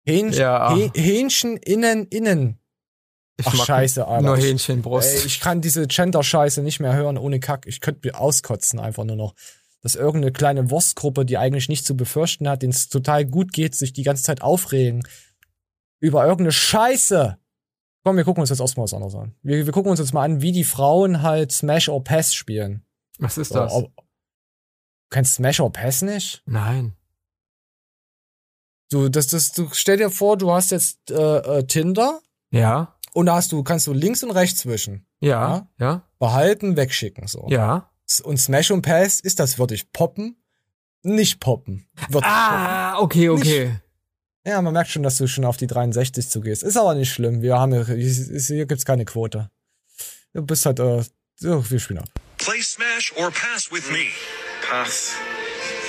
[0.07, 0.73] Hähnch, Ja.
[0.73, 2.59] Häh- Hähnchen innen innen.
[3.37, 4.25] Ich Ach scheiße, Alter.
[4.25, 5.07] Nur Ich- Hähnchenbrust.
[5.13, 7.65] Ey, ich kann diese Gender-Scheiße nicht mehr hören ohne Kack.
[7.67, 9.33] Ich könnte mir auskotzen einfach nur noch.
[9.81, 13.75] Dass irgendeine kleine Wurstgruppe, die eigentlich nicht zu befürchten hat, denen es total gut geht,
[13.75, 15.03] sich die ganze Zeit aufregen.
[16.05, 17.37] Über irgendeine Scheiße.
[18.03, 19.33] Komm, wir gucken uns jetzt erstmal was anderes an.
[19.41, 22.85] Wir, wir gucken uns jetzt mal an, wie die Frauen halt Smash or Pass spielen.
[23.17, 23.71] Was ist das?
[23.73, 26.43] ob- Du kennst Smash or Pass nicht?
[26.45, 26.95] Nein.
[28.91, 32.21] Du, das, das, du stell dir vor, du hast jetzt äh, äh, Tinder
[32.51, 35.05] Ja, und da hast du, kannst du links und rechts wischen.
[35.19, 37.47] ja, ja, Behalten, wegschicken, so.
[37.49, 37.89] ja.
[38.23, 40.35] Und Smash und Pass ist das wirklich poppen?
[41.01, 41.87] Nicht poppen.
[42.09, 43.65] Wirklich Ah, okay, okay.
[43.65, 43.81] poppen.
[44.47, 46.61] Ja, man merkt schon, dass du schon auf die 63 zugehst.
[46.61, 47.41] Ist aber nicht schlimm.
[47.41, 47.95] Wir haben hier,
[48.37, 49.49] hier gibt's keine Quote.
[50.33, 51.03] Du bist halt, äh,
[51.35, 52.09] so, wir spielen ab.
[52.37, 54.05] Play Smash or Pass with me.
[54.69, 55.13] Pass.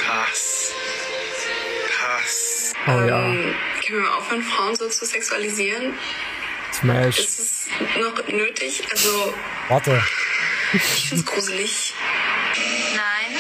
[0.06, 0.72] Pass.
[2.00, 2.72] Pass.
[2.86, 3.26] Oh ja.
[3.26, 3.54] Ähm,
[3.86, 5.92] können wir aufhören, Frauen so zu sexualisieren?
[6.72, 7.18] Smash.
[7.18, 7.66] Ist es
[8.00, 8.82] noch nötig?
[8.90, 9.34] Also,
[9.68, 10.02] Warte.
[10.72, 11.94] ich finde es gruselig.
[12.94, 13.38] Nein.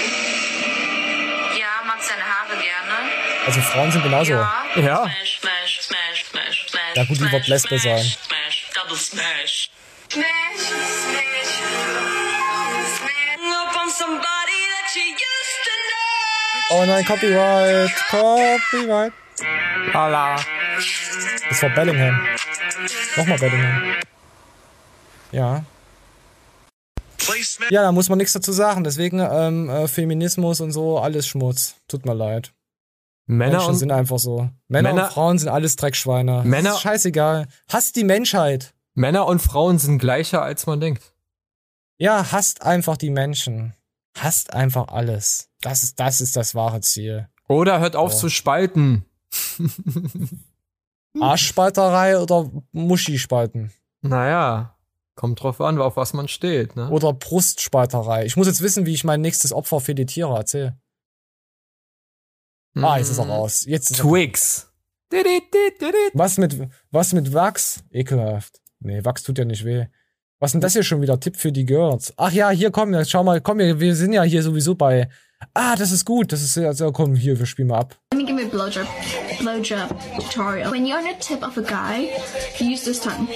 [1.58, 3.46] Ja, magst deine Haare gerne?
[3.46, 4.32] Also Frauen sind genauso.
[4.32, 4.65] Ja.
[4.76, 6.96] Smash, smash, smash, smash, smash.
[6.96, 8.02] Ja gut, die wird Lesbe sein.
[8.02, 9.70] Smash, double smash.
[10.10, 10.26] Smash,
[10.58, 11.96] smash, smash.
[16.68, 17.90] Oh nein, Copyright.
[18.10, 19.12] Copyright.
[19.92, 20.36] Lala.
[21.48, 22.26] Das war Bellingham.
[23.16, 23.94] Nochmal Bellingham.
[25.32, 25.64] Ja.
[27.70, 28.84] Ja, da muss man nichts dazu sagen.
[28.84, 31.76] Deswegen ähm, äh, Feminismus und so, alles Schmutz.
[31.88, 32.52] Tut mir leid.
[33.26, 34.48] Männer Menschen und sind einfach so.
[34.68, 36.42] Männer, Männer- und Frauen sind alles Dreckschweine.
[36.44, 37.46] Männer- Das ist scheißegal.
[37.68, 38.72] Hasst die Menschheit.
[38.94, 41.12] Männer und Frauen sind gleicher, als man denkt.
[41.98, 43.74] Ja, hasst einfach die Menschen.
[44.16, 45.50] Hasst einfach alles.
[45.60, 47.28] Das ist, das ist das wahre Ziel.
[47.48, 48.16] Oder hört auf Oh.
[48.16, 49.04] zu spalten.
[51.20, 53.72] Arschspalterei oder Muschispalten.
[54.02, 54.76] Naja,
[55.14, 56.76] kommt drauf an, auf was man steht.
[56.76, 56.88] Ne?
[56.90, 58.26] Oder Brustspalterei.
[58.26, 60.34] Ich muss jetzt wissen, wie ich mein nächstes Opfer filetiere.
[60.36, 60.76] Erzähl.
[62.76, 63.64] Ah, jetzt ist er raus.
[63.66, 64.70] Jetzt ist er- Twix.
[66.14, 66.58] Was mit,
[66.90, 67.82] was mit Wachs?
[67.90, 68.60] Ekelhaft.
[68.80, 69.86] Nee, Wachs tut ja nicht weh.
[70.38, 71.18] Was denn das hier schon wieder?
[71.18, 72.12] Tipp für die Girls.
[72.16, 75.08] Ach ja, hier komm, jetzt schau mal, komm, wir, wir sind ja hier sowieso bei.
[75.54, 76.32] Ah, das ist gut.
[76.32, 77.98] Das ist ja, so, komm, hier, wir spielen mal ab.
[78.16, 78.86] Let me give you a blowjob,
[79.40, 79.88] blowjob
[80.22, 80.70] tutorial.
[80.70, 82.08] When you're on the tip of a guy,
[82.58, 83.28] you use this tongue.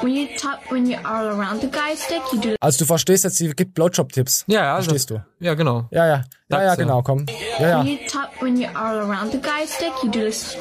[0.00, 2.54] When you top, when you're all around the guy's dick, you do.
[2.60, 4.44] Also du verstehst jetzt, sie gibt Blowjob-Tipps.
[4.46, 4.74] Ja, ja.
[4.76, 5.44] Verstehst das, du?
[5.44, 5.88] Ja, genau.
[5.90, 6.24] Ja, ja.
[6.50, 6.74] Ja, ja, ja.
[6.76, 7.26] genau, komm.
[7.58, 7.82] Ja, When ja.
[7.82, 10.56] you top, when you're all around the guy's dick, you do this.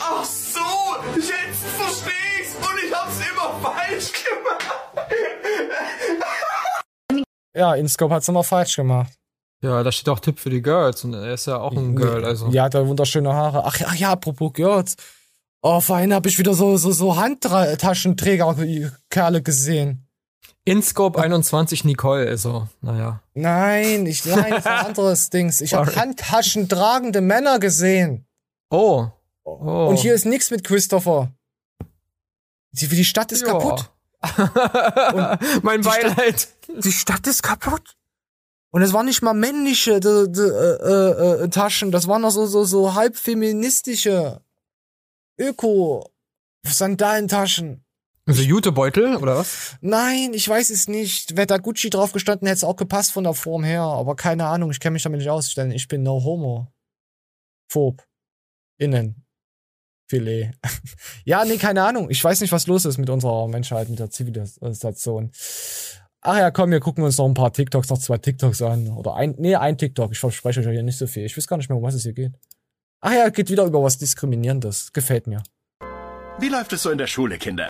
[0.00, 0.60] Ach so,
[1.14, 2.10] jetzt versteh
[2.40, 5.20] ich's und ich hab's immer falsch gemacht.
[7.54, 9.12] Ja, Inscope hat's immer falsch gemacht.
[9.64, 12.22] Ja, da steht auch Tipp für die Girls und er ist ja auch ein Girl,
[12.22, 12.48] also.
[12.48, 13.64] Ja, hat er wunderschöne Haare.
[13.64, 14.96] Ach, ja, ja, apropos Girls.
[15.62, 20.06] Oh, vorhin habe ich wieder so, so, so Handtaschenträger-Kerle gesehen.
[20.66, 23.22] Inscope 21 Nicole, also, naja.
[23.32, 25.62] Nein, ich, nein, das war ein anderes Dings.
[25.62, 25.96] Ich habe.
[25.96, 28.26] Handtaschentragende Männer gesehen.
[28.68, 29.06] Oh.
[29.44, 29.86] oh.
[29.88, 31.32] Und hier ist nichts mit Christopher.
[32.72, 33.52] Die, die Stadt ist Ja.
[33.52, 33.90] kaputt.
[35.62, 36.40] mein die Beileid.
[36.40, 37.96] Stadt, die Stadt ist kaputt.
[38.74, 42.44] Und es waren nicht mal männliche de, de, äh, äh, Taschen, das waren noch so,
[42.46, 44.40] so, so halb feministische
[45.38, 47.84] Öko-Sandalentaschen.
[48.26, 49.76] Also Jutebeutel, oder was?
[49.80, 51.36] Nein, ich weiß es nicht.
[51.36, 53.82] Wäre da Gucci drauf gestanden, hätte es auch gepasst von der Form her.
[53.82, 55.54] Aber keine Ahnung, ich kenne mich damit nicht aus.
[55.54, 56.66] Denn ich bin no homo.
[57.68, 58.04] Phob.
[58.78, 59.24] Innen.
[60.08, 60.50] Filet.
[61.24, 62.10] ja, nee, keine Ahnung.
[62.10, 65.30] Ich weiß nicht, was los ist mit unserer Menschheit, mit der Zivilisation.
[66.26, 68.88] Ach ja, komm, wir gucken uns noch ein paar TikToks, noch zwei TikToks an.
[68.88, 70.10] Oder ein, nee, ein TikTok.
[70.10, 71.26] Ich verspreche euch ja nicht so viel.
[71.26, 72.32] Ich weiß gar nicht mehr, um was es hier geht.
[73.02, 74.90] Ach ja, geht wieder über was Diskriminierendes.
[74.94, 75.42] Gefällt mir.
[76.38, 77.68] Wie läuft es so in der Schule, Kinder?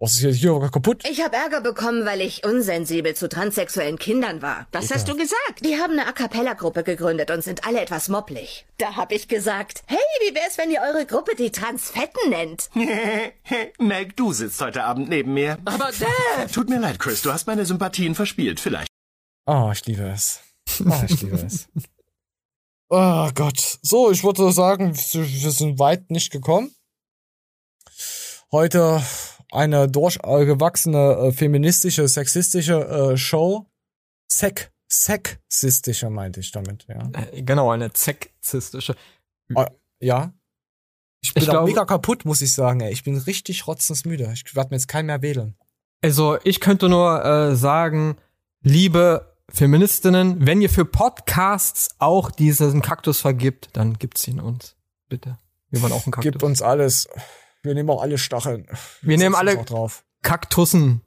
[0.00, 1.04] Was ist hier, hier kaputt?
[1.08, 4.66] Ich habe Ärger bekommen, weil ich unsensibel zu transsexuellen Kindern war.
[4.72, 5.64] Was hast du gesagt?
[5.64, 8.66] Die haben eine A cappella-Gruppe gegründet und sind alle etwas mopplig.
[8.78, 12.70] Da habe ich gesagt, hey, wie wär's, wenn ihr eure Gruppe die Transfetten nennt?
[13.78, 15.58] Meg, du sitzt heute Abend neben mir.
[15.64, 16.52] Aber Dad!
[16.52, 18.88] Tut mir leid, Chris, du hast meine Sympathien verspielt, vielleicht.
[19.46, 20.40] Oh, ich liebe es.
[20.84, 21.68] Oh, ich liebe es.
[22.88, 23.78] Oh Gott.
[23.82, 26.74] So, ich würde sagen, wir sind weit nicht gekommen.
[28.50, 29.00] Heute
[29.54, 33.66] eine durchgewachsene äh, feministische, sexistische äh, Show.
[34.30, 37.08] Sek, sexistische meinte ich damit, ja.
[37.32, 38.94] Äh, Genau, eine sexistische.
[39.54, 39.64] Oh,
[40.00, 40.32] ja.
[41.22, 42.92] Ich bin Ich auch glaube- mega kaputt, muss ich sagen, ey.
[42.92, 44.30] Ich bin richtig rotzensmüde.
[44.34, 45.54] Ich werde mir jetzt keinen mehr wählen.
[46.02, 48.16] Also, ich könnte nur äh, sagen,
[48.60, 54.76] liebe Feministinnen, wenn ihr für Podcasts auch diesen Kaktus vergibt, dann gibt's ihn uns.
[55.08, 55.38] Bitte.
[55.70, 56.32] Wir wollen auch einen Kaktus.
[56.32, 57.08] Gib uns alles.
[57.64, 58.66] Wir nehmen auch alle Stacheln.
[59.00, 59.90] Wir nehmen Setzen uns alle.
[60.22, 61.00] Kaktussen.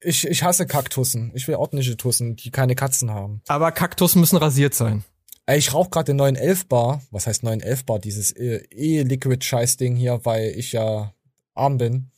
[0.00, 1.30] Ich, ich hasse Kaktussen.
[1.34, 3.40] Ich will ordentliche Tussen, die keine Katzen haben.
[3.48, 5.04] Aber Kaktus müssen rasiert sein.
[5.46, 7.02] Ey, ich rauche gerade den 911 Bar.
[7.10, 7.98] Was heißt 911 Bar?
[8.00, 11.14] Dieses äh, E-Liquid-Scheiß-Ding hier, weil ich ja
[11.54, 12.10] arm bin.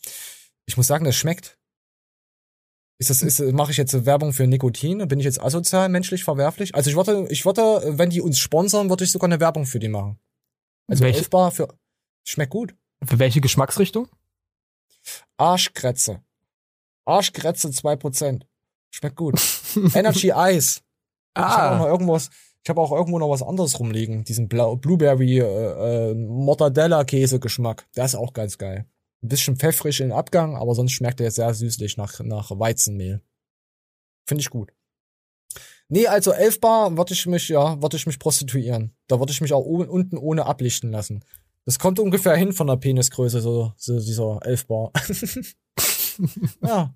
[0.64, 1.58] Ich muss sagen, das schmeckt.
[2.98, 5.06] Ist das, ist, mache ich jetzt Werbung für Nikotin?
[5.06, 6.74] Bin ich jetzt asozial, menschlich verwerflich?
[6.74, 9.78] Also ich würde, ich würde, wenn die uns sponsern, würde ich sogar eine Werbung für
[9.78, 10.18] die machen.
[10.88, 11.18] Also Welche?
[11.18, 11.68] 11 Bar für,
[12.24, 12.74] schmeckt gut.
[13.04, 14.08] Für welche Geschmacksrichtung?
[15.36, 16.22] Arschkretze.
[17.04, 18.42] Arschkretze 2%.
[18.90, 19.40] Schmeckt gut.
[19.94, 20.80] Energy Ice.
[21.36, 21.74] Ich habe Ah.
[21.74, 22.30] auch noch irgendwas,
[22.64, 24.24] ich habe auch irgendwo noch was anderes rumliegen.
[24.24, 27.86] Diesen Blau Blueberry äh, äh, Mortadella Käse Geschmack.
[27.94, 28.86] Der ist auch ganz geil.
[29.22, 33.20] Ein bisschen pfeffrig im Abgang, aber sonst schmeckt er sehr süßlich nach nach Weizenmehl.
[34.26, 34.72] Finde ich gut.
[35.88, 38.96] Nee, also 11 Bar würde ich mich, ja, würde ich mich prostituieren.
[39.06, 41.24] Da würde ich mich auch oben, unten ohne ablichten lassen.
[41.66, 44.92] Das kommt ungefähr hin von der Penisgröße, so, so dieser 11 Bar.
[46.62, 46.94] ja.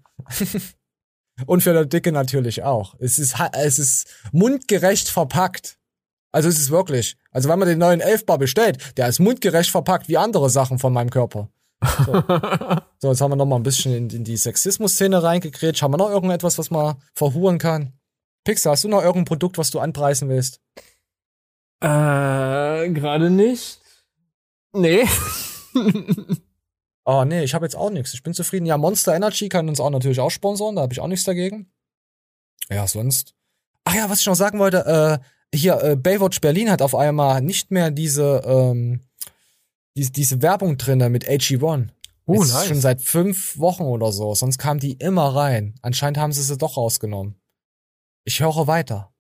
[1.47, 2.95] Und für der Dicke natürlich auch.
[3.01, 5.77] Es ist, es ist mundgerecht verpackt.
[6.33, 7.17] Also es ist wirklich.
[7.33, 10.79] Also wenn man den neuen 11 Bar bestellt, der ist mundgerecht verpackt wie andere Sachen
[10.79, 11.51] von meinem Körper.
[12.07, 12.13] So,
[12.99, 15.83] so jetzt haben wir noch mal ein bisschen in, in die Sexismus-Szene reingekrätscht.
[15.83, 17.95] Haben wir noch irgendetwas, was man verhuren kann?
[18.45, 20.61] Pixar, hast du noch irgendein Produkt, was du anpreisen willst?
[21.81, 23.81] Äh, gerade nicht.
[24.73, 25.05] Nee.
[27.05, 28.15] oh, nee, ich habe jetzt auch nichts.
[28.15, 28.67] Ich bin zufrieden.
[28.67, 31.73] Ja, Monster Energy kann uns auch natürlich auch sponsoren, da habe ich auch nichts dagegen.
[32.69, 33.35] Ja, sonst.
[33.85, 37.41] Ach ja, was ich noch sagen wollte, äh, hier, äh, Baywatch Berlin hat auf einmal
[37.41, 39.01] nicht mehr diese, ähm,
[39.97, 41.89] diese, diese Werbung drinne mit AG1.
[42.27, 42.67] Oh, Jetzt nice.
[42.69, 44.35] Schon seit fünf Wochen oder so.
[44.35, 45.75] Sonst kam die immer rein.
[45.83, 47.35] Anscheinend haben sie sie doch rausgenommen.
[48.25, 49.13] Ich höre weiter.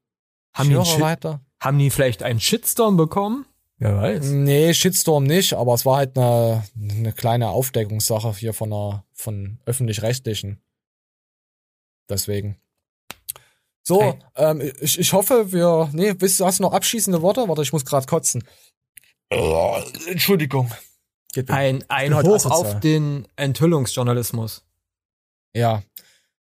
[0.54, 1.40] Haben ich höre weiter.
[1.60, 3.46] haben die vielleicht einen Shitstorm bekommen?
[3.80, 4.26] Wer weiß.
[4.26, 9.58] Nee, Shitstorm nicht, aber es war halt eine, eine kleine Aufdeckungssache hier von einer, von
[9.64, 10.60] öffentlich-rechtlichen.
[12.08, 12.56] Deswegen.
[13.82, 14.18] So, Hey.
[14.36, 15.88] ähm, ich, ich hoffe, wir.
[15.92, 17.48] Nee, willst, du- hast du noch abschließende Worte?
[17.48, 18.44] Warte, ich muss gerade kotzen.
[19.32, 19.78] Oh,
[20.08, 20.70] Entschuldigung.
[21.32, 21.50] Geht.
[21.50, 24.64] Ein, ein Hoch auf den Enthüllungsjournalismus.
[25.54, 25.82] Ja.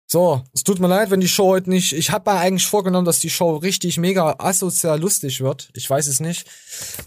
[0.09, 1.93] So, es tut mir leid, wenn die Show heute nicht.
[1.93, 5.69] Ich habe mir eigentlich vorgenommen, dass die Show richtig mega asozial lustig wird.
[5.75, 6.49] Ich weiß es nicht.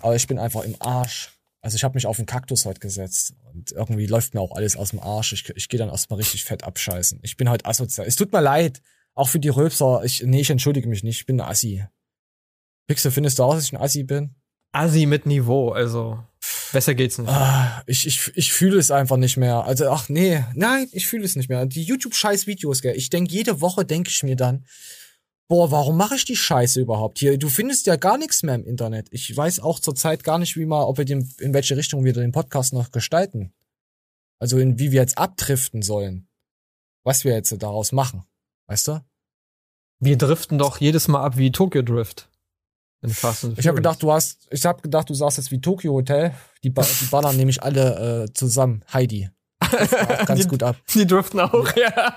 [0.01, 1.31] Aber ich bin einfach im Arsch.
[1.61, 3.35] Also ich habe mich auf den Kaktus heute gesetzt.
[3.53, 5.31] Und irgendwie läuft mir auch alles aus dem Arsch.
[5.31, 7.19] Ich, ich gehe dann erstmal richtig fett abscheißen.
[7.23, 8.05] Ich bin heute asozial.
[8.05, 8.81] Es tut mir leid.
[9.15, 10.01] Auch für die Röpser.
[10.03, 11.21] Ich, nee, ich entschuldige mich nicht.
[11.21, 11.85] Ich bin ein Assi.
[12.87, 14.35] Pixel, findest du auch, dass ich ein Assi bin?
[14.73, 16.23] Assi mit Niveau, also
[16.71, 17.29] besser geht's nicht.
[17.29, 19.63] Ah, ich, ich, ich fühle es einfach nicht mehr.
[19.65, 21.65] Also, ach nee, nein, ich fühle es nicht mehr.
[21.65, 22.95] Die YouTube-Scheiß-Videos, gell.
[22.95, 24.65] Ich denke, jede Woche denke ich mir dann,
[25.47, 27.37] boah, warum mache ich die Scheiße überhaupt hier?
[27.37, 29.07] Du findest ja gar nichts mehr im Internet.
[29.11, 32.13] Ich weiß auch zurzeit gar nicht, wie mal, ob wir den, in welche Richtung wir
[32.13, 33.53] den Podcast noch gestalten.
[34.39, 36.27] Also, in, wie wir jetzt abdriften sollen.
[37.03, 38.23] Was wir jetzt daraus machen.
[38.67, 39.03] Weißt du?
[39.99, 42.28] Wir driften doch jedes Mal ab wie Tokyo Drift.
[43.01, 43.75] In Fast and Ich habe Furious.
[43.77, 46.33] gedacht, du hast, ich habe gedacht, du sagst jetzt wie Tokyo Hotel.
[46.63, 48.83] Die, ba die ballern nämlich alle äh, zusammen.
[48.93, 49.29] Heidi.
[50.25, 50.75] Ganz Die- gut ab.
[50.93, 52.13] Die driften auch, ja.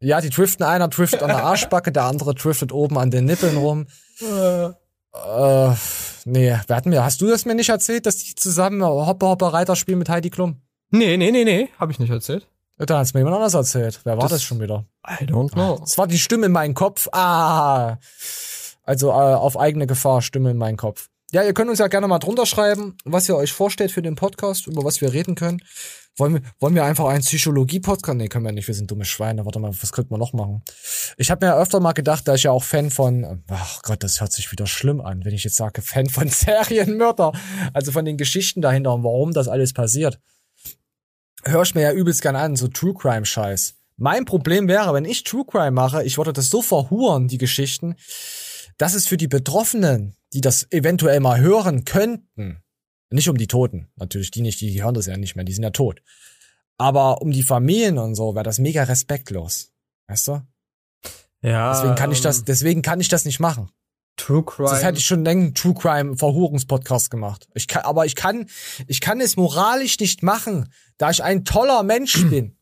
[0.00, 0.64] Ja, die driften.
[0.66, 3.86] Einer driftet an der Arschbacke, der andere driftet oben an den Nippeln rum.
[4.20, 5.70] Äh,
[6.24, 9.48] nee, wer hat mir, hast du das mir nicht erzählt, dass die zusammen Hopper Hopper
[9.52, 10.60] Reiter spielen mit Heidi Klum?
[10.90, 12.48] Nee, nee, nee, nee, habe ich nicht erzählt.
[12.76, 14.00] Da hat's mir jemand anders erzählt.
[14.04, 14.84] Wer war das, Das- schon wieder?
[15.08, 15.80] I don't know.
[15.84, 17.08] Es war die Stimme in meinem Kopf.
[17.12, 17.98] Ah.
[18.84, 21.08] Also äh, auf eigene Gefahr, Stimme in meinem Kopf.
[21.32, 24.14] Ja, ihr könnt uns ja gerne mal drunter schreiben, was ihr euch vorstellt für den
[24.14, 25.60] Podcast, über was wir reden können.
[26.16, 28.16] Wollen wir, wollen wir einfach einen Psychologie-Podcast?
[28.16, 29.44] Nee, können wir nicht, wir sind dumme Schweine.
[29.44, 30.62] Warte mal, was könnte man noch machen?
[31.16, 34.04] Ich habe mir ja öfter mal gedacht, da ich ja auch Fan von, ach Gott,
[34.04, 37.32] das hört sich wieder schlimm an, wenn ich jetzt sage, Fan von Serienmörder,
[37.72, 40.20] also von den Geschichten dahinter und warum das alles passiert.
[41.42, 43.74] Hör ich mir ja übelst gern an, so True Crime Scheiß.
[43.96, 47.96] Mein Problem wäre, wenn ich True Crime mache, ich würde das so verhuren, die Geschichten,
[48.78, 52.62] dass es für die Betroffenen, die das eventuell mal hören könnten,
[53.10, 55.62] nicht um die Toten, natürlich die nicht, die, hören das ja nicht mehr, die sind
[55.62, 56.02] ja tot.
[56.78, 59.72] Aber um die Familien und so wäre das mega respektlos.
[60.08, 60.42] Weißt du?
[61.40, 61.72] Ja.
[61.72, 63.70] Deswegen kann ich ähm, das, deswegen kann ich das nicht machen.
[64.16, 64.70] True Crime.
[64.70, 67.48] Das hätte ich schon längst True Crime Verhurungspodcast gemacht.
[67.54, 68.48] Ich kann, aber ich kann,
[68.86, 72.56] ich kann es moralisch nicht machen, da ich ein toller Mensch bin.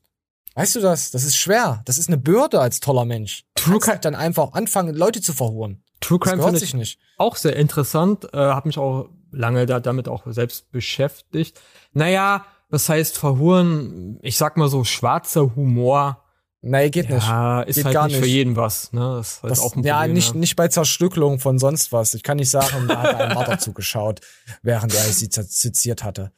[0.55, 1.11] Weißt du das?
[1.11, 1.83] Das ist schwer.
[1.87, 3.45] Das ist eine Bürde als toller Mensch.
[3.55, 5.82] True Crime dann einfach anfangen, Leute zu verhuren.
[6.03, 6.99] True Crime finde ich nicht.
[7.17, 8.27] auch sehr interessant.
[8.35, 11.59] Äh, habe mich auch lange da, damit auch selbst beschäftigt.
[11.93, 16.19] Naja, das heißt verhuren, ich sag mal so, schwarzer Humor.
[16.65, 17.27] Nee, geht nicht.
[17.27, 18.31] Ja, ist Geht halt gar nicht, für nicht.
[18.33, 18.93] jeden was.
[18.93, 19.01] Ne?
[19.17, 20.39] Das ist halt Das, auch ein ja, Problem, nicht, ja.
[20.41, 22.15] nicht bei Zerstückelung von sonst was.
[22.15, 24.21] Ich kann nicht sagen, da hat ein Marder zugeschaut,
[24.63, 26.31] während er sie seziert hatte.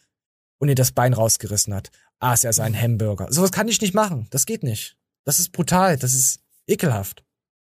[0.59, 1.91] Und ihr das Bein rausgerissen hat.
[2.21, 3.27] Aß er seinen Hamburger.
[3.31, 4.27] Sowas kann ich nicht machen.
[4.31, 4.97] Das geht nicht.
[5.25, 5.99] Das ist brutal.
[5.99, 7.23] Das ist ekelhaft.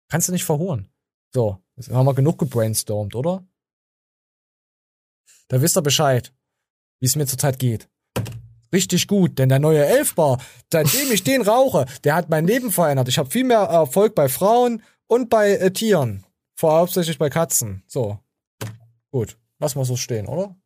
[0.09, 0.89] Kannst du nicht verhoren.
[1.35, 3.47] So, jetzt haben wir genug gebrainstormt, oder?
[5.49, 6.33] Da wisst ihr Bescheid,
[7.01, 7.89] wie es mir zurzeit geht.
[8.73, 10.43] Richtig gut, denn der neue Elfbar,
[10.73, 13.09] seitdem ich den rauche, der hat mein Leben verändert.
[13.09, 16.25] Ich habe viel mehr Erfolg bei Frauen und bei äh, Tieren.
[16.57, 17.83] Vor hauptsächlich bei Katzen.
[17.87, 18.19] So.
[19.11, 19.39] Gut.
[19.59, 20.57] Lass mal so stehen, oder?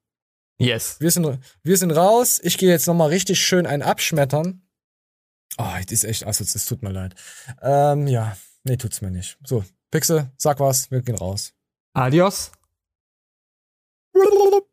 [0.58, 0.96] Yes.
[1.00, 2.40] Wir sind, wir sind raus.
[2.42, 4.62] Ich gehe jetzt nochmal richtig schön ein abschmettern.
[5.58, 7.14] Oh, das ist echt, also es tut mir leid.
[7.62, 8.36] Ähm, ja.
[8.64, 9.38] Nee, tut's mir nicht.
[9.44, 11.52] So, Pixel, sag was, wir gehen raus.
[11.94, 12.52] Adios.